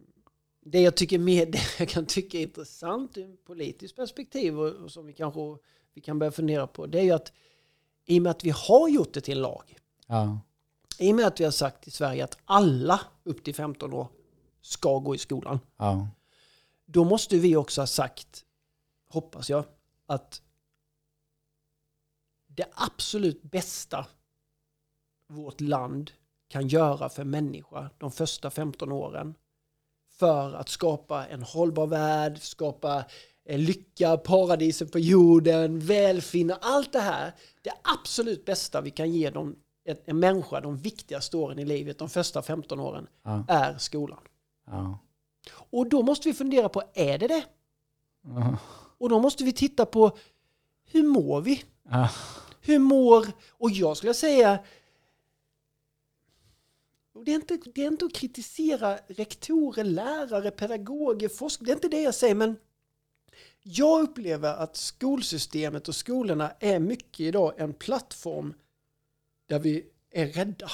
det 0.60 0.80
jag 0.80 0.96
tycker 0.96 1.18
mer, 1.18 1.46
det 1.52 1.60
jag 1.78 1.88
kan 1.88 2.06
tycka 2.06 2.38
är 2.38 2.42
intressant 2.42 3.16
ur 3.16 3.34
ett 3.34 3.44
politiskt 3.44 3.96
perspektiv 3.96 4.60
och, 4.60 4.72
och 4.72 4.92
som 4.92 5.06
vi 5.06 5.12
kanske 5.12 5.40
vi 5.94 6.00
kan 6.00 6.18
börja 6.18 6.32
fundera 6.32 6.66
på, 6.66 6.86
det 6.86 6.98
är 6.98 7.02
ju 7.02 7.10
att 7.10 7.32
i 8.04 8.18
och 8.18 8.22
med 8.22 8.30
att 8.30 8.44
vi 8.44 8.50
har 8.50 8.88
gjort 8.88 9.12
det 9.12 9.20
till 9.20 9.36
en 9.36 9.42
lag, 9.42 9.78
Ja, 10.06 10.40
i 10.98 11.12
och 11.12 11.16
med 11.16 11.26
att 11.26 11.40
vi 11.40 11.44
har 11.44 11.50
sagt 11.50 11.88
i 11.88 11.90
Sverige 11.90 12.24
att 12.24 12.38
alla 12.44 13.00
upp 13.24 13.44
till 13.44 13.54
15 13.54 13.92
år 13.92 14.08
ska 14.60 14.98
gå 14.98 15.14
i 15.14 15.18
skolan, 15.18 15.60
ja, 15.76 16.08
då 16.86 17.04
måste 17.04 17.38
vi 17.38 17.56
också 17.56 17.80
ha 17.80 17.86
sagt, 17.86 18.44
hoppas 19.08 19.50
jag, 19.50 19.64
att 20.06 20.42
det 22.46 22.66
absolut 22.74 23.42
bästa 23.42 24.06
vårt 25.28 25.60
land 25.60 26.10
kan 26.48 26.68
göra 26.68 27.08
för 27.08 27.24
människa 27.24 27.90
de 27.98 28.10
första 28.10 28.50
15 28.50 28.92
åren 28.92 29.34
för 30.18 30.54
att 30.54 30.68
skapa 30.68 31.26
en 31.26 31.42
hållbar 31.42 31.86
värld, 31.86 32.38
skapa 32.40 33.04
eh, 33.44 33.58
lycka, 33.58 34.16
paradiset 34.16 34.92
på 34.92 34.98
jorden, 34.98 35.78
välfinna, 35.78 36.58
allt 36.60 36.92
det 36.92 37.00
här. 37.00 37.32
Det 37.62 37.72
absolut 38.00 38.44
bästa 38.44 38.80
vi 38.80 38.90
kan 38.90 39.12
ge 39.12 39.30
dem, 39.30 39.56
en, 40.04 40.18
människa 40.18 40.60
de 40.60 40.76
viktigaste 40.76 41.36
åren 41.36 41.58
i 41.58 41.64
livet, 41.64 41.98
de 41.98 42.08
första 42.08 42.42
15 42.42 42.80
åren, 42.80 43.06
ja, 43.22 43.44
är 43.48 43.78
skolan. 43.78 44.20
ja. 44.66 44.98
Och 45.70 45.88
då 45.88 46.02
måste 46.02 46.28
vi 46.28 46.34
fundera 46.34 46.68
på, 46.68 46.82
är 46.94 47.18
det 47.18 47.28
det? 47.28 47.44
ja. 48.26 48.58
Och 48.98 49.08
då 49.08 49.20
måste 49.20 49.44
vi 49.44 49.52
titta 49.52 49.86
på 49.86 50.16
hur 50.90 51.02
mår 51.02 51.40
vi? 51.40 51.64
Hur 52.60 52.78
mår... 52.78 53.26
Och 53.50 53.70
jag 53.70 53.96
skulle 53.96 54.14
säga... 54.14 54.58
Det 57.26 57.32
är, 57.32 57.34
inte, 57.34 57.58
det 57.74 57.82
är 57.82 57.86
inte 57.86 58.04
att 58.04 58.12
kritisera 58.12 58.98
rektorer, 59.06 59.84
lärare, 59.84 60.50
pedagoger, 60.50 61.28
forskare. 61.28 61.66
Det 61.66 61.72
är 61.72 61.74
inte 61.74 61.88
det 61.88 62.02
jag 62.02 62.14
säger, 62.14 62.34
men 62.34 62.56
jag 63.62 64.02
upplever 64.02 64.54
att 64.54 64.76
skolsystemet 64.76 65.88
och 65.88 65.94
skolorna 65.94 66.52
är 66.60 66.78
mycket 66.78 67.20
idag 67.20 67.52
en 67.56 67.74
plattform 67.74 68.54
där 69.48 69.58
vi 69.58 69.86
är 70.10 70.26
rädda. 70.26 70.70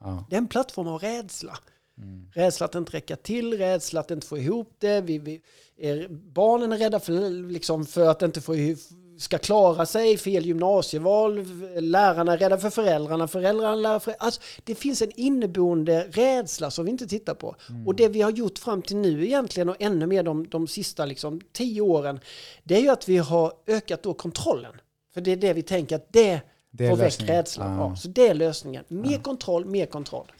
ja. 0.00 0.26
Det 0.30 0.36
är 0.36 0.38
en 0.38 0.48
plattform 0.48 0.88
av 0.88 1.00
rädsla. 1.00 1.58
Mm. 1.98 2.30
Rädsla 2.34 2.66
att 2.66 2.74
inte 2.74 2.92
räcka 2.92 3.16
till, 3.16 3.58
rädsla 3.58 4.00
att 4.00 4.10
inte 4.10 4.26
få 4.26 4.38
ihop 4.38 4.74
det. 4.78 5.00
Vi, 5.00 5.18
vi 5.18 5.42
är, 5.76 6.08
barnen 6.08 6.72
är 6.72 6.78
rädda 6.78 7.00
för, 7.00 7.30
liksom, 7.30 7.86
för 7.86 8.08
att 8.08 8.22
inte 8.22 8.40
få 8.40 8.56
ihop, 8.56 8.78
ska 9.18 9.38
klara 9.38 9.86
sig, 9.86 10.18
fel 10.18 10.46
gymnasieval. 10.46 11.44
Lärarna 11.80 12.32
är 12.32 12.38
rädda 12.38 12.58
för 12.58 12.70
föräldrarna, 12.70 13.28
föräldrarna 13.28 13.72
är 13.72 13.76
rädda 13.76 14.00
för... 14.00 14.14
Alltså, 14.18 14.40
det 14.64 14.74
finns 14.74 15.02
en 15.02 15.10
inneboende 15.14 16.08
rädsla 16.10 16.70
som 16.70 16.84
vi 16.84 16.90
inte 16.90 17.06
tittar 17.06 17.34
på. 17.34 17.56
Och 17.86 17.94
det 17.94 18.08
vi 18.08 18.20
har 18.20 18.30
gjort 18.30 18.58
fram 18.58 18.82
till 18.82 18.96
nu 18.96 19.26
egentligen 19.26 19.68
och 19.68 19.76
ännu 19.78 20.06
mer 20.06 20.22
de, 20.22 20.48
de 20.48 20.66
sista 20.66 21.04
liksom, 21.04 21.40
tio 21.52 21.80
åren, 21.80 22.20
det 22.64 22.76
är 22.76 22.80
ju 22.80 22.88
att 22.88 23.08
vi 23.08 23.16
har 23.18 23.52
ökat 23.66 24.02
då 24.02 24.14
kontrollen. 24.14 24.72
För 25.14 25.20
det 25.20 25.32
är 25.32 25.36
det 25.36 25.52
vi 25.52 25.62
tänker 25.62 25.96
att 25.96 26.12
det, 26.12 26.40
Det 26.70 26.88
får 26.88 26.96
väck 26.96 27.20
rädslan. 27.20 27.76
Ja. 27.78 27.90
Ja, 27.90 27.96
så 27.96 28.08
det 28.08 28.28
är 28.28 28.34
lösningen. 28.34 28.84
Mer 28.88 29.18
kontroll, 29.18 29.64
mer 29.64 29.86
kontroll. 29.86 30.32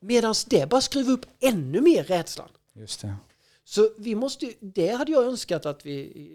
Medan 0.00 0.34
det 0.46 0.68
bara 0.68 0.80
skruvar 0.80 1.12
upp 1.12 1.26
ännu 1.40 1.80
mer 1.80 2.04
rädslan. 2.04 2.48
Just 2.74 3.00
det. 3.00 3.14
Så 3.66 3.90
vi 3.98 4.14
måste, 4.14 4.52
det 4.60 4.88
hade 4.88 5.12
jag 5.12 5.24
önskat 5.24 5.66
att 5.66 5.86
vi 5.86 5.92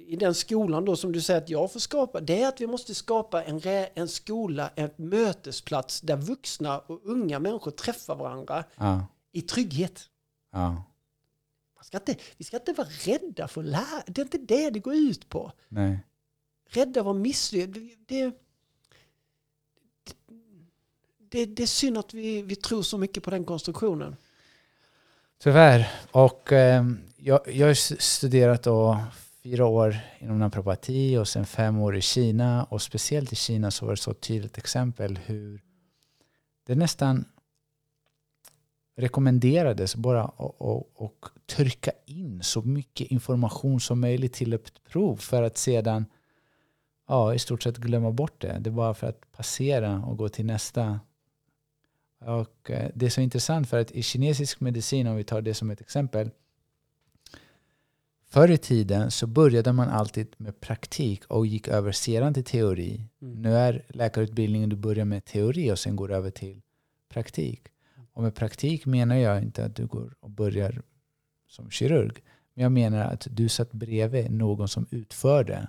i 0.08 0.16
den 0.16 0.36
skolan 0.36 0.86
då 0.86 0.96
som 0.96 1.12
du 1.12 1.22
säger 1.22 1.42
att 1.42 1.50
jag 1.50 1.72
får 1.72 1.80
skapa, 1.80 2.20
det 2.22 2.42
är 2.42 2.48
att 2.48 2.62
vi 2.62 2.68
måste 2.68 2.96
skapa 2.96 3.44
en, 3.44 3.62
en 3.94 4.08
skola, 4.08 4.72
en 4.76 4.90
mötesplats 4.96 6.02
där 6.02 6.18
vuxna 6.18 6.80
och 6.80 7.02
unga 7.04 7.40
människor 7.40 7.72
träffar 7.72 8.16
varandra 8.16 8.64
Ja, 8.76 9.06
i 9.32 9.42
trygghet. 9.42 10.10
ja. 10.52 10.84
Man 11.76 11.84
ska 11.84 11.98
inte, 11.98 12.16
vi 12.38 12.44
ska 12.44 12.58
inte 12.58 12.74
vara 12.74 12.88
rädda 12.88 13.48
för 13.48 13.62
att 13.62 13.68
lära, 13.68 14.04
det 14.08 14.22
är 14.22 14.26
inte 14.26 14.38
det 14.38 14.70
det 14.70 14.80
går 14.80 14.96
ut 14.96 15.30
på. 15.30 15.52
Nej. 15.68 16.00
Rädda 16.70 17.00
att 17.00 17.06
vara 17.06 17.14
misslyckad, 17.18 17.74
det, 17.74 17.96
det, 18.06 18.34
det, 21.30 21.46
det 21.46 21.64
är 21.64 21.68
synd 21.68 21.98
att 21.98 22.14
vi, 22.14 22.42
vi 22.42 22.56
tror 22.56 22.82
så 22.84 22.98
mycket 22.98 23.24
på 23.24 23.30
den 23.30 23.46
konstruktionen. 23.46 24.16
Tyvärr. 25.38 25.92
Och 26.12 26.52
eh, 26.52 26.84
jag, 27.22 27.40
jag 27.48 27.68
har 27.68 27.74
studerat 28.02 28.64
då 28.64 29.04
fyra 29.44 29.66
år 29.66 29.98
inom 30.20 30.40
naprapati 30.40 31.18
och 31.18 31.28
sen 31.28 31.46
fem 31.46 31.80
år 31.80 31.98
i 31.98 32.02
Kina. 32.02 32.64
Och 32.64 32.82
speciellt 32.82 33.34
i 33.34 33.36
Kina 33.36 33.72
så 33.72 33.86
var 33.86 33.94
det 33.94 33.98
så 33.98 34.12
ett 34.12 34.22
tydligt 34.22 34.58
exempel 34.58 35.20
hur 35.26 35.62
det 36.66 36.76
nästan 36.76 37.26
rekommenderades 38.98 39.96
bara 39.96 40.24
att 40.24 40.34
och, 40.38 40.92
och 40.94 41.26
trycka 41.46 41.92
in 42.06 42.44
så 42.44 42.62
mycket 42.62 43.08
information 43.08 43.80
som 43.80 44.00
möjligt 44.00 44.34
till 44.34 44.54
ett 44.54 44.84
prov 44.84 45.16
för 45.16 45.44
att 45.44 45.58
sedan 45.58 46.06
ja, 47.08 47.34
i 47.34 47.40
stort 47.40 47.64
sett 47.64 47.78
glömma 47.78 48.12
bort 48.12 48.42
det. 48.42 48.58
Det 48.60 48.70
var 48.70 48.94
för 48.94 49.08
att 49.08 49.32
passera 49.32 50.06
och 50.06 50.18
gå 50.18 50.30
till 50.30 50.46
nästa. 50.46 51.00
Och 52.22 52.72
eh, 52.72 52.90
det 52.96 53.06
är 53.06 53.10
så 53.10 53.22
intressant 53.22 53.70
för 53.70 53.80
att 53.80 53.92
i 53.92 54.04
kinesisk 54.04 54.60
medicin, 54.60 55.08
om 55.08 55.16
vi 55.16 55.24
tar 55.24 55.42
det 55.42 55.54
som 55.54 55.72
ett 55.72 55.82
exempel, 55.82 56.32
förr 58.30 58.52
i 58.52 58.58
tiden 58.58 59.12
så 59.12 59.28
började 59.28 59.74
man 59.74 59.90
alltid 59.90 60.28
med 60.38 60.62
praktik 60.62 61.26
och 61.26 61.48
gick 61.48 61.68
över 61.68 61.92
sedan 61.92 62.34
till 62.34 62.44
teori. 62.44 63.06
Mm. 63.22 63.42
Nu 63.42 63.56
är 63.56 63.86
läkarutbildningen, 63.88 64.70
du 64.70 64.76
börjar 64.76 65.06
med 65.06 65.26
teori 65.26 65.72
och 65.72 65.80
sen 65.80 65.96
går 65.96 66.12
över 66.12 66.32
till 66.32 66.62
praktik. 67.10 67.62
Och 68.14 68.24
med 68.24 68.36
praktik 68.36 68.86
menar 68.86 69.16
jag 69.16 69.42
inte 69.42 69.66
att 69.66 69.76
du 69.76 69.86
går 69.86 70.16
och 70.20 70.30
börjar 70.30 70.82
som 71.48 71.72
kirurg. 71.72 72.14
Men 72.54 72.64
jag 72.64 72.72
menar 72.72 73.00
att 73.00 73.28
du 73.32 73.50
satt 73.50 73.72
bredvid 73.72 74.32
någon 74.32 74.68
som 74.68 74.86
utför 74.92 75.44
det. 75.44 75.68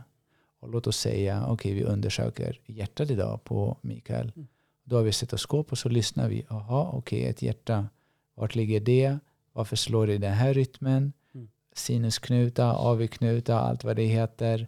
Och 0.60 0.68
låt 0.68 0.86
oss 0.86 0.96
säga, 0.96 1.46
okej 1.48 1.74
vi 1.74 1.84
undersöker 1.84 2.60
hjärtat 2.66 3.10
idag 3.10 3.44
på 3.44 3.78
Mikael. 3.80 4.32
Mm. 4.36 4.48
Då 4.84 4.96
har 4.96 5.02
vi 5.02 5.12
stetoskop 5.12 5.72
och 5.72 5.78
så 5.78 5.88
lyssnar 5.88 6.28
vi. 6.28 6.46
Jaha, 6.48 6.90
okej 6.92 7.24
ett 7.24 7.42
hjärta. 7.42 7.88
Vart 8.34 8.54
ligger 8.54 8.80
det? 8.80 9.18
Varför 9.52 9.76
slår 9.76 10.06
det 10.06 10.14
i 10.14 10.18
den 10.18 10.32
här 10.32 10.54
rytmen? 10.54 11.12
Sinusknuta, 11.72 12.72
AV-knuta, 12.72 13.60
allt 13.60 13.84
vad 13.84 13.96
det 13.96 14.04
heter. 14.04 14.66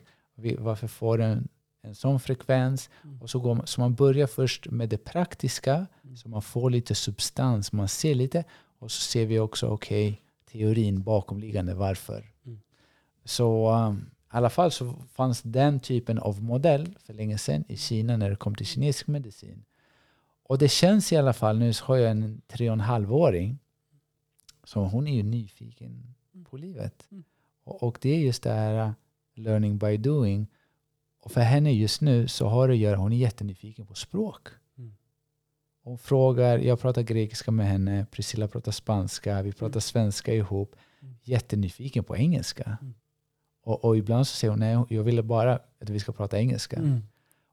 Varför 0.59 0.87
får 0.87 1.19
den 1.19 1.49
en 1.83 1.95
sån 1.95 2.21
frekvens? 2.21 2.91
Mm. 3.05 3.23
Och 3.23 3.31
så, 3.31 3.39
går 3.41 3.55
man, 3.55 3.67
så 3.67 3.81
man 3.81 3.95
börjar 3.95 4.27
först 4.27 4.67
med 4.71 4.89
det 4.89 5.05
praktiska, 5.05 5.87
Mm. 6.05 6.17
så 6.17 6.29
man 6.29 6.43
får 6.43 6.71
lite 6.71 6.95
substans, 6.95 7.73
man 7.73 7.89
ser 7.89 8.15
lite. 8.15 8.45
Och 8.79 8.91
så 8.91 9.01
ser 9.01 9.27
vi 9.27 9.39
också, 9.39 9.67
okej, 9.67 10.23
teorin 10.53 11.03
bakomliggande 11.03 11.75
varför. 11.75 12.33
Mm. 12.47 12.61
Så 13.25 13.71
um, 13.71 14.11
i 14.33 14.37
alla 14.37 14.51
fall 14.51 14.71
så 14.71 14.95
fanns 15.13 15.43
den 15.43 15.81
typen 15.81 16.19
av 16.19 16.43
modell 16.43 16.99
för 16.99 17.15
länge 17.15 17.39
sedan 17.39 17.65
i 17.69 17.77
Kina 17.77 18.17
när 18.17 18.31
det 18.31 18.37
kom 18.37 18.55
till 18.55 18.67
kinesisk 18.67 19.07
medicin. 19.07 19.65
Och 20.45 20.59
det 20.59 20.69
känns 20.69 21.13
i 21.13 21.17
alla 21.17 21.33
fall, 21.33 21.59
nu 21.59 21.73
har 21.83 21.97
jag 21.97 22.11
en 22.11 22.43
tre 22.47 22.69
och 22.71 22.73
en 22.73 22.81
halvåring, 22.81 23.59
så 24.65 24.81
hon 24.81 25.07
är 25.07 25.15
ju 25.15 25.23
nyfiken 25.23 26.15
på 26.51 26.57
livet. 26.57 27.07
Mm. 27.11 27.25
Och, 27.65 27.83
och 27.83 27.99
det 28.01 28.11
är 28.11 28.19
just 28.19 28.43
det 28.43 28.53
här 28.53 28.87
uh, 28.87 28.93
learning 29.35 29.79
by 29.79 29.97
doing. 29.97 30.47
Och 31.21 31.33
för 31.33 31.41
henne 31.41 31.73
just 31.73 32.01
nu 32.01 32.29
så 32.29 32.47
har 32.47 32.69
det 32.69 32.75
att 32.75 32.81
göra, 32.81 32.97
hon 32.97 33.13
är 33.13 33.17
jättenyfiken 33.17 33.87
på 33.87 33.95
språk. 33.95 34.49
Mm. 34.79 34.95
Hon 35.83 35.99
frågar, 35.99 36.59
jag 36.59 36.81
pratar 36.81 37.03
grekiska 37.03 37.51
med 37.51 37.67
henne, 37.67 38.07
Priscilla 38.11 38.49
pratar 38.49 38.73
spanska, 38.73 39.43
vi 39.43 39.53
pratar 39.53 39.73
Mm. 39.73 39.81
svenska 39.81 40.35
ihop. 40.35 40.77
Mm. 41.03 41.15
Jättenyfiken 41.23 42.05
på 42.05 42.17
engelska. 42.17 42.79
Mm. 42.81 42.95
Och, 43.65 43.85
och 43.85 43.97
ibland 43.97 44.27
så 44.27 44.37
säger 44.37 44.51
hon, 44.51 44.61
nej 44.61 44.85
jag 44.89 45.03
ville 45.03 45.23
bara 45.23 45.55
att 45.55 45.91
vi 45.91 46.01
ska 46.01 46.13
prata 46.13 46.39
engelska. 46.39 46.77
Mm. 46.77 47.01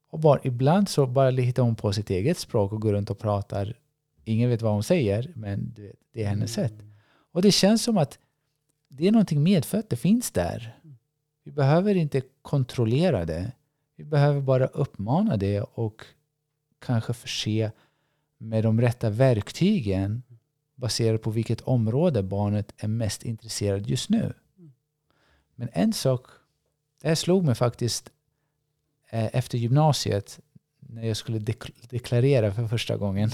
Och 0.09 0.19
bara, 0.19 0.39
ibland 0.43 0.89
så 0.89 1.05
bara 1.07 1.31
hittar 1.31 1.63
hon 1.63 1.75
på 1.75 1.93
sitt 1.93 2.09
eget 2.09 2.37
språk 2.37 2.71
och 2.71 2.81
går 2.81 2.93
runt 2.93 3.09
och 3.09 3.19
pratar. 3.19 3.77
Ingen 4.23 4.49
vet 4.49 4.61
vad 4.61 4.73
hon 4.73 4.83
säger, 4.83 5.31
men 5.35 5.73
det 5.75 6.23
är 6.23 6.27
hennes 6.27 6.53
sätt. 6.53 6.73
Och 7.31 7.41
det 7.41 7.51
känns 7.51 7.83
som 7.83 7.97
att 7.97 8.19
det 8.89 9.07
är 9.07 9.11
någonting 9.11 9.43
medfött, 9.43 9.89
det 9.89 9.95
finns 9.95 10.31
där. 10.31 10.75
Vi 11.43 11.51
behöver 11.51 11.95
inte 11.95 12.21
kontrollera 12.41 13.25
det. 13.25 13.51
Vi 13.95 14.03
behöver 14.03 14.41
bara 14.41 14.65
uppmana 14.65 15.37
det 15.37 15.61
och 15.61 16.05
kanske 16.79 17.13
förse 17.13 17.71
med 18.37 18.63
de 18.63 18.81
rätta 18.81 19.09
verktygen 19.09 20.23
baserat 20.75 21.21
på 21.21 21.31
vilket 21.31 21.61
område 21.61 22.23
barnet 22.23 22.73
är 22.77 22.87
mest 22.87 23.23
intresserad 23.23 23.87
just 23.87 24.09
nu. 24.09 24.33
Men 25.55 25.69
en 25.73 25.93
sak, 25.93 26.27
det 27.01 27.07
här 27.07 27.15
slog 27.15 27.43
mig 27.45 27.55
faktiskt 27.55 28.09
eh, 29.09 29.35
efter 29.35 29.57
gymnasiet 29.57 30.39
när 30.79 31.07
jag 31.07 31.17
skulle 31.17 31.39
dek- 31.39 31.87
deklarera 31.89 32.53
för 32.53 32.67
första 32.67 32.97
gången. 32.97 33.31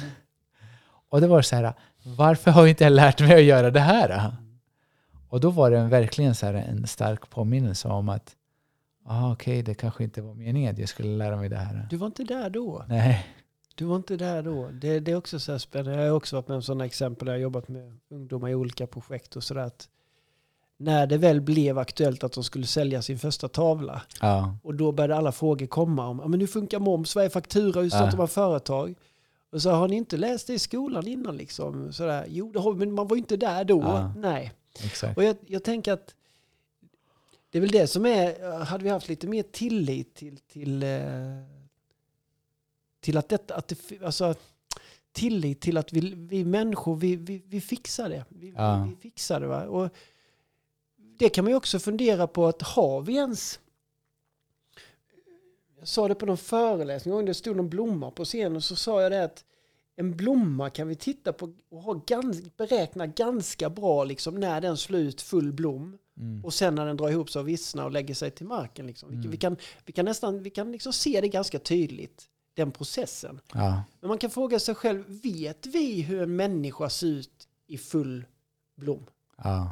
Och 1.09 1.21
det 1.21 1.27
var 1.27 1.41
så 1.41 1.55
här, 1.55 1.73
varför 2.03 2.51
har 2.51 2.61
jag 2.61 2.69
inte 2.69 2.89
lärt 2.89 3.19
mig 3.21 3.33
att 3.35 3.43
göra 3.43 3.71
det 3.71 3.79
här? 3.79 4.35
Och 5.35 5.41
då 5.41 5.49
var 5.49 5.71
det 5.71 5.77
en, 5.77 5.89
verkligen 5.89 6.35
så 6.35 6.45
en 6.45 6.87
stark 6.87 7.29
påminnelse 7.29 7.87
om 7.87 8.09
att 8.09 8.35
ah, 9.05 9.31
okej, 9.31 9.53
okay, 9.53 9.61
det 9.61 9.73
kanske 9.73 10.03
inte 10.03 10.21
var 10.21 10.33
meningen 10.33 10.73
att 10.73 10.79
jag 10.79 10.89
skulle 10.89 11.17
lära 11.17 11.35
mig 11.35 11.49
det 11.49 11.55
här. 11.55 11.87
Du 11.89 11.97
var 11.97 12.07
inte 12.07 12.23
där 12.23 12.49
då? 12.49 12.85
Nej. 12.87 13.25
Du 13.75 13.85
var 13.85 13.95
inte 13.95 14.17
där 14.17 14.43
då. 14.43 14.69
Det, 14.71 14.99
det 14.99 15.11
är 15.11 15.15
också 15.15 15.39
så 15.39 15.51
här 15.51 15.59
spännande. 15.59 16.01
Jag 16.03 16.09
har 16.09 16.17
också 16.17 16.35
varit 16.35 16.47
med 16.47 16.55
om 16.55 16.61
sådana 16.61 16.85
exempel 16.85 17.25
där 17.25 17.33
jag 17.33 17.39
har 17.39 17.43
jobbat 17.43 17.67
med 17.67 17.97
ungdomar 18.09 18.49
i 18.49 18.55
olika 18.55 18.87
projekt 18.87 19.35
och 19.35 19.43
sådär. 19.43 19.71
När 20.77 21.07
det 21.07 21.17
väl 21.17 21.41
blev 21.41 21.77
aktuellt 21.77 22.23
att 22.23 22.33
de 22.33 22.43
skulle 22.43 22.65
sälja 22.65 23.01
sin 23.01 23.19
första 23.19 23.47
tavla 23.47 24.01
Ja. 24.21 24.57
och 24.63 24.75
då 24.75 24.91
började 24.91 25.15
alla 25.15 25.31
frågor 25.31 25.67
komma 25.67 26.07
om 26.07 26.31
men 26.31 26.39
hur 26.39 26.47
funkar 26.47 26.79
moms, 26.79 27.15
vad 27.15 27.25
är 27.25 27.29
faktura, 27.29 27.81
hur 27.81 27.89
startar 27.89 28.11
Ja. 28.11 28.17
man 28.17 28.27
företag? 28.27 28.95
Och 29.51 29.61
så 29.61 29.71
har 29.71 29.87
ni 29.87 29.95
inte 29.95 30.17
läst 30.17 30.47
det 30.47 30.53
i 30.53 30.59
skolan 30.59 31.07
innan 31.07 31.37
liksom? 31.37 31.93
Sådär, 31.93 32.25
jo, 32.27 32.51
det 32.51 32.59
har 32.59 32.73
men 32.73 32.93
man 32.93 33.07
var 33.07 33.15
ju 33.15 33.19
inte 33.19 33.37
där 33.37 33.63
då. 33.63 33.81
Ja. 33.81 34.13
Nej. 34.17 34.53
Exakt. 34.83 35.17
Och 35.17 35.23
jag, 35.23 35.37
jag 35.47 35.63
tänker 35.63 35.93
att 35.93 36.15
det 37.49 37.57
är 37.57 37.61
väl 37.61 37.71
det 37.71 37.87
som 37.87 38.05
är, 38.05 38.49
hade 38.63 38.83
vi 38.83 38.89
haft 38.89 39.09
lite 39.09 39.27
mer 39.27 39.43
tillit 39.43 40.15
till, 40.15 40.37
till, 40.37 40.83
eh, 40.83 40.89
till 42.99 43.17
att 43.17 43.29
detta, 43.29 43.55
att 43.55 43.67
det, 43.67 44.01
alltså 44.03 44.35
tillit 45.11 45.61
till 45.61 45.77
att 45.77 45.93
vi, 45.93 46.13
vi 46.15 46.45
människor, 46.45 46.95
vi, 46.95 47.15
vi, 47.15 47.41
vi 47.45 47.61
fixar 47.61 48.09
det. 48.09 48.25
Vi, 48.29 48.53
Ja. 48.57 48.87
vi, 48.89 48.95
fixar 48.95 49.39
det. 49.39 49.47
Va? 49.47 49.67
Och 49.67 49.89
det 50.97 51.29
kan 51.29 51.43
man 51.43 51.51
ju 51.51 51.57
också 51.57 51.79
fundera 51.79 52.27
på 52.27 52.47
att 52.47 52.61
har 52.61 53.01
vi 53.01 53.15
ens 53.15 53.59
jag 55.79 55.87
sa 55.87 56.07
det 56.07 56.15
på 56.15 56.25
någon 56.25 56.37
föreläsning, 56.37 57.13
gång 57.13 57.25
det 57.25 57.33
stod 57.33 57.55
någon 57.55 57.69
blomma 57.69 58.11
på 58.11 58.25
scenen 58.25 58.55
och 58.55 58.63
så 58.63 58.75
sa 58.75 59.01
jag 59.01 59.11
det 59.11 59.23
att 59.23 59.45
en 59.95 60.15
blomma 60.17 60.69
kan 60.69 60.87
vi 60.87 60.95
titta 60.95 61.33
på 61.33 61.53
och 61.69 61.81
ha 61.81 62.01
gans, 62.07 62.41
beräkna 62.57 63.07
ganska 63.07 63.69
bra 63.69 64.03
liksom 64.03 64.35
när 64.35 64.61
den 64.61 64.77
slår 64.77 65.01
ut 65.01 65.21
full 65.21 65.53
blom 65.53 65.97
Mm. 66.19 66.45
och 66.45 66.53
sen 66.53 66.75
när 66.75 66.85
den 66.85 66.97
drar 66.97 67.09
ihop 67.09 67.29
sig 67.29 67.39
och 67.39 67.47
vissnar 67.47 67.85
och 67.85 67.91
lägger 67.91 68.13
sig 68.13 68.31
till 68.31 68.45
marken. 68.45 68.87
Liksom. 68.87 69.09
Vi, 69.09 69.15
Mm. 69.15 69.31
vi 69.31 69.37
kan, 69.37 69.57
vi 69.85 69.93
kan 69.93 70.05
nästan 70.05 70.43
vi 70.43 70.49
kan 70.49 70.71
liksom 70.71 70.93
se 70.93 71.21
det 71.21 71.27
ganska 71.27 71.59
tydligt, 71.59 72.25
den 72.53 72.71
processen. 72.71 73.39
Ja. 73.53 73.83
Men 73.99 74.07
man 74.07 74.17
kan 74.17 74.29
fråga 74.29 74.59
sig 74.59 74.75
själv, 74.75 75.03
vet 75.23 75.65
vi 75.65 76.01
hur 76.01 76.21
en 76.21 76.35
människa 76.35 76.89
ser 76.89 77.07
ut 77.07 77.47
i 77.67 77.77
full 77.77 78.25
blom? 78.77 79.05
Ja. 79.43 79.71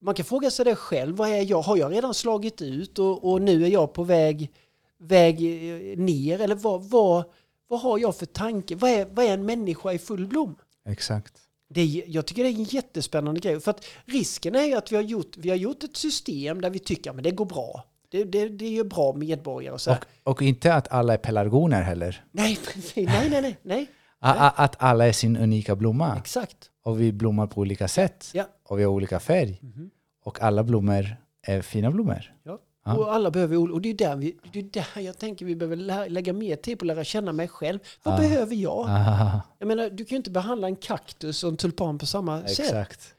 Man 0.00 0.14
kan 0.14 0.24
fråga 0.24 0.50
sig 0.50 0.64
det 0.64 0.76
själv, 0.76 1.16
vad 1.16 1.28
är 1.28 1.50
jag? 1.50 1.62
Har 1.62 1.76
jag 1.76 1.92
redan 1.92 2.14
slagit 2.14 2.62
ut 2.62 2.98
och, 2.98 3.32
och 3.32 3.42
nu 3.42 3.64
är 3.64 3.68
jag 3.68 3.92
på 3.92 4.04
väg, 4.04 4.52
väg 4.98 5.34
eh, 5.34 5.98
ner? 5.98 6.40
Eller 6.40 6.54
vad, 6.54 6.82
vad, 6.84 7.24
vad 7.68 7.80
har 7.80 7.98
jag 7.98 8.16
för 8.16 8.26
tanke? 8.26 8.76
Vad 8.76 8.90
är, 8.90 9.06
vad 9.12 9.24
är 9.24 9.34
en 9.34 9.46
människa 9.46 9.92
i 9.92 9.98
full 9.98 10.26
blom? 10.26 10.56
Exakt. 10.88 11.32
Det 11.70 11.80
är, 11.80 12.04
jag 12.06 12.26
tycker 12.26 12.44
det 12.44 12.48
är 12.48 12.54
en 12.54 12.64
jättespännande 12.64 13.40
grej. 13.40 13.60
För 13.60 13.70
att 13.70 13.84
risken 14.04 14.54
är 14.54 14.64
ju 14.64 14.74
att 14.74 14.92
vi 14.92 14.96
har 14.96 15.02
gjort, 15.02 15.36
vi 15.36 15.50
har 15.50 15.56
gjort 15.56 15.84
ett 15.84 15.96
system 15.96 16.60
där 16.60 16.70
vi 16.70 16.78
tycker 16.78 17.10
att 17.10 17.22
det 17.22 17.30
går 17.30 17.44
bra. 17.44 17.84
Det, 18.10 18.24
det, 18.24 18.48
det 18.48 18.64
är 18.64 18.70
ju 18.70 18.84
bra 18.84 19.12
medborgare 19.12 19.74
och 19.74 19.80
så. 19.80 19.92
Och, 19.92 19.98
och 20.22 20.42
inte 20.42 20.74
att 20.74 20.92
alla 20.92 21.12
är 21.12 21.18
pelargoner 21.18 21.82
heller. 21.82 22.24
Nej, 22.32 22.58
nej, 22.96 23.30
nej, 23.30 23.40
nej, 23.42 23.58
nej. 23.62 23.86
Att 24.20 24.76
alla 24.82 25.06
är 25.06 25.12
sin 25.12 25.36
unika 25.36 25.76
blomma. 25.76 26.16
Exakt. 26.18 26.70
Och 26.82 27.00
vi 27.00 27.12
blommar 27.12 27.46
på 27.46 27.60
olika 27.60 27.88
sätt. 27.88 28.30
Ja. 28.34 28.44
Och 28.64 28.78
vi 28.78 28.84
har 28.84 28.90
olika 28.90 29.20
färg. 29.20 29.58
Mhm. 29.62 29.90
Och 30.24 30.42
alla 30.42 30.64
blommor 30.64 31.16
är 31.42 31.62
fina 31.62 31.90
blommor. 31.90 32.34
Ja. 32.42 32.58
Ja. 32.88 32.98
Och 32.98 33.14
alla 33.14 33.30
behöver, 33.30 33.72
och 33.72 33.80
det 33.80 33.88
är 33.88 33.94
där, 33.94 34.16
vi, 34.16 34.38
det 34.52 34.58
är 34.58 34.62
där 34.62 35.00
jag 35.02 35.18
tänker 35.18 35.46
vi 35.46 35.56
behöver 35.56 35.76
lä- 35.76 36.08
lägga 36.08 36.32
mer 36.32 36.56
tid 36.56 36.78
på 36.78 36.82
att 36.82 36.86
lära 36.86 37.04
känna 37.04 37.32
mig 37.32 37.48
själv. 37.48 37.78
Vad 38.02 38.14
Ja. 38.14 38.18
behöver 38.18 38.54
jag? 38.56 38.86
Ah, 38.88 39.40
Jag 39.58 39.66
menar, 39.66 39.90
du 39.90 40.04
kan 40.04 40.14
ju 40.14 40.16
inte 40.16 40.30
behandla 40.30 40.66
en 40.66 40.76
kaktus 40.76 41.44
och 41.44 41.50
en 41.50 41.56
tulpan 41.56 41.98
på 41.98 42.06
samma 42.06 42.40
sätt. 42.48 42.58
exakt. 42.58 43.14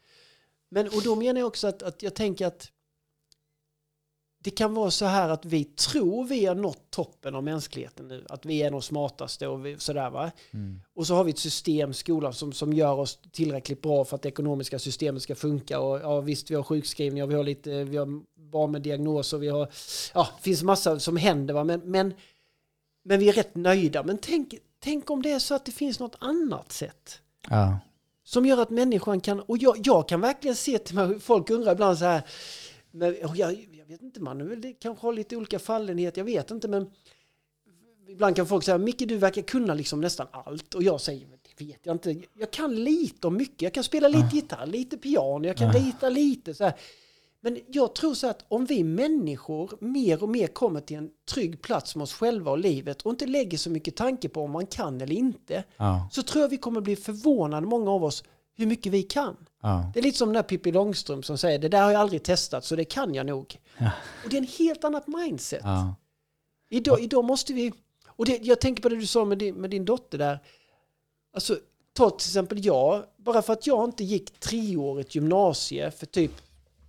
Men, 0.70 0.86
och 0.86 1.02
då 1.04 1.16
menar 1.16 1.40
jag 1.40 1.46
också 1.46 1.66
att, 1.66 1.82
att 1.82 2.02
jag 2.02 2.14
tänker 2.14 2.46
att 2.46 2.68
det 4.44 4.50
kan 4.50 4.74
vara 4.74 4.90
så 4.90 5.04
här 5.04 5.28
att 5.28 5.44
vi 5.44 5.64
tror 5.64 6.24
vi 6.24 6.46
har 6.46 6.54
nått 6.54 6.90
toppen 6.90 7.34
av 7.34 7.44
mänskligheten 7.44 8.08
nu. 8.08 8.24
Att 8.28 8.46
vi 8.46 8.62
är 8.62 8.70
de 8.70 8.82
smartaste 8.82 9.46
och 9.46 9.66
vi, 9.66 9.78
sådär 9.78 10.10
va. 10.10 10.30
Mm. 10.50 10.80
Och 10.94 11.06
så 11.06 11.14
har 11.14 11.24
vi 11.24 11.30
ett 11.30 11.38
system, 11.38 11.94
skolan, 11.94 12.32
som, 12.34 12.52
som 12.52 12.72
gör 12.72 12.94
oss 12.94 13.18
tillräckligt 13.32 13.82
bra 13.82 14.04
för 14.04 14.16
att 14.16 14.22
det 14.22 14.28
ekonomiska 14.28 14.78
systemet 14.78 15.22
ska 15.22 15.34
funka. 15.34 15.80
Och 15.80 16.00
ja, 16.00 16.20
visst, 16.20 16.50
vi 16.50 16.54
har 16.54 16.62
sjukskrivningar, 16.62 17.26
vi 17.26 17.34
har 17.34 17.44
lite, 17.44 17.84
vi 17.84 17.96
har 17.96 18.22
barn 18.50 18.70
med 18.70 18.82
diagnoser, 18.82 19.38
vi 19.38 19.48
har, 19.48 19.68
ja, 20.14 20.28
det 20.36 20.42
finns 20.42 20.62
massa 20.62 21.00
som 21.00 21.16
händer 21.16 21.54
va. 21.54 21.64
Men, 21.64 21.80
men, 21.80 22.14
men 23.02 23.18
vi 23.18 23.28
är 23.28 23.32
rätt 23.32 23.54
nöjda. 23.54 24.02
Men 24.02 24.18
tänk, 24.18 24.54
tänk 24.78 25.10
om 25.10 25.22
det 25.22 25.30
är 25.32 25.38
så 25.38 25.54
att 25.54 25.64
det 25.64 25.72
finns 25.72 26.00
något 26.00 26.16
annat 26.18 26.72
sätt. 26.72 27.20
Ja. 27.48 27.78
Som 28.24 28.46
gör 28.46 28.62
att 28.62 28.70
människan 28.70 29.20
kan, 29.20 29.40
och 29.40 29.58
jag, 29.58 29.76
jag 29.84 30.08
kan 30.08 30.20
verkligen 30.20 30.56
se 30.56 30.78
till 30.78 30.94
mig, 30.94 31.20
folk 31.20 31.50
undrar 31.50 31.72
ibland 31.72 31.98
så 31.98 32.04
här, 32.04 32.22
men, 32.90 33.16
jag, 33.34 33.68
jag 33.72 33.86
vet 33.86 34.02
inte, 34.02 34.20
man 34.20 34.60
det 34.60 34.72
kanske 34.72 35.06
har 35.06 35.12
lite 35.12 35.36
olika 35.36 35.58
fallenhet, 35.58 36.16
jag 36.16 36.24
vet 36.24 36.50
inte, 36.50 36.68
men 36.68 36.90
ibland 38.08 38.36
kan 38.36 38.46
folk 38.46 38.64
säga, 38.64 38.78
Micke 38.78 38.98
du 39.08 39.16
verkar 39.16 39.42
kunna 39.42 39.74
liksom 39.74 40.00
nästan 40.00 40.26
allt, 40.30 40.74
och 40.74 40.82
jag 40.82 41.00
säger, 41.00 41.26
"Men 41.26 41.38
det 41.42 41.64
vet 41.64 41.80
jag 41.82 41.94
inte, 41.94 42.22
jag 42.34 42.50
kan 42.50 42.84
lite 42.84 43.26
om 43.26 43.36
mycket, 43.36 43.62
jag 43.62 43.74
kan 43.74 43.84
spela 43.84 44.08
lite 44.08 44.36
gitarr, 44.36 44.66
lite 44.66 44.96
piano, 44.98 45.46
jag 45.46 45.56
kan 45.56 45.72
rita 45.72 46.08
lite 46.08 46.54
så 46.54 46.64
här. 46.64 46.74
Men 47.42 47.58
jag 47.68 47.94
tror 47.94 48.14
så 48.14 48.26
att 48.26 48.44
om 48.48 48.64
vi 48.64 48.84
människor 48.84 49.70
mer 49.80 50.22
och 50.22 50.28
mer 50.28 50.46
kommer 50.46 50.80
till 50.80 50.96
en 50.96 51.10
trygg 51.30 51.62
plats 51.62 51.96
med 51.96 52.02
oss 52.02 52.12
själva 52.14 52.50
och 52.50 52.58
livet 52.58 53.02
och 53.02 53.10
inte 53.10 53.26
lägger 53.26 53.58
så 53.58 53.70
mycket 53.70 53.96
tanke 53.96 54.28
på 54.28 54.42
om 54.42 54.50
man 54.50 54.66
kan 54.66 55.00
eller 55.00 55.14
inte, 55.14 55.64
Ja. 55.76 56.08
så 56.12 56.22
tror 56.22 56.42
jag 56.42 56.48
vi 56.48 56.56
kommer 56.56 56.80
bli 56.80 56.96
förvånade, 56.96 57.66
många 57.66 57.90
av 57.90 58.04
oss, 58.04 58.24
hur 58.56 58.66
mycket 58.66 58.92
vi 58.92 59.02
kan. 59.02 59.36
Ja. 59.62 59.90
Det 59.94 60.00
är 60.00 60.02
lite 60.02 60.18
som 60.18 60.28
den 60.28 60.34
där 60.34 60.42
Pippi 60.42 60.72
Långstrump 60.72 61.24
som 61.24 61.38
säger 61.38 61.58
det 61.58 61.68
där 61.68 61.82
har 61.82 61.90
jag 61.92 62.00
aldrig 62.00 62.22
testat 62.22 62.64
så 62.64 62.76
det 62.76 62.84
kan 62.84 63.14
jag 63.14 63.26
nog. 63.26 63.56
Ja. 63.78 63.90
Och 64.24 64.30
det 64.30 64.36
är 64.36 64.40
en 64.40 64.48
helt 64.58 64.84
annat 64.84 65.06
mindset. 65.06 65.62
Idag, 66.70 67.00
idag 67.00 67.24
måste 67.24 67.52
vi, 67.52 67.72
och 68.06 68.26
det, 68.26 68.38
jag 68.42 68.60
tänker 68.60 68.82
på 68.82 68.88
det 68.88 68.96
du 68.96 69.06
sa 69.06 69.24
med 69.24 69.38
din, 69.38 69.54
med 69.54 69.70
din 69.70 69.84
dotter 69.84 70.18
där. 70.18 70.38
Alltså, 71.34 71.58
ta 71.92 72.10
till 72.10 72.26
exempel 72.28 72.64
jag, 72.64 73.04
bara 73.16 73.42
för 73.42 73.52
att 73.52 73.66
jag 73.66 73.84
inte 73.84 74.04
gick 74.04 74.40
treårigt 74.40 75.14
gymnasie 75.14 75.90
för 75.90 76.06
typ 76.06 76.32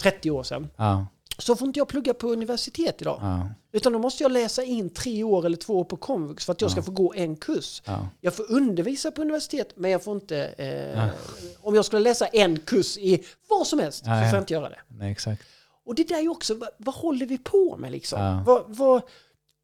30 0.02 0.32
år 0.32 0.44
sedan, 0.44 0.70
Ja. 0.78 1.08
så 1.38 1.56
får 1.56 1.68
inte 1.68 1.80
jag 1.80 1.88
plugga 1.88 2.14
på 2.14 2.28
universitet 2.28 3.02
idag. 3.02 3.20
Ja. 3.22 3.50
Utan 3.72 3.94
då 3.94 4.00
måste 4.00 4.24
jag 4.24 4.32
läsa 4.32 4.64
in 4.64 4.90
tre 4.90 5.24
år 5.24 5.46
eller 5.46 5.58
två 5.58 5.80
år 5.80 5.84
på 5.84 5.98
komvux 5.98 6.46
för 6.46 6.52
att 6.52 6.62
jag 6.62 6.72
ska 6.72 6.84
få 6.84 6.92
gå 6.92 7.14
en 7.14 7.36
kurs. 7.36 7.82
Ja. 7.86 8.08
Jag 8.22 8.36
får 8.36 8.52
undervisa 8.52 9.12
på 9.12 9.22
universitet, 9.22 9.74
men 9.76 9.92
jag 9.92 10.04
får 10.04 10.16
inte... 10.16 10.38
Eh. 10.44 11.08
Om 11.62 11.76
jag 11.76 11.86
skulle 11.86 12.02
läsa 12.02 12.28
en 12.28 12.60
kurs 12.60 12.98
i 12.98 13.24
vad 13.50 13.68
som 13.68 13.80
helst, 13.80 14.00
så 14.00 14.06
får 14.06 14.14
ja. 14.14 14.32
jag 14.32 14.42
inte 14.42 14.54
göra 14.54 14.70
det. 14.70 14.80
Nej, 14.88 15.12
exakt. 15.12 15.44
Och 15.86 15.96
det 15.96 16.08
där 16.08 16.18
är 16.18 16.22
ju 16.22 16.30
också, 16.30 16.54
vad, 16.54 16.70
vad 16.78 16.96
håller 16.96 17.26
vi 17.26 17.38
på 17.38 17.78
med 17.78 17.92
liksom? 17.92 18.44
Vad, 18.46 18.64
vad, 18.68 19.02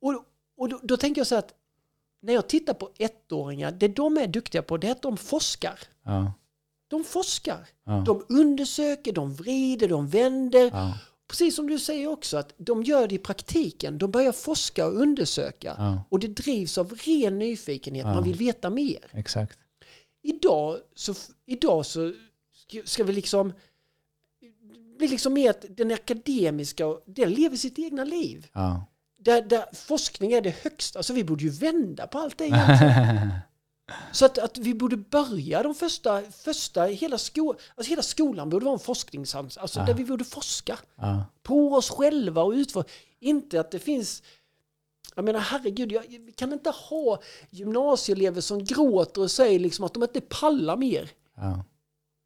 och 0.01 0.23
och 0.57 0.69
då, 0.69 0.79
då 0.83 0.97
tänker 0.97 1.19
jag 1.19 1.27
så 1.27 1.35
här 1.35 1.39
att 1.39 1.53
när 2.21 2.33
jag 2.33 2.47
tittar 2.47 2.73
på 2.73 2.89
ettåringar, 2.97 3.71
det 3.71 3.87
de 3.87 4.17
är 4.17 4.27
duktiga 4.27 4.61
på 4.61 4.77
det 4.77 4.87
är 4.87 4.91
att 4.91 5.01
de 5.01 5.17
forskar. 5.17 5.79
Ja. 6.05 6.33
De 6.87 7.03
forskar. 7.03 7.65
Ja. 7.85 8.03
De 8.05 8.25
undersöker, 8.29 9.11
de 9.13 9.33
vrider, 9.33 9.87
de 9.87 10.07
vänder. 10.07 10.69
Ja. 10.73 10.97
Precis 11.27 11.55
som 11.55 11.67
du 11.67 11.79
säger 11.79 12.07
också, 12.07 12.37
att 12.37 12.53
de 12.57 12.83
gör 12.83 13.07
det 13.07 13.15
i 13.15 13.17
praktiken. 13.17 13.97
De 13.97 14.11
börjar 14.11 14.31
forska 14.31 14.87
och 14.87 14.93
undersöka. 15.01 15.75
Ja. 15.77 16.03
Och 16.09 16.19
det 16.19 16.27
drivs 16.27 16.77
av 16.77 16.93
ren 17.05 17.39
nyfikenhet, 17.39 18.05
man 18.05 18.23
vill 18.23 18.35
veta 18.37 18.69
mer. 18.69 18.99
Exakt. 19.11 19.59
Idag 20.23 20.77
så, 20.95 21.13
idag 21.45 21.85
så 21.85 22.13
ska- 22.85 23.03
vi 23.03 23.13
liksom 23.13 23.53
bli 24.97 25.07
liksom 25.07 25.33
mer 25.33 25.49
att 25.49 25.65
den 25.69 25.91
akademiska, 25.91 26.83
den 27.05 27.31
lever 27.31 27.57
sitt 27.57 27.79
egna 27.79 28.03
liv. 28.03 28.47
Där, 29.19 29.41
där 29.41 29.65
forskning 29.73 30.31
är 30.33 30.41
det 30.41 30.55
högsta. 30.63 30.99
Alltså 30.99 31.13
vi 31.13 31.23
borde 31.23 31.43
ju 31.43 31.49
vända 31.49 32.07
på 32.07 32.19
allt 32.19 32.37
det 32.37 32.45
egentligen. 32.45 33.29
Så 34.11 34.25
att, 34.25 34.37
att 34.37 34.57
vi 34.57 34.73
borde 34.73 34.97
börja 34.97 35.63
de 35.63 35.75
första, 35.75 36.21
första 36.31 36.83
hela, 36.83 37.17
sko, 37.17 37.53
alltså 37.75 37.89
hela 37.89 38.01
skolan 38.01 38.49
borde 38.49 38.65
vara 38.65 38.73
en 38.73 38.79
forskningsans, 38.79 39.57
alltså 39.57 39.79
Ja. 39.79 39.85
där 39.85 39.93
vi 39.93 40.05
borde 40.05 40.23
forska 40.23 40.77
ja. 40.95 41.25
på 41.43 41.73
oss 41.73 41.89
själva 41.89 42.41
och 42.43 42.51
utforska. 42.51 42.91
Inte 43.19 43.59
att 43.59 43.71
det 43.71 43.79
finns, 43.79 44.23
jag 45.15 45.25
menar 45.25 45.39
herregud, 45.39 45.91
jag, 45.91 46.03
vi 46.25 46.31
kan 46.31 46.53
inte 46.53 46.69
ha 46.69 47.19
gymnasieelever 47.49 48.41
som 48.41 48.63
gråter 48.63 49.21
och 49.21 49.31
säger 49.31 49.59
liksom 49.59 49.85
att 49.85 49.93
de 49.93 50.03
inte 50.03 50.21
pallar 50.21 50.77
mer. 50.77 51.09
Ja. 51.35 51.63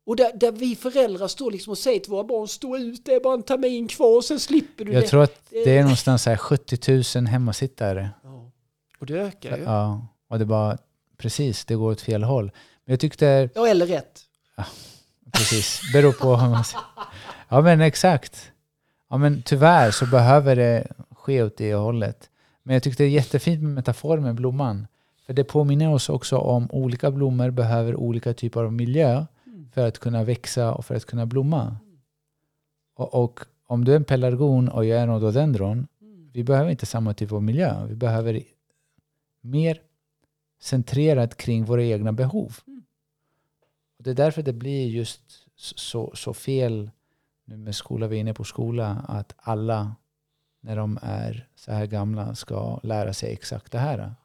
Och 0.05 0.15
där, 0.15 0.31
där 0.33 0.51
vi 0.51 0.75
föräldrar 0.75 1.27
står 1.27 1.51
liksom 1.51 1.71
och 1.71 1.77
säger 1.77 1.99
till 1.99 2.11
våra 2.11 2.23
barn, 2.23 2.47
stå 2.47 2.77
ut, 2.77 3.05
det 3.05 3.13
är 3.13 3.19
bara 3.19 3.33
en 3.33 3.43
termin 3.43 3.87
kvar 3.87 4.15
och 4.17 4.25
sen 4.25 4.39
slipper 4.39 4.85
du 4.85 4.93
Jag 4.93 5.03
det. 5.03 5.07
tror 5.07 5.23
att 5.23 5.45
det 5.49 5.77
är 5.77 5.81
någonstans 5.81 6.23
så 6.23 6.29
här 6.29 6.37
70 6.37 7.17
000 7.19 7.25
hemmasittare. 7.27 8.09
Ja. 8.23 8.51
Och 8.99 9.05
det 9.05 9.13
ökar 9.19 9.57
ju. 9.57 9.63
Ja. 9.63 10.07
Och 10.29 10.39
det 10.39 10.45
bara, 10.45 10.77
precis, 11.21 11.65
det 11.65 11.75
går 11.75 11.91
åt 11.91 12.01
fel 12.01 12.23
håll. 12.23 12.45
Men 12.85 12.93
jag 12.93 12.99
tyckte, 12.99 13.49
Ja, 13.55 13.67
eller 13.67 13.85
rätt. 13.85 14.21
precis, 15.31 15.81
beror 15.93 16.11
på 16.13 16.35
hur 16.35 16.49
man 16.49 16.63
ser. 16.63 16.79
Ja 17.49 17.61
men 17.61 17.81
exakt. 17.81 18.51
Ja 19.09 19.17
men 19.17 19.41
tyvärr 19.43 19.91
så 19.91 20.05
behöver 20.05 20.55
det 20.55 20.87
ske 21.15 21.43
åt 21.43 21.57
det 21.57 21.73
hållet. 21.73 22.29
Men 22.63 22.73
jag 22.73 22.83
tyckte 22.83 23.03
det 23.03 23.07
är 23.07 23.11
jättefint 23.11 23.63
med 23.63 23.71
metaforen 23.71 24.23
med 24.23 24.35
blomman. 24.35 24.87
För 25.25 25.33
det 25.33 25.43
påminner 25.43 25.93
oss 25.93 26.09
också 26.09 26.37
om 26.37 26.67
olika 26.71 27.11
blommor 27.11 27.49
behöver 27.49 27.95
olika 27.95 28.33
typer 28.33 28.63
av 28.63 28.73
miljö 28.73 29.25
för 29.73 29.87
att 29.87 29.99
kunna 29.99 30.23
växa 30.23 30.73
och 30.73 30.85
för 30.85 30.95
att 30.95 31.05
kunna 31.05 31.25
blomma. 31.25 31.75
Och, 32.95 33.23
och 33.23 33.39
om 33.67 33.85
du 33.85 33.91
är 33.91 33.95
en 33.95 34.03
pelargon 34.03 34.69
och 34.69 34.85
jag 34.85 34.97
är 34.99 35.03
en 35.03 35.09
rhododendron, 35.09 35.87
vi 36.33 36.43
behöver 36.43 36.71
inte 36.71 36.85
samma 36.85 37.13
typ 37.13 37.31
av 37.31 37.43
miljö. 37.43 37.85
Vi 37.87 37.95
behöver 37.95 38.41
mer 39.41 39.77
centrerat 40.61 41.37
kring 41.37 41.65
våra 41.65 41.83
egna 41.83 42.11
behov. 42.11 42.57
Mm. 42.67 42.83
Och 43.97 44.03
det 44.03 44.09
är 44.09 44.15
därför 44.15 44.41
det 44.41 44.53
blir 44.53 44.87
just 44.87 45.21
så, 45.55 46.11
så 46.15 46.33
fel 46.33 46.91
nu 47.45 47.57
med 47.57 47.75
skola, 47.75 48.07
vi 48.07 48.15
är 48.15 48.19
inne 48.19 48.33
på 48.33 48.43
skola, 48.43 49.05
att 49.07 49.33
alla 49.37 49.95
när 50.59 50.75
de 50.75 50.99
är 51.01 51.47
så 51.55 51.71
här 51.71 51.85
gamla 51.85 52.35
ska 52.35 52.79
lära 52.83 53.13
sig 53.13 53.33
exakt 53.33 53.71
det 53.71 53.79
här. 53.79 54.15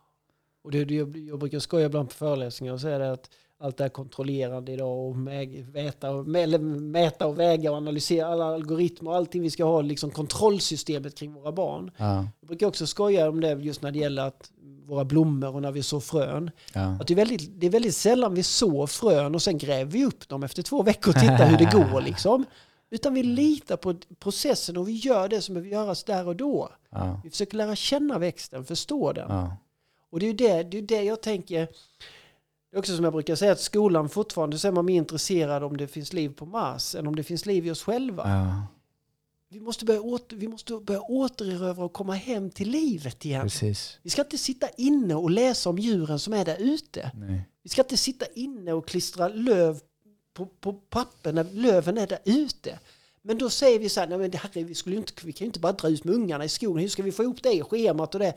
Och 0.63 0.71
det, 0.71 0.79
jag, 0.79 1.17
jag 1.17 1.39
brukar 1.39 1.59
skoja 1.59 1.87
ibland 1.87 2.09
på 2.09 2.15
föreläsningar 2.15 2.73
och 2.73 2.81
säga 2.81 2.99
det 2.99 3.13
att 3.13 3.31
allt 3.59 3.77
det 3.77 3.85
här 3.85 3.89
kontrollerande 3.89 4.73
idag 4.73 4.99
och 5.09 5.17
mäta, 5.17 6.11
och, 6.11 6.27
mäta 6.27 7.27
och 7.27 7.39
väga 7.39 7.71
och 7.71 7.77
analysera 7.77 8.27
alla 8.27 8.45
algoritmer 8.45 9.11
och 9.11 9.17
allting 9.17 9.43
vi 9.43 9.51
ska 9.51 9.65
ha, 9.65 9.81
liksom 9.81 10.11
kontrollsystemet 10.11 11.15
kring 11.19 11.33
våra 11.33 11.53
barn. 11.53 11.91
Ja, 11.97 12.27
Jag 12.41 12.49
brukar 12.49 12.67
också 12.67 12.87
skoja 12.87 13.29
om 13.29 13.41
det 13.41 13.53
just 13.53 13.83
när 13.83 13.91
det 13.93 13.99
gäller 13.99 14.23
att 14.23 14.51
våra 14.87 15.05
blommor 15.05 15.55
och 15.55 15.63
när 15.63 15.73
vi 15.73 15.83
sår 15.83 16.01
frön. 16.01 16.51
ja. 16.75 16.81
Att 17.01 17.07
det, 17.07 17.15
är 17.15 17.17
väldigt, 17.17 17.61
det 17.61 17.67
är 17.67 17.71
väldigt 17.71 17.95
sällan 17.95 18.35
vi 18.35 18.43
sår 18.43 18.87
frön 18.87 19.35
och 19.35 19.43
sen 19.43 19.59
gräver 19.59 19.91
vi 19.91 20.05
upp 20.05 20.29
dem 20.29 20.43
efter 20.43 20.63
två 20.63 20.83
veckor 20.83 21.11
och 21.15 21.21
tittar 21.21 21.47
hur 21.47 21.59
det 21.59 21.71
går. 21.93 22.01
Liksom. 22.01 22.45
Utan 22.91 23.15
vi 23.15 23.23
litar 23.23 23.77
på 23.77 23.95
processen 24.19 24.77
och 24.77 24.89
vi 24.89 24.93
gör 24.93 25.29
det 25.29 25.41
som 25.43 25.55
behöver 25.55 25.71
göras 25.71 26.05
där 26.05 26.29
och 26.29 26.37
då. 26.37 26.69
ja, 26.91 27.21
Vi 27.25 27.31
försöker 27.31 27.57
lära 27.57 27.77
känna 27.77 28.19
växten, 28.19 28.65
förstå 28.65 29.13
den. 29.13 29.31
Och 30.11 30.21
det 30.21 30.27
är 30.29 30.35
det, 30.35 30.63
det, 30.63 30.79
är 30.79 30.83
det 30.83 31.03
jag 31.03 31.21
tänker. 31.23 31.69
Det 32.71 32.77
är 32.77 32.79
också 32.79 32.97
som 32.97 33.05
jag 33.05 33.13
brukar 33.13 33.35
säga 33.35 33.53
att 33.53 33.61
skolan 33.61 34.09
fortfarande 34.09 34.59
så 34.59 34.69
är 34.69 34.73
man 34.73 34.85
mer 34.85 34.97
intresserad 34.97 35.65
om 35.65 35.77
det 35.77 35.89
finns 35.89 36.13
liv 36.13 36.29
på 36.29 36.47
Mars 36.47 36.95
än 36.95 37.07
om 37.07 37.17
det 37.17 37.23
finns 37.23 37.47
liv 37.47 37.67
i 37.67 37.71
oss 37.71 37.83
själva. 37.83 38.23
ja. 38.29 38.67
Vi, 39.49 39.61
måste 39.61 39.85
börja 39.85 40.01
åter, 40.01 40.37
vi 40.37 40.49
måste 40.49 40.75
börja 40.75 41.01
återerövra 41.01 41.85
och 41.85 41.93
komma 41.93 42.15
hem 42.15 42.51
till 42.51 42.71
livet 42.71 43.25
igen. 43.25 43.43
Precis. 43.43 43.99
Vi 44.03 44.11
ska 44.11 44.23
inte 44.23 44.39
sitta 44.39 44.69
inne 44.69 45.15
och 45.15 45.31
läsa 45.31 45.71
om 45.71 45.79
djuren 45.79 46.19
som 46.19 46.33
är 46.33 46.45
där 46.45 46.57
ute. 46.59 47.11
Nej. 47.15 47.49
Vi 47.63 47.69
ska 47.69 47.83
inte 47.83 47.97
sitta 47.97 48.27
inne 48.35 48.73
och 48.73 48.89
klistra 48.89 49.29
löv 49.29 49.81
på, 50.35 50.47
på 50.47 50.73
papper 50.73 51.33
när 51.33 51.45
löven 51.45 51.99
är 51.99 52.07
där 52.07 52.19
ute. 52.25 52.79
Men 53.23 53.39
då 53.39 53.51
säger 53.51 53.79
vi 53.79 53.89
så 53.89 54.01
här, 54.01 54.07
nej 54.07 54.19
men 54.19 54.33
herre, 54.33 54.65
vi, 54.65 54.75
skulle 54.75 54.97
inte, 54.97 55.13
vi 55.27 55.33
kan 55.33 55.45
ju 55.45 55.47
inte 55.47 55.61
bara 55.61 55.73
dra 55.73 55.89
ut 55.89 56.05
med 56.05 56.15
ungarna 56.15 56.45
i 56.45 56.49
skogen, 56.49 56.83
hur 56.83 56.89
ska 56.89 57.03
vi 57.03 57.13
få 57.13 57.23
ihop 57.23 57.43
det 57.43 57.53
i 57.53 57.63
schemat 57.63 58.15
och 58.15 58.21
det? 58.21 58.35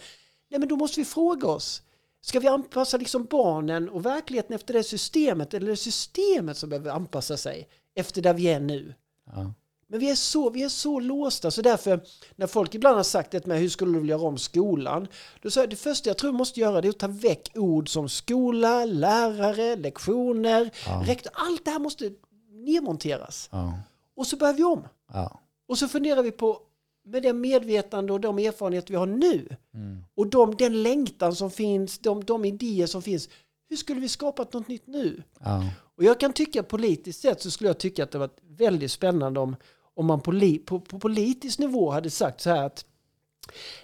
Nej 0.49 0.59
men 0.59 0.67
då 0.67 0.75
måste 0.75 0.99
vi 0.99 1.05
fråga 1.05 1.47
oss, 1.47 1.81
ska 2.21 2.39
vi 2.39 2.47
anpassa 2.47 2.97
liksom 2.97 3.25
barnen 3.25 3.89
och 3.89 4.05
verkligheten 4.05 4.55
efter 4.55 4.73
det 4.73 4.83
systemet 4.83 5.53
eller 5.53 5.65
är 5.67 5.71
det 5.71 5.77
systemet 5.77 6.57
som 6.57 6.69
behöver 6.69 6.91
anpassa 6.91 7.37
sig 7.37 7.67
efter 7.95 8.21
där 8.21 8.33
vi 8.33 8.47
är 8.47 8.59
nu? 8.59 8.93
Ja. 9.25 9.53
Men 9.91 9.99
vi 9.99 10.09
är, 10.11 10.15
så, 10.15 10.49
vi 10.49 10.63
är 10.63 10.69
så 10.69 10.99
låsta, 10.99 11.51
så 11.51 11.61
därför 11.61 12.01
när 12.35 12.47
folk 12.47 12.75
ibland 12.75 12.95
har 12.95 13.03
sagt 13.03 13.31
det 13.31 13.45
med 13.45 13.59
hur 13.59 13.69
skulle 13.69 13.93
du 13.93 13.99
vilja 13.99 14.15
göra 14.15 14.27
om 14.27 14.37
skolan? 14.37 15.07
Då 15.41 15.51
säger 15.51 15.63
jag 15.67 15.69
det 15.69 15.75
första 15.75 16.09
jag 16.09 16.17
tror 16.17 16.31
vi 16.31 16.37
måste 16.37 16.59
göra 16.59 16.81
det 16.81 16.87
är 16.87 16.89
att 16.89 16.99
ta 16.99 17.07
väck 17.07 17.51
ord 17.55 17.89
som 17.89 18.09
skola, 18.09 18.85
lärare, 18.85 19.75
lektioner, 19.75 20.69
Ja. 20.85 21.03
rektor. 21.05 21.31
Allt 21.35 21.65
det 21.65 21.71
här 21.71 21.79
måste 21.79 22.11
nedmonteras. 22.51 23.49
Ja. 23.51 23.73
Och 24.15 24.27
så 24.27 24.37
börjar 24.37 24.53
vi 24.53 24.63
om. 24.63 24.87
Ja. 25.13 25.39
Och 25.67 25.77
så 25.77 25.87
funderar 25.87 26.23
vi 26.23 26.31
på, 26.31 26.59
med 27.05 27.23
det 27.23 27.33
medvetande 27.33 28.13
och 28.13 28.21
de 28.21 28.39
erfarenheter 28.39 28.89
vi 28.91 28.97
har 28.97 29.05
nu 29.05 29.55
Mm. 29.73 30.03
och 30.15 30.27
de, 30.27 30.55
den 30.55 30.83
längtan 30.83 31.35
som 31.35 31.51
finns, 31.51 31.99
de, 31.99 32.23
de 32.23 32.45
idéer 32.45 32.87
som 32.87 33.01
finns. 33.01 33.29
Hur 33.69 33.75
skulle 33.77 33.99
vi 34.01 34.09
skapa 34.09 34.45
något 34.51 34.67
nytt 34.67 34.87
nu? 34.87 35.23
Ja. 35.39 35.63
Och 35.97 36.03
jag 36.03 36.19
kan 36.19 36.33
tycka 36.33 36.63
politiskt 36.63 37.21
sett 37.21 37.41
så 37.41 37.51
skulle 37.51 37.69
jag 37.69 37.77
tycka 37.77 38.03
att 38.03 38.11
det 38.11 38.17
var 38.17 38.29
väldigt 38.49 38.91
spännande 38.91 39.39
om, 39.39 39.55
om 39.95 40.05
man 40.05 40.19
på, 40.21 40.31
li, 40.31 40.59
på, 40.59 40.79
på 40.79 40.99
politisk 40.99 41.59
nivå 41.59 41.91
hade 41.91 42.09
sagt 42.09 42.41
så 42.41 42.49
här 42.49 42.63
att 42.63 42.85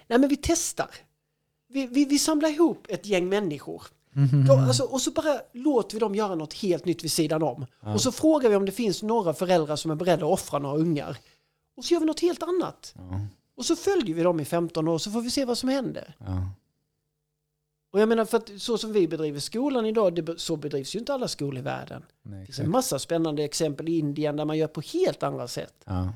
nej 0.06 0.18
men 0.18 0.28
vi 0.28 0.36
testar. 0.42 0.90
Vi, 1.68 1.86
vi, 1.86 2.04
vi 2.04 2.18
samlar 2.18 2.48
ihop 2.48 2.86
ett 2.90 3.06
gäng 3.06 3.28
människor. 3.28 3.82
Mhm. 4.12 4.46
Då, 4.46 4.52
alltså, 4.68 4.82
och 4.82 5.00
så 5.00 5.10
bara 5.10 5.40
låter 5.52 5.94
vi 5.94 6.00
dem 6.00 6.14
göra 6.14 6.34
något 6.34 6.54
helt 6.54 6.84
nytt 6.84 7.04
vid 7.04 7.12
sidan 7.12 7.42
om. 7.42 7.66
Och 7.80 8.00
så 8.00 8.12
frågar 8.12 8.50
vi 8.50 8.56
om 8.56 8.66
det 8.66 8.72
finns 8.72 9.02
några 9.02 9.34
föräldrar 9.34 9.76
som 9.76 9.90
är 9.90 9.94
beredda 9.94 10.26
att 10.26 10.32
offra 10.32 10.58
några 10.58 10.76
ungar. 10.76 11.16
Och 11.76 11.84
så 11.84 11.94
gör 11.94 12.00
vi 12.00 12.06
något 12.06 12.20
helt 12.20 12.42
annat. 12.42 12.94
Ja. 12.96 13.20
Och 13.54 13.64
så 13.64 13.76
följer 13.76 14.14
vi 14.14 14.22
dem 14.22 14.40
i 14.40 14.44
15 14.44 14.88
år 14.88 14.98
så 14.98 15.10
får 15.10 15.20
vi 15.20 15.30
se 15.30 15.44
vad 15.44 15.58
som 15.58 15.68
händer. 15.68 16.14
Ja. 16.18 16.50
Och 17.90 18.00
jag 18.00 18.08
menar 18.08 18.24
för 18.24 18.36
att 18.36 18.50
så 18.58 18.78
som 18.78 18.92
vi 18.92 19.08
bedriver 19.08 19.40
skolan 19.40 19.86
idag, 19.86 20.14
det, 20.14 20.38
så 20.40 20.56
bedrivs 20.56 20.94
ju 20.94 20.98
inte 20.98 21.14
alla 21.14 21.28
skolor 21.28 21.58
i 21.58 21.62
världen. 21.62 22.02
Nej, 22.22 22.40
Det 22.40 22.46
finns 22.46 22.58
en 22.58 22.70
massa 22.70 22.98
spännande 22.98 23.44
exempel 23.44 23.88
i 23.88 23.98
Indien 23.98 24.36
där 24.36 24.44
man 24.44 24.58
gör 24.58 24.66
på 24.66 24.80
helt 24.80 25.22
andra 25.22 25.48
sätt. 25.48 25.74
Ja. 25.84 26.12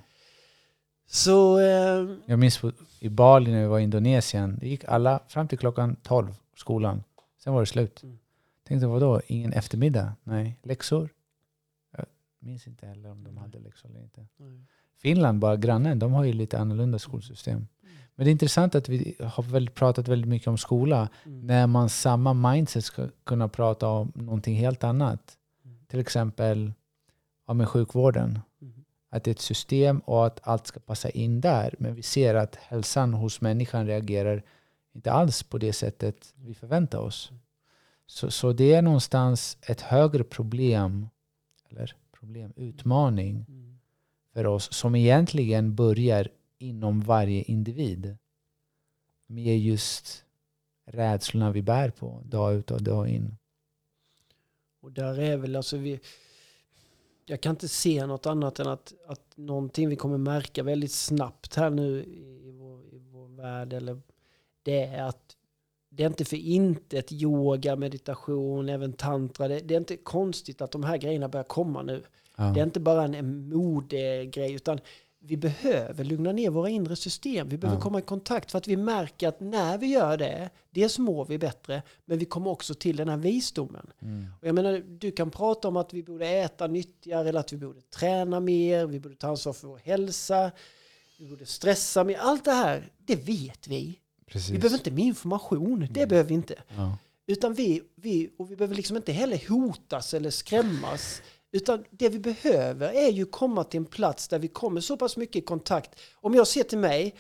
Så 1.07 1.59
eh, 1.59 2.17
Jag 2.27 2.39
minns 2.39 2.61
i 2.99 3.09
Bali 3.09 3.51
när 3.51 3.61
vi 3.61 3.67
var 3.67 3.79
i 3.79 3.83
Indonesien, 3.83 4.59
det 4.61 4.69
gick 4.69 4.85
alla 4.85 5.21
fram 5.29 5.49
till 5.49 5.59
klockan 5.59 5.97
12, 6.03 6.35
skolan. 6.57 7.03
Sen 7.39 7.53
var 7.53 7.61
det 7.61 7.67
slut. 7.67 8.03
Mm. 8.03 8.19
Tänkte 8.65 8.87
vadå, 8.87 9.21
ingen 9.27 9.53
eftermiddag? 9.53 10.13
Nej, 10.23 10.59
läxor? 10.63 11.09
Jag 11.91 12.07
minns 12.39 12.67
inte 12.67 12.87
heller 12.87 13.11
om 13.11 13.25
de 13.25 13.37
hade 13.37 13.59
läxor 13.59 13.91
eller 13.91 14.01
inte. 14.01 14.27
Finland, 15.03 15.38
bara 15.38 15.57
grannen, 15.57 15.98
de 15.98 16.12
har 16.12 16.24
ju 16.24 16.32
lite 16.32 16.59
annorlunda 16.59 16.98
skolsystem. 16.98 17.66
Men 18.14 18.24
det 18.24 18.30
är 18.30 18.32
intressant 18.32 18.74
att 18.74 18.88
vi 18.88 19.16
har 19.20 19.42
väl 19.42 19.70
pratat 19.70 20.09
väldigt 20.09 20.28
mycket 20.28 20.48
om 20.48 20.59
skola 20.59 21.09
Mm. 21.24 21.46
när 21.46 21.66
man 21.66 21.88
samma 21.88 22.34
mindset 22.34 22.84
ska 22.84 23.09
kunna 23.24 23.48
prata 23.48 23.88
om 23.88 24.12
någonting 24.14 24.55
helt 24.57 24.84
annat. 24.84 25.36
Mm. 25.64 25.78
Till 25.88 26.01
exempel 26.01 26.72
ja, 27.46 27.55
med 27.55 27.68
sjukvården. 27.68 28.38
Mm. 28.62 28.84
Att 29.11 29.24
det 29.24 29.30
är 29.30 29.32
ett 29.32 29.40
system 29.40 29.98
och 29.98 30.26
att 30.26 30.40
allt 30.42 30.66
ska 30.66 30.80
passa 30.80 31.11
in 31.11 31.40
där. 31.40 31.74
Men 31.78 31.94
vi 31.94 32.03
ser 32.03 32.34
att 32.34 32.57
hälsan 32.57 33.14
hos 33.14 33.40
människan 33.40 33.86
reagerar 33.86 34.42
inte 34.94 35.12
alls 35.12 35.42
på 35.42 35.59
det 35.59 35.72
sättet 35.72 36.34
vi 36.36 36.55
förväntar 36.55 36.98
oss. 36.98 37.30
Så, 38.07 38.30
så 38.30 38.53
det 38.53 38.72
är 38.74 38.82
någonstans 38.82 39.59
ett 39.62 39.80
högre 39.80 40.24
problem, 40.24 41.09
eller 41.70 41.94
problem, 42.20 42.53
utmaning 42.57 43.46
Mm 43.48 43.70
för 44.33 44.47
oss 44.47 44.72
som 44.72 44.95
egentligen 44.95 45.74
börjar 45.74 46.28
inom 46.59 47.01
varje 47.01 47.43
individ. 47.43 48.16
Med 49.26 49.59
just 49.59 50.24
rädslorna 50.85 51.51
vi 51.51 51.62
bär 51.62 51.91
på 51.91 52.22
dag 52.24 52.55
ut 52.55 52.70
och 52.70 52.83
dag 52.83 53.09
in. 53.09 53.37
Och 54.81 54.93
där 54.93 55.18
är 55.18 55.37
väl 55.37 55.57
alltså 55.57 55.76
vi... 55.76 56.01
Jag 57.26 57.41
kan 57.41 57.51
inte 57.51 57.68
se 57.68 58.07
något 58.07 58.26
annat 58.26 58.59
än 58.59 58.66
att, 58.66 58.95
att 59.07 59.37
någonting 59.37 59.89
vi 59.89 59.97
kommer 59.97 60.18
märka 60.18 60.62
väldigt 60.62 60.93
snabbt 60.93 61.57
här 61.57 61.70
nu 61.70 62.05
i, 62.05 62.51
vår, 62.51 62.95
i 62.95 62.99
vår 62.99 63.28
värld. 63.28 63.72
Eller 63.72 64.01
det 64.62 64.83
är 64.83 65.03
att 65.03 65.37
det 65.89 66.03
är 66.03 66.07
inte 66.07 66.24
för 66.24 66.37
intet 66.37 67.12
yoga, 67.12 67.76
meditation, 67.76 68.68
även 68.68 68.93
tantra. 68.93 69.49
Det, 69.49 69.61
det 69.61 69.74
är 69.74 69.78
inte 69.78 69.97
konstigt 69.97 70.61
att 70.61 70.70
de 70.70 70.85
här 70.85 70.97
grejerna 70.97 71.28
börjar 71.28 71.45
komma 71.45 71.83
nu. 71.83 72.03
Ja. 72.41 72.53
Det 72.55 72.61
är 72.61 72.64
inte 72.64 72.80
bara 72.80 73.05
en, 73.05 73.14
en 73.14 73.49
modegrej 73.49 74.53
utan 74.53 74.80
vi 75.22 75.36
behöver 75.36 76.05
lugna 76.05 76.32
ner 76.32 76.51
våra 76.51 76.68
inre 76.68 76.97
system. 76.97 77.49
Vi 77.49 77.59
behöver 77.59 77.78
Ja. 77.78 77.82
komma 77.82 77.99
i 77.99 78.03
kontakt 78.03 78.51
för 78.51 78.59
att 78.59 78.68
vi 78.68 78.76
märker 78.76 79.28
att 79.28 79.41
när 79.41 79.78
vi 79.78 79.86
gör 79.86 80.16
det, 80.16 80.51
dels 80.70 80.99
mår 80.99 81.24
vi 81.24 81.38
bättre, 81.38 81.82
men 82.05 82.18
vi 82.18 82.24
kommer 82.24 82.51
också 82.51 82.74
till 82.74 82.97
den 82.97 83.09
här 83.09 83.16
visdomen. 83.16 83.86
Mm. 84.03 84.26
Och 84.41 84.49
jag 84.49 84.55
menar, 84.55 84.82
du 84.99 85.11
kan 85.11 85.30
prata 85.30 85.68
om 85.68 85.76
att 85.76 85.95
vi 85.95 86.03
borde 86.03 86.26
äta 86.28 86.66
nyttigare 86.66 87.28
eller 87.28 87.41
att 87.41 87.53
vi 87.53 87.57
borde 87.57 87.80
träna 87.80 88.41
mer, 88.41 88.86
vi 88.86 89.01
borde 89.01 89.16
ta 89.16 89.28
ansvar 89.28 89.53
för 89.53 89.68
vår 89.68 89.78
hälsa, 89.84 90.51
vi 91.18 91.26
borde 91.26 91.47
stressa 91.47 92.05
mer. 92.05 92.18
Allt 92.20 92.45
det 92.45 92.53
här, 92.53 92.88
det 92.99 93.16
vet 93.16 93.68
vi. 93.68 93.99
Precis. 94.26 94.51
Vi 94.51 94.59
behöver 94.59 94.78
inte 94.78 94.91
mer 94.91 95.05
information, 95.05 95.80
det 95.91 96.01
Mm. 96.01 96.09
behöver 96.09 96.28
vi 96.28 96.34
inte. 96.34 96.55
Ja. 96.76 96.97
Utan 97.26 97.55
vi, 97.55 97.82
vi, 97.95 98.30
och 98.38 98.51
vi 98.51 98.57
behöver 98.57 98.74
liksom 98.74 98.97
inte 98.97 99.12
heller 99.12 99.49
hotas 99.49 100.14
eller 100.14 100.30
skrämmas. 100.30 101.22
Utan 101.53 101.84
det 101.90 102.09
vi 102.09 102.18
behöver 102.18 102.92
är 102.92 103.11
ju 103.11 103.26
komma 103.26 103.64
till 103.64 103.78
en 103.78 103.86
plats 103.86 104.28
där 104.28 104.38
vi 104.38 104.48
kommer 104.48 104.80
så 104.80 104.96
pass 104.96 105.16
mycket 105.16 105.36
i 105.36 105.40
kontakt. 105.40 106.01
Om 106.14 106.34
jag 106.34 106.46
ser 106.46 106.62
till 106.62 106.78
mig, 106.78 107.14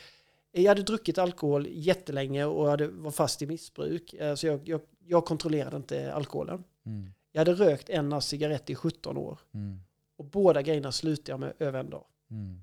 jag 0.52 0.68
hade 0.70 0.82
druckit 0.82 1.18
alkohol 1.18 1.66
jättelänge 1.70 2.44
och 2.44 2.66
hade, 2.70 2.88
var 2.88 3.10
fast 3.10 3.42
i 3.42 3.46
missbruk. 3.46 4.14
Alltså 4.14 4.46
jag, 4.46 4.68
jag, 4.68 4.80
jag 5.06 5.24
kontrollerade 5.24 5.76
inte 5.76 6.12
alkoholen. 6.14 6.64
Mm. 6.86 7.10
Jag 7.32 7.40
hade 7.40 7.54
rökt 7.54 7.90
en 7.90 8.22
cigarett 8.22 8.70
i 8.70 8.74
17 8.74 9.16
år. 9.16 9.38
Mm. 9.54 9.80
Och 10.16 10.24
båda 10.24 10.62
grejerna 10.62 10.92
slutade 10.92 11.32
jag 11.32 11.40
med 11.40 11.52
över 11.58 11.80
en 11.80 11.90
dag. 11.90 12.04
Mm. 12.30 12.62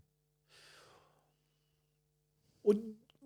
Och 2.64 2.74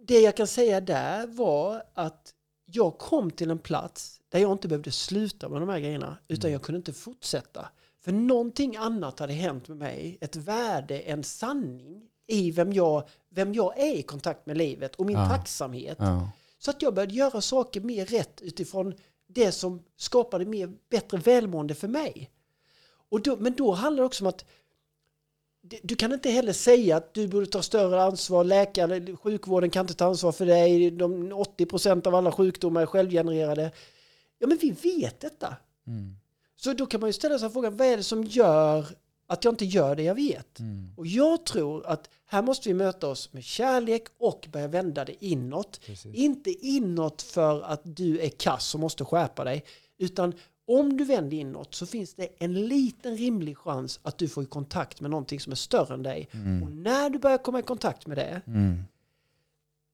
det 0.08 0.20
jag 0.20 0.38
kan 0.38 0.48
säga 0.48 0.82
där 0.82 1.28
var 1.28 1.84
att 1.94 2.34
jag 2.66 2.98
kom 2.98 3.32
till 3.32 3.50
en 3.52 3.60
plats 3.60 4.22
där 4.30 4.40
jag 4.40 4.52
inte 4.52 4.68
behövde 4.68 4.92
sluta 4.92 5.50
med 5.50 5.62
de 5.62 5.70
här 5.70 5.80
grejerna. 5.80 6.18
Utan 6.28 6.48
Mm. 6.48 6.54
jag 6.54 6.62
kunde 6.62 6.78
inte 6.78 6.94
fortsätta. 6.94 7.70
För 8.02 8.12
någonting 8.12 8.76
annat 8.76 9.20
hade 9.20 9.34
hänt 9.34 9.68
med 9.68 9.78
mig. 9.78 10.18
Ett 10.22 10.36
värde, 10.36 11.00
en 11.00 11.24
sanning 11.24 12.02
i 12.28 12.52
vem 12.52 12.74
jag, 12.74 13.10
vem 13.30 13.54
jag 13.54 13.80
är 13.80 13.96
i 13.96 14.02
kontakt 14.04 14.46
med 14.46 14.58
livet 14.58 14.96
och 14.96 15.06
min 15.06 15.16
Ja. 15.16 15.30
tacksamhet. 15.30 15.98
Ja. 16.00 16.32
Så 16.58 16.72
att 16.72 16.82
jag 16.82 16.94
började 16.94 17.14
göra 17.14 17.42
saker 17.42 17.82
mer 17.82 18.06
rätt 18.06 18.42
utifrån 18.42 18.94
det 19.28 19.52
som 19.52 19.84
skapade 19.98 20.46
mer, 20.46 20.72
bättre 20.90 21.18
välmående 21.18 21.76
för 21.76 21.88
mig. 21.88 22.30
Och 23.10 23.22
då, 23.22 23.38
men 23.38 23.54
då 23.54 23.72
handlar 23.72 24.02
det 24.04 24.06
också 24.08 24.24
om 24.24 24.30
att 24.30 24.46
du 25.84 25.96
kan 25.96 26.14
inte 26.14 26.30
heller 26.30 26.54
säga 26.54 26.98
att 26.98 27.14
du 27.14 27.28
borde 27.28 27.46
ta 27.46 27.62
större 27.62 28.04
ansvar. 28.04 28.44
Läkare, 28.44 29.16
sjukvården 29.16 29.70
kan 29.70 29.84
inte 29.84 29.94
ta 29.94 30.06
ansvar 30.06 30.32
för 30.32 30.46
dig. 30.46 30.92
De 30.92 31.34
80% 31.34 32.08
av 32.08 32.16
alla 32.16 32.32
sjukdomar 32.32 32.82
är 32.82 32.86
självgenererade. 32.86 33.72
Ja, 34.40 34.48
men 34.48 34.58
vi 34.62 34.72
vet 34.72 35.20
detta. 35.20 35.56
Mm. 35.88 36.16
Så 36.64 36.74
då 36.74 36.86
kan 36.86 37.00
man 37.00 37.10
ju 37.10 37.14
ställa 37.14 37.40
sig 37.40 37.50
frågan, 37.50 37.78
vad 37.78 37.88
är 37.88 37.98
det 37.98 38.04
som 38.04 38.24
gör 38.24 38.86
att 39.28 39.44
jag 39.44 39.52
inte 39.54 39.66
gör 39.66 39.96
det 39.96 40.04
jag 40.04 40.16
vet? 40.16 40.60
Mm. 40.60 40.94
Och 40.98 41.08
jag 41.08 41.46
tror 41.46 41.86
att 41.86 42.10
här 42.26 42.42
måste 42.42 42.70
vi 42.70 42.74
möta 42.76 43.08
oss 43.08 43.34
med 43.34 43.44
kärlek 43.44 44.04
och 44.18 44.48
börja 44.52 44.68
vända 44.68 45.06
det 45.06 45.26
inåt. 45.26 45.82
Precis. 45.86 46.16
Inte 46.16 46.50
inåt 46.50 47.22
för 47.22 47.62
att 47.62 47.82
du 47.84 48.20
är 48.20 48.30
kass 48.30 48.74
och 48.76 48.80
måste 48.82 49.06
skärpa 49.06 49.44
dig, 49.44 49.64
utan 49.98 50.34
om 50.68 50.98
du 50.98 51.06
vänder 51.06 51.38
inåt 51.38 51.76
så 51.76 51.86
finns 51.86 52.14
det 52.14 52.28
en 52.40 52.54
liten 52.68 53.18
rimlig 53.18 53.58
chans 53.58 54.00
att 54.04 54.18
du 54.18 54.28
får 54.28 54.44
i 54.44 54.48
kontakt 54.48 55.02
med 55.02 55.12
någonting 55.12 55.40
som 55.40 55.52
är 55.52 55.56
större 55.56 55.94
än 55.94 56.04
dig. 56.04 56.30
Mm. 56.32 56.64
Och 56.64 56.72
när 56.72 57.10
du 57.10 57.20
börjar 57.20 57.38
komma 57.38 57.60
i 57.60 57.64
kontakt 57.64 58.08
med 58.08 58.18
det, 58.18 58.42
Mm. 58.48 58.84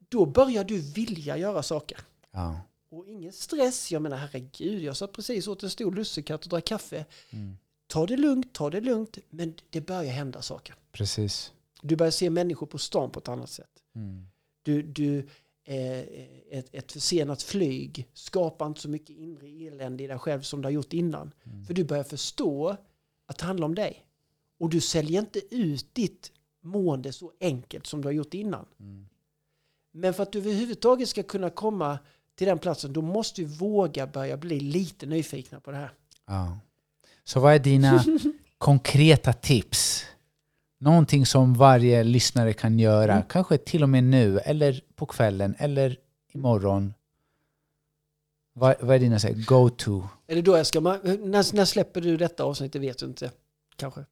då 0.10 0.26
börjar 0.26 0.64
du 0.64 0.82
vilja 0.82 1.38
göra 1.38 1.64
saker. 1.64 1.98
Ja. 2.32 2.60
Och 2.90 3.08
ingen 3.08 3.34
stress, 3.34 3.92
jag 3.92 4.02
menar 4.02 4.18
herregud, 4.18 4.84
jag 4.84 4.98
satt 4.98 5.12
precis 5.12 5.48
åt 5.48 5.64
en 5.64 5.70
stor 5.70 5.92
lussekatt 5.92 6.44
och 6.44 6.50
drack 6.50 6.66
kaffe. 6.66 7.06
Mm. 7.30 7.58
Ta 7.88 8.06
det 8.06 8.18
lugnt, 8.18 8.54
ta 8.54 8.70
det 8.70 8.82
lugnt, 8.82 9.18
men 9.30 9.54
det 9.70 9.82
börjar 9.82 10.12
hända 10.12 10.42
saker. 10.42 10.76
Precis. 10.92 11.54
Du 11.82 11.96
börjar 11.96 12.12
se 12.12 12.30
människor 12.30 12.68
på 12.68 12.78
stan 12.78 13.12
på 13.12 13.20
ett 13.20 13.28
annat 13.28 13.50
sätt. 13.50 13.84
Mm. 13.96 14.28
Du, 14.62 14.82
du, 14.82 15.18
eh, 15.64 16.00
ett, 16.50 16.76
ett 16.76 16.92
försenat 16.92 17.44
flyg 17.44 18.08
skapar 18.14 18.68
inte 18.68 18.82
så 18.82 18.90
mycket 18.90 19.10
inre 19.10 19.48
elände 19.48 20.04
i 20.04 20.08
dig 20.08 20.20
själv 20.20 20.42
som 20.42 20.62
du 20.62 20.66
har 20.66 20.72
gjort 20.72 20.94
innan. 20.94 21.32
Mm. 21.44 21.66
För 21.66 21.74
du 21.74 21.84
börjar 21.84 22.04
förstå 22.04 22.78
att 23.26 23.38
det 23.38 23.46
handlar 23.46 23.66
om 23.66 23.76
dig. 23.76 24.06
Och 24.60 24.70
du 24.70 24.82
säljer 24.82 25.22
inte 25.22 25.56
ut 25.56 25.96
ditt 25.96 26.32
mående 26.62 27.14
så 27.14 27.32
enkelt 27.40 27.88
som 27.88 28.02
du 28.02 28.08
har 28.08 28.14
gjort 28.14 28.34
innan. 28.34 28.66
Mm. 28.80 29.08
Men 29.92 30.14
för 30.14 30.24
att 30.24 30.32
du 30.32 30.40
överhuvudtaget 30.40 31.10
ska 31.10 31.24
kunna 31.24 31.50
komma 31.50 32.00
till 32.38 32.48
den 32.48 32.60
platsen, 32.60 32.94
då 32.94 33.02
måste 33.02 33.42
du 33.42 33.48
våga 33.48 34.08
börja 34.08 34.38
bli 34.38 34.60
lite 34.60 35.06
nyfikna 35.06 35.60
på 35.60 35.72
det 35.72 35.78
här. 35.78 35.92
Ja. 36.28 36.58
Så 37.24 37.40
vad 37.40 37.54
är 37.54 37.60
dina 37.60 38.04
konkreta 38.58 39.34
tips? 39.34 40.06
Någonting 40.80 41.26
som 41.26 41.54
varje 41.54 42.04
lyssnare 42.04 42.54
kan 42.54 42.80
göra, 42.80 43.14
Mm. 43.14 43.24
kanske 43.30 43.58
till 43.58 43.84
och 43.84 43.90
med 43.90 44.04
nu, 44.04 44.40
eller 44.40 44.82
på 44.96 45.06
kvällen, 45.06 45.56
eller 45.60 45.98
imorgon. 46.34 46.94
Vad, 48.54 48.76
vad 48.80 48.96
är 48.96 49.00
dina 49.00 49.20
go-to? 49.48 50.04
Det 50.26 50.42
då 50.42 50.58
jag 50.58 50.68
ska... 50.68 50.80
När, 50.80 51.56
när 51.56 51.66
släpper 51.66 52.02
du 52.02 52.18
detta 52.18 52.44
avsnitt? 52.44 52.74
Det 52.74 52.80
vet 52.80 52.98
du 52.98 53.06
inte. 53.06 53.32
Kanske. 53.76 54.06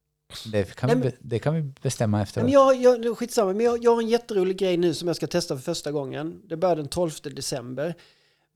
Det 0.52 0.76
kan, 0.76 0.86
Nej, 0.86 0.96
vi, 0.96 1.02
men- 1.02 1.10
be- 1.10 1.16
det 1.20 1.38
kan 1.38 1.54
vi 1.54 1.62
bestämma 1.82 2.22
efteråt. 2.22 2.44
men 2.44 2.52
jag, 2.52 2.76
jag, 3.04 3.18
skitsamma, 3.18 3.52
men 3.52 3.66
jag, 3.66 3.84
jag 3.84 3.94
har 3.94 4.02
en 4.02 4.08
jätterolig 4.08 4.56
grej 4.58 4.76
nu 4.76 4.94
som 4.94 5.08
jag 5.08 5.16
ska 5.16 5.26
testa 5.26 5.56
för 5.56 5.62
första 5.62 5.92
gången. 5.92 6.42
Det 6.44 6.56
börjar 6.56 6.76
den 6.76 6.88
12 6.88 7.10
december. 7.22 7.94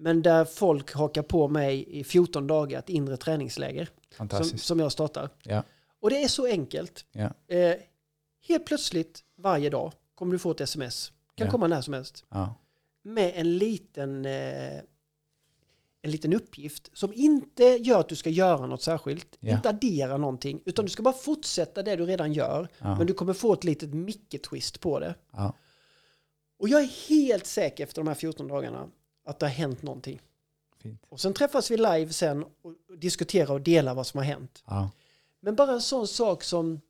Men 0.01 0.23
där 0.23 0.45
folk 0.45 0.93
hakar 0.95 1.23
på 1.23 1.49
mig 1.49 1.99
i 1.99 2.05
14 2.05 2.47
dagar 2.47 2.79
ett 2.79 2.89
inre 2.89 3.17
träningsläger 3.17 3.89
som, 4.45 4.59
som 4.59 4.81
jag 4.81 4.93
startar. 4.93 5.29
Ja. 5.43 5.63
Och 6.01 6.11
det 6.11 6.23
är 6.23 6.29
så 6.29 6.47
enkelt. 6.47 7.05
Ja. 7.13 7.55
Eh, 7.57 7.75
helt 8.49 8.67
plötsligt 8.67 9.25
varje 9.37 9.71
dag 9.71 9.93
kommer 10.15 10.33
du 10.33 10.39
få 10.39 10.51
ett 10.51 10.61
sms. 10.61 11.13
Kan 11.35 11.47
Ja. 11.47 11.51
komma 11.51 11.67
när 11.67 11.81
som 11.81 11.95
helst. 11.95 12.25
Med 13.03 13.33
en 13.37 13.59
liten, 13.59 14.25
eh, 14.27 14.77
en 16.03 16.11
liten 16.11 16.33
uppgift 16.33 16.91
som 16.93 17.13
inte 17.13 17.65
gör 17.65 18.01
att 18.01 18.09
du 18.09 18.17
ska 18.17 18.31
göra 18.31 18.67
något 18.67 18.83
särskilt. 18.83 19.37
Inte 19.57 19.69
addera 19.69 20.17
någonting. 20.17 20.63
Utan 20.65 20.85
du 20.85 20.91
ska 20.91 21.03
bara 21.03 21.15
fortsätta 21.15 21.83
det 21.83 21.97
du 21.97 22.07
redan 22.07 22.33
gör. 22.33 22.69
Men 22.79 23.07
du 23.07 23.15
kommer 23.15 23.33
få 23.33 23.53
ett 23.53 23.65
litet 23.65 23.91
Micke-twist 23.95 24.81
på 24.81 25.01
det. 25.01 25.15
Och 26.59 26.69
jag 26.69 26.81
är 26.83 27.09
helt 27.09 27.47
säker 27.47 27.85
efter 27.85 28.03
de 28.03 28.09
här 28.09 28.15
14 28.15 28.49
dagarna 28.49 28.89
att 29.25 29.39
det 29.39 29.47
har 29.47 29.51
hänt 29.51 29.83
någonting. 29.83 30.21
Fint. 30.79 31.07
Och 31.09 31.21
sen 31.21 31.35
träffas 31.35 31.71
vi 31.71 31.77
live 31.77 32.13
sen 32.13 32.45
och 32.63 32.99
diskuterar 32.99 33.53
och 33.53 33.61
delar 33.61 33.95
vad 33.95 34.07
som 34.07 34.19
har 34.19 34.25
hänt. 34.25 34.63
Ja. 34.67 34.91
Men 35.41 35.57
bara 35.57 35.73
en 35.73 35.81
sån 35.81 36.09
sak 36.09 36.45
som... 36.45 36.81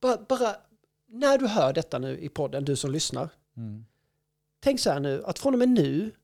Bara, 0.00 0.16
bara 0.28 0.56
när 1.06 1.38
du 1.38 1.46
hör 1.46 1.72
detta 1.72 1.98
nu 1.98 2.18
i 2.18 2.28
podden, 2.28 2.64
du 2.64 2.76
som 2.76 2.90
lyssnar. 2.90 3.28
Mm. 3.56 3.84
Tänk 4.60 4.80
så 4.80 4.90
här 4.90 5.00
nu, 5.00 5.24
att 5.24 5.38
från 5.38 5.54
och 5.54 5.58
med 5.58 5.68
nu, 5.68 6.14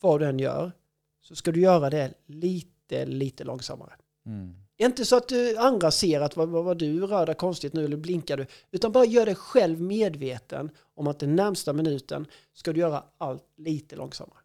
vad 0.00 0.20
du 0.20 0.26
än 0.26 0.38
gör, 0.38 0.72
så 1.20 1.36
ska 1.36 1.52
du 1.52 1.60
göra 1.60 1.90
det 1.90 2.14
lite, 2.26 3.06
lite 3.06 3.44
långsammare. 3.44 3.92
Mm. 4.26 4.63
Inte 4.76 5.04
så 5.04 5.16
att 5.16 5.28
du, 5.28 5.56
andra 5.56 5.90
ser 5.90 6.20
att 6.20 6.36
vad, 6.36 6.48
vad, 6.48 6.64
vad 6.64 6.78
du 6.78 7.06
rör 7.06 7.26
dig 7.26 7.34
konstigt 7.34 7.72
nu 7.72 7.84
eller 7.84 7.96
blinkar 7.96 8.36
du. 8.36 8.46
Utan 8.70 8.92
bara 8.92 9.04
gör 9.04 9.26
dig 9.26 9.34
själv 9.34 9.80
medveten 9.80 10.70
om 10.94 11.06
att 11.06 11.18
den 11.18 11.36
närmsta 11.36 11.72
minuten 11.72 12.26
ska 12.52 12.72
du 12.72 12.80
göra 12.80 13.04
allt 13.18 13.44
lite 13.56 13.96
långsammare. 13.96 14.38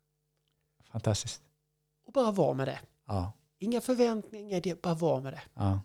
Fantastiskt. 0.92 1.42
Och 2.06 2.14
bara 2.14 2.32
vara 2.32 2.54
med 2.54 2.68
det. 2.68 2.80
Ja. 3.08 3.34
Inga 3.60 3.82
förväntningar, 3.82 4.46
inga 4.46 4.58
idéer, 4.58 4.76
bara 4.82 4.94
vara 4.94 5.22
med 5.22 5.34
det. 5.34 5.42
Ja. 5.54 5.82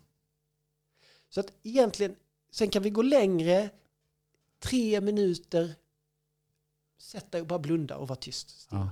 Så 1.29 1.39
att 1.39 1.51
egentligen, 1.63 2.15
sen 2.51 2.69
kan 2.69 2.83
vi 2.83 2.89
gå 2.89 3.01
längre, 3.01 3.69
tre 4.59 5.01
minuter, 5.01 5.75
sätt 6.97 7.31
dig 7.31 7.41
och 7.41 7.47
bara 7.47 7.59
blunda 7.59 7.97
och 7.97 8.07
vara 8.07 8.19
tyst. 8.19 8.67
Ja. 8.71 8.89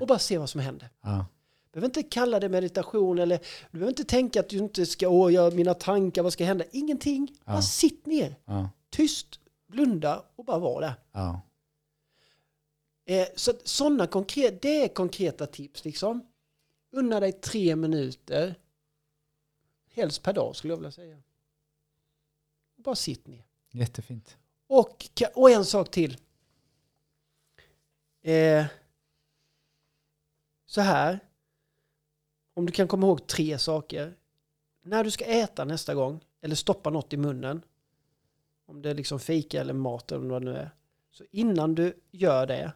Och 0.00 0.06
bara 0.06 0.18
se 0.18 0.38
vad 0.38 0.50
som 0.50 0.60
händer. 0.60 0.90
ja. 1.00 1.26
Du 1.76 1.80
behöver 1.80 1.98
inte 1.98 2.02
kalla 2.10 2.40
det 2.40 2.48
meditation 2.48 3.18
eller 3.18 3.38
du 3.70 3.78
behöver 3.78 3.88
inte 3.92 4.04
tänka 4.04 4.40
att 4.40 4.48
du 4.48 4.56
inte 4.58 4.86
ska, 4.86 5.08
åh, 5.08 5.32
jag, 5.34 5.54
mina 5.54 5.74
tankar, 5.74 6.22
vad 6.22 6.32
ska 6.32 6.44
hända? 6.44 6.64
Ingenting. 6.72 7.36
Bara 7.44 7.56
Ja. 7.56 7.62
sitt 7.62 8.06
ner, 8.06 8.36
Ja. 8.44 8.70
tyst, 8.90 9.40
blunda 9.66 10.24
och 10.36 10.44
bara 10.44 10.58
vara 10.58 10.80
där. 10.80 10.94
Ja. 11.12 11.40
Eh, 13.04 13.26
så 13.36 13.52
sådana 13.64 14.06
konkreta, 14.06 14.56
det 14.62 14.84
är 14.84 14.88
konkreta 14.88 15.46
tips 15.46 15.84
liksom. 15.84 16.26
Unna 16.90 17.20
dig 17.20 17.32
tre 17.32 17.76
minuter, 17.76 18.54
helst 19.92 20.22
per 20.22 20.32
dag 20.32 20.56
skulle 20.56 20.72
jag 20.72 20.78
vilja 20.78 20.92
säga. 20.92 21.22
Bara 22.76 22.94
sitt 22.94 23.26
ner. 23.26 23.44
Jättefint. 23.70 24.36
Och, 24.66 25.06
och 25.34 25.50
en 25.50 25.64
sak 25.64 25.90
till. 25.90 26.16
Eh, 28.22 28.66
så 30.66 30.80
här. 30.80 31.20
Om 32.56 32.66
du 32.66 32.72
kan 32.72 32.88
komma 32.88 33.06
ihåg 33.06 33.26
tre 33.26 33.58
saker. 33.58 34.14
När 34.82 35.04
du 35.04 35.10
ska 35.10 35.24
äta 35.24 35.64
nästa 35.64 35.94
gång, 35.94 36.24
eller 36.40 36.54
stoppa 36.54 36.90
något 36.90 37.12
i 37.12 37.16
munnen. 37.16 37.62
Om 38.66 38.82
det 38.82 38.90
är 38.90 38.94
liksom 38.94 39.20
fika 39.20 39.60
eller 39.60 39.74
mat 39.74 40.12
eller 40.12 40.28
vad 40.28 40.42
det 40.42 40.50
nu 40.50 40.56
är. 40.56 40.70
Så 41.10 41.24
innan 41.30 41.74
du 41.74 42.00
gör 42.10 42.46
det, 42.46 42.72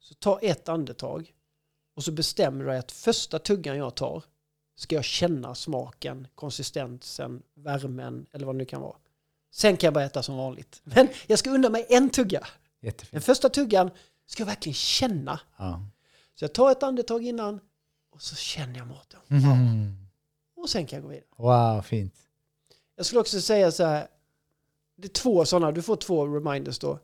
så 0.00 0.14
ta 0.14 0.38
ett 0.38 0.68
andetag. 0.68 1.34
Och 1.94 2.04
så 2.04 2.12
bestämmer 2.12 2.64
du 2.64 2.70
dig 2.70 2.78
att 2.78 2.92
första 2.92 3.38
tuggan 3.38 3.76
jag 3.76 3.94
tar 3.94 4.22
ska 4.74 4.94
jag 4.94 5.04
känna 5.04 5.54
smaken, 5.54 6.28
konsistensen, 6.34 7.42
värmen 7.54 8.26
eller 8.32 8.46
vad 8.46 8.54
det 8.54 8.58
nu 8.58 8.64
kan 8.64 8.80
vara. 8.80 8.96
Sen 9.50 9.76
kan 9.76 9.86
jag 9.86 9.94
bara 9.94 10.04
äta 10.04 10.22
som 10.22 10.36
vanligt. 10.36 10.80
Men 10.84 11.08
jag 11.26 11.38
ska 11.38 11.50
unna 11.50 11.68
mig 11.68 11.86
en 11.88 12.10
tugga. 12.10 12.40
Den 12.40 12.48
Jättefint. 12.88 13.24
första 13.24 13.48
tuggan 13.48 13.90
ska 14.26 14.40
jag 14.40 14.46
verkligen 14.46 14.74
känna. 14.74 15.40
Ja. 15.56 15.82
Så 16.34 16.44
jag 16.44 16.52
tar 16.54 16.70
ett 16.70 16.82
andetag 16.82 17.24
innan 17.24 17.60
och 18.12 18.22
så 18.22 18.36
känner 18.36 18.78
jag 18.78 18.86
maten. 18.86 19.20
Mm. 19.30 19.96
Och 20.56 20.70
sen 20.70 20.86
kan 20.86 20.96
jag 20.96 21.02
gå 21.02 21.08
vidare. 21.08 21.26
Wow, 21.36 21.82
fint. 21.82 22.14
Jag 22.96 23.06
skulle 23.06 23.20
också 23.20 23.40
säga 23.40 23.72
så 23.72 23.84
här. 23.84 24.08
Det 24.96 25.06
är 25.06 25.12
två 25.12 25.44
sådana, 25.44 25.72
du 25.72 25.82
får 25.82 25.96
två 25.96 26.26
reminders 26.26 26.78
då. 26.78 26.98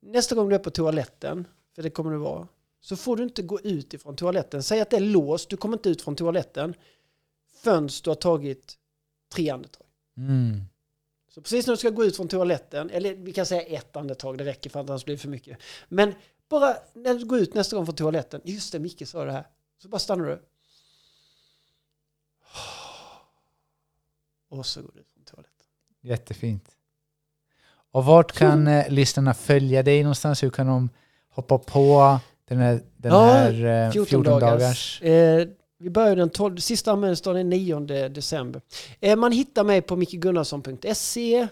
Nästa 0.00 0.34
gång 0.34 0.48
du 0.48 0.54
är 0.54 0.58
på 0.58 0.70
toaletten, 0.70 1.46
för 1.74 1.82
det 1.82 1.90
kommer 1.90 2.10
du 2.10 2.16
vara, 2.16 2.48
så 2.80 2.96
får 2.96 3.16
du 3.16 3.22
inte 3.22 3.42
gå 3.42 3.60
ut 3.60 3.94
ifrån 3.94 4.16
toaletten. 4.16 4.62
Säg 4.62 4.80
att 4.80 4.90
det 4.90 4.96
är 4.96 5.00
låst, 5.00 5.48
du 5.48 5.56
kommer 5.56 5.76
inte 5.76 5.88
ut 5.88 6.02
från 6.02 6.16
toaletten 6.16 6.74
förrän 7.62 7.88
du 8.04 8.10
har 8.10 8.14
tagit 8.14 8.78
tre 9.34 9.50
andetag. 9.50 9.86
Mm. 10.16 10.60
Så 11.28 11.42
precis 11.42 11.66
när 11.66 11.72
du 11.72 11.76
ska 11.76 11.90
gå 11.90 12.04
ut 12.04 12.16
från 12.16 12.28
toaletten, 12.28 12.90
eller 12.90 13.14
vi 13.14 13.32
kan 13.32 13.46
säga 13.46 13.62
ett 13.62 13.96
andetag, 13.96 14.38
det 14.38 14.44
räcker 14.44 14.70
för 14.70 14.80
att 14.80 14.90
annars 14.90 15.04
blir 15.04 15.14
det 15.14 15.22
för 15.22 15.28
mycket. 15.28 15.58
Men 15.88 16.14
bara 16.48 16.76
när 16.92 17.14
du 17.14 17.24
går 17.24 17.38
ut 17.38 17.54
nästa 17.54 17.76
gång 17.76 17.86
från 17.86 17.94
toaletten, 17.96 18.40
just 18.44 18.72
det, 18.72 18.78
Micke 18.78 19.08
sa 19.08 19.24
det 19.24 19.32
här, 19.32 19.46
så 19.82 19.88
bara 19.88 19.98
stannar 19.98 20.24
du. 20.24 20.42
Och 24.50 24.66
så 24.66 24.82
går 24.82 24.90
du 24.94 25.02
från 25.14 25.24
toaletten. 25.24 25.66
Jättefint. 26.00 26.68
Och 27.92 28.04
vart 28.04 28.32
kan 28.32 28.66
eh, 28.66 28.88
lyssnarna 28.88 29.34
följa 29.34 29.82
dig 29.82 30.02
någonstans? 30.02 30.42
Hur 30.42 30.50
kan 30.50 30.66
de 30.66 30.88
hoppa 31.28 31.58
på 31.58 32.18
den 32.48 32.58
här, 32.58 32.80
den 32.96 33.12
Ja, 33.12 33.24
här 33.24 33.86
eh, 33.86 33.90
14, 33.92 34.06
14 34.06 34.40
dagars. 34.40 34.60
dagars? 34.60 35.02
Eh, 35.02 35.48
vi 35.78 35.90
börjar 35.90 36.16
den 36.16 36.30
12, 36.30 36.56
sista 36.56 36.92
anmälningsdagen 36.92 37.40
är 37.40 37.44
9 37.44 38.08
december. 38.08 38.62
Eh, 39.00 39.16
man 39.16 39.32
hittar 39.32 39.64
mig 39.64 39.82
på 39.82 39.96
mickegunnarsson.se, 39.96 41.48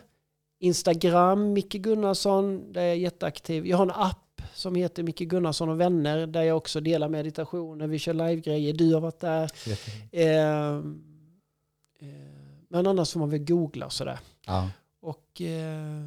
Instagram, 0.59 1.53
Micke 1.53 1.73
Gunnarsson, 1.73 2.73
där 2.73 2.81
jag 2.83 2.91
är 2.91 2.95
jätteaktiv. 2.95 3.67
Jag 3.67 3.77
har 3.77 3.85
en 3.85 3.91
app 3.91 4.27
som 4.55 4.75
heter 4.75 5.03
Micke 5.03 5.19
Gunnarsson 5.19 5.69
och 5.69 5.81
vänner, 5.81 6.27
där 6.27 6.43
jag 6.43 6.57
också 6.57 6.81
delar 6.81 7.09
meditationer, 7.09 7.87
vi 7.87 7.99
kör 7.99 8.15
livegrejer, 8.15 8.73
du 8.73 8.95
har 8.95 9.01
varit 9.01 9.21
där. 9.21 9.51
Eh, 10.13 10.77
eh, 11.99 12.31
Men 12.69 12.87
annars 12.87 13.13
får 13.13 13.21
man 13.21 13.31
väl 13.31 13.45
googla 13.45 13.87
och 13.87 13.93
sådär. 13.93 14.19
Ja. 14.47 14.71
Och, 15.01 15.41
eh, 15.41 16.03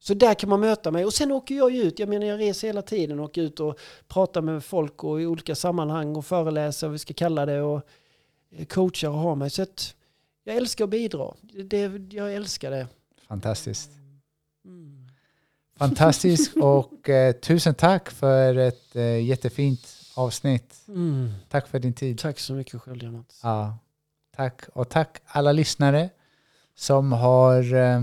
så 0.00 0.14
där 0.14 0.34
kan 0.34 0.50
man 0.50 0.60
möta 0.60 0.90
mig. 0.90 1.04
Och 1.04 1.14
sen 1.14 1.32
åker 1.32 1.54
jag 1.54 1.70
ju 1.70 1.82
ut. 1.82 1.98
Jag 1.98 2.08
menar 2.08 2.26
jag 2.26 2.40
reser 2.40 2.66
hela 2.66 2.82
tiden 2.82 3.18
och 3.18 3.24
åker 3.24 3.42
ut 3.42 3.60
och 3.60 3.78
pratar 4.08 4.42
med 4.42 4.64
folk 4.64 5.04
och 5.04 5.20
i 5.22 5.26
olika 5.26 5.54
sammanhang 5.54 6.16
och 6.16 6.26
föreläser, 6.26 6.86
vad 6.86 6.92
vi 6.92 6.98
ska 6.98 7.14
kalla 7.14 7.46
det, 7.46 7.62
och 7.62 7.82
eh, 8.50 8.66
coachar 8.66 9.08
och 9.08 9.18
har 9.18 9.34
mig. 9.34 9.50
Så 9.50 9.62
att 9.62 9.94
jag 10.44 10.56
älskar 10.56 10.84
att 10.84 10.90
bidra. 10.90 11.34
Det, 11.64 12.12
jag 12.12 12.34
älskar 12.34 12.70
det. 12.70 12.86
Fantastiskt. 13.28 13.90
Mm. 14.64 14.97
Fantastiskt 15.78 16.56
och 16.62 17.08
eh, 17.08 17.32
tusen 17.32 17.74
tack 17.74 18.10
för 18.10 18.56
ett 18.56 18.96
eh, 18.96 19.26
jättefint 19.26 19.80
avsnitt. 20.14 20.74
Mm. 20.88 21.32
Tack 21.48 21.68
för 21.68 21.78
din 21.78 21.92
tid. 21.92 22.18
Tack 22.18 22.38
så 22.38 22.52
mycket 22.52 22.80
själv, 22.80 23.12
Mats. 23.12 23.40
Ja, 23.42 23.78
tack. 24.36 24.62
Och 24.72 24.88
tack 24.88 25.18
alla 25.26 25.52
lyssnare 25.52 26.10
som 26.74 27.12
har 27.12 27.74
eh, 27.74 28.00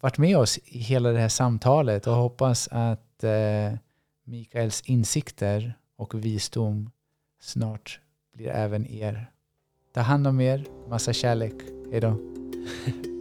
varit 0.00 0.18
med 0.18 0.38
oss 0.38 0.58
i 0.58 0.78
hela 0.78 1.12
det 1.12 1.18
här 1.18 1.28
samtalet 1.28 2.06
och 2.06 2.14
hoppas 2.14 2.68
att 2.70 3.24
eh, 3.24 3.78
Mikaels 4.24 4.80
insikter 4.80 5.74
och 5.96 6.14
visdom 6.14 6.90
snart 7.40 8.00
blir 8.34 8.48
även 8.48 8.86
er. 8.86 9.30
Ta 9.94 10.00
hand 10.00 10.26
om 10.26 10.40
er. 10.40 10.64
Massa 10.88 11.12
kärlek. 11.12 11.54
Hej 11.92 12.00
då. 12.00 12.18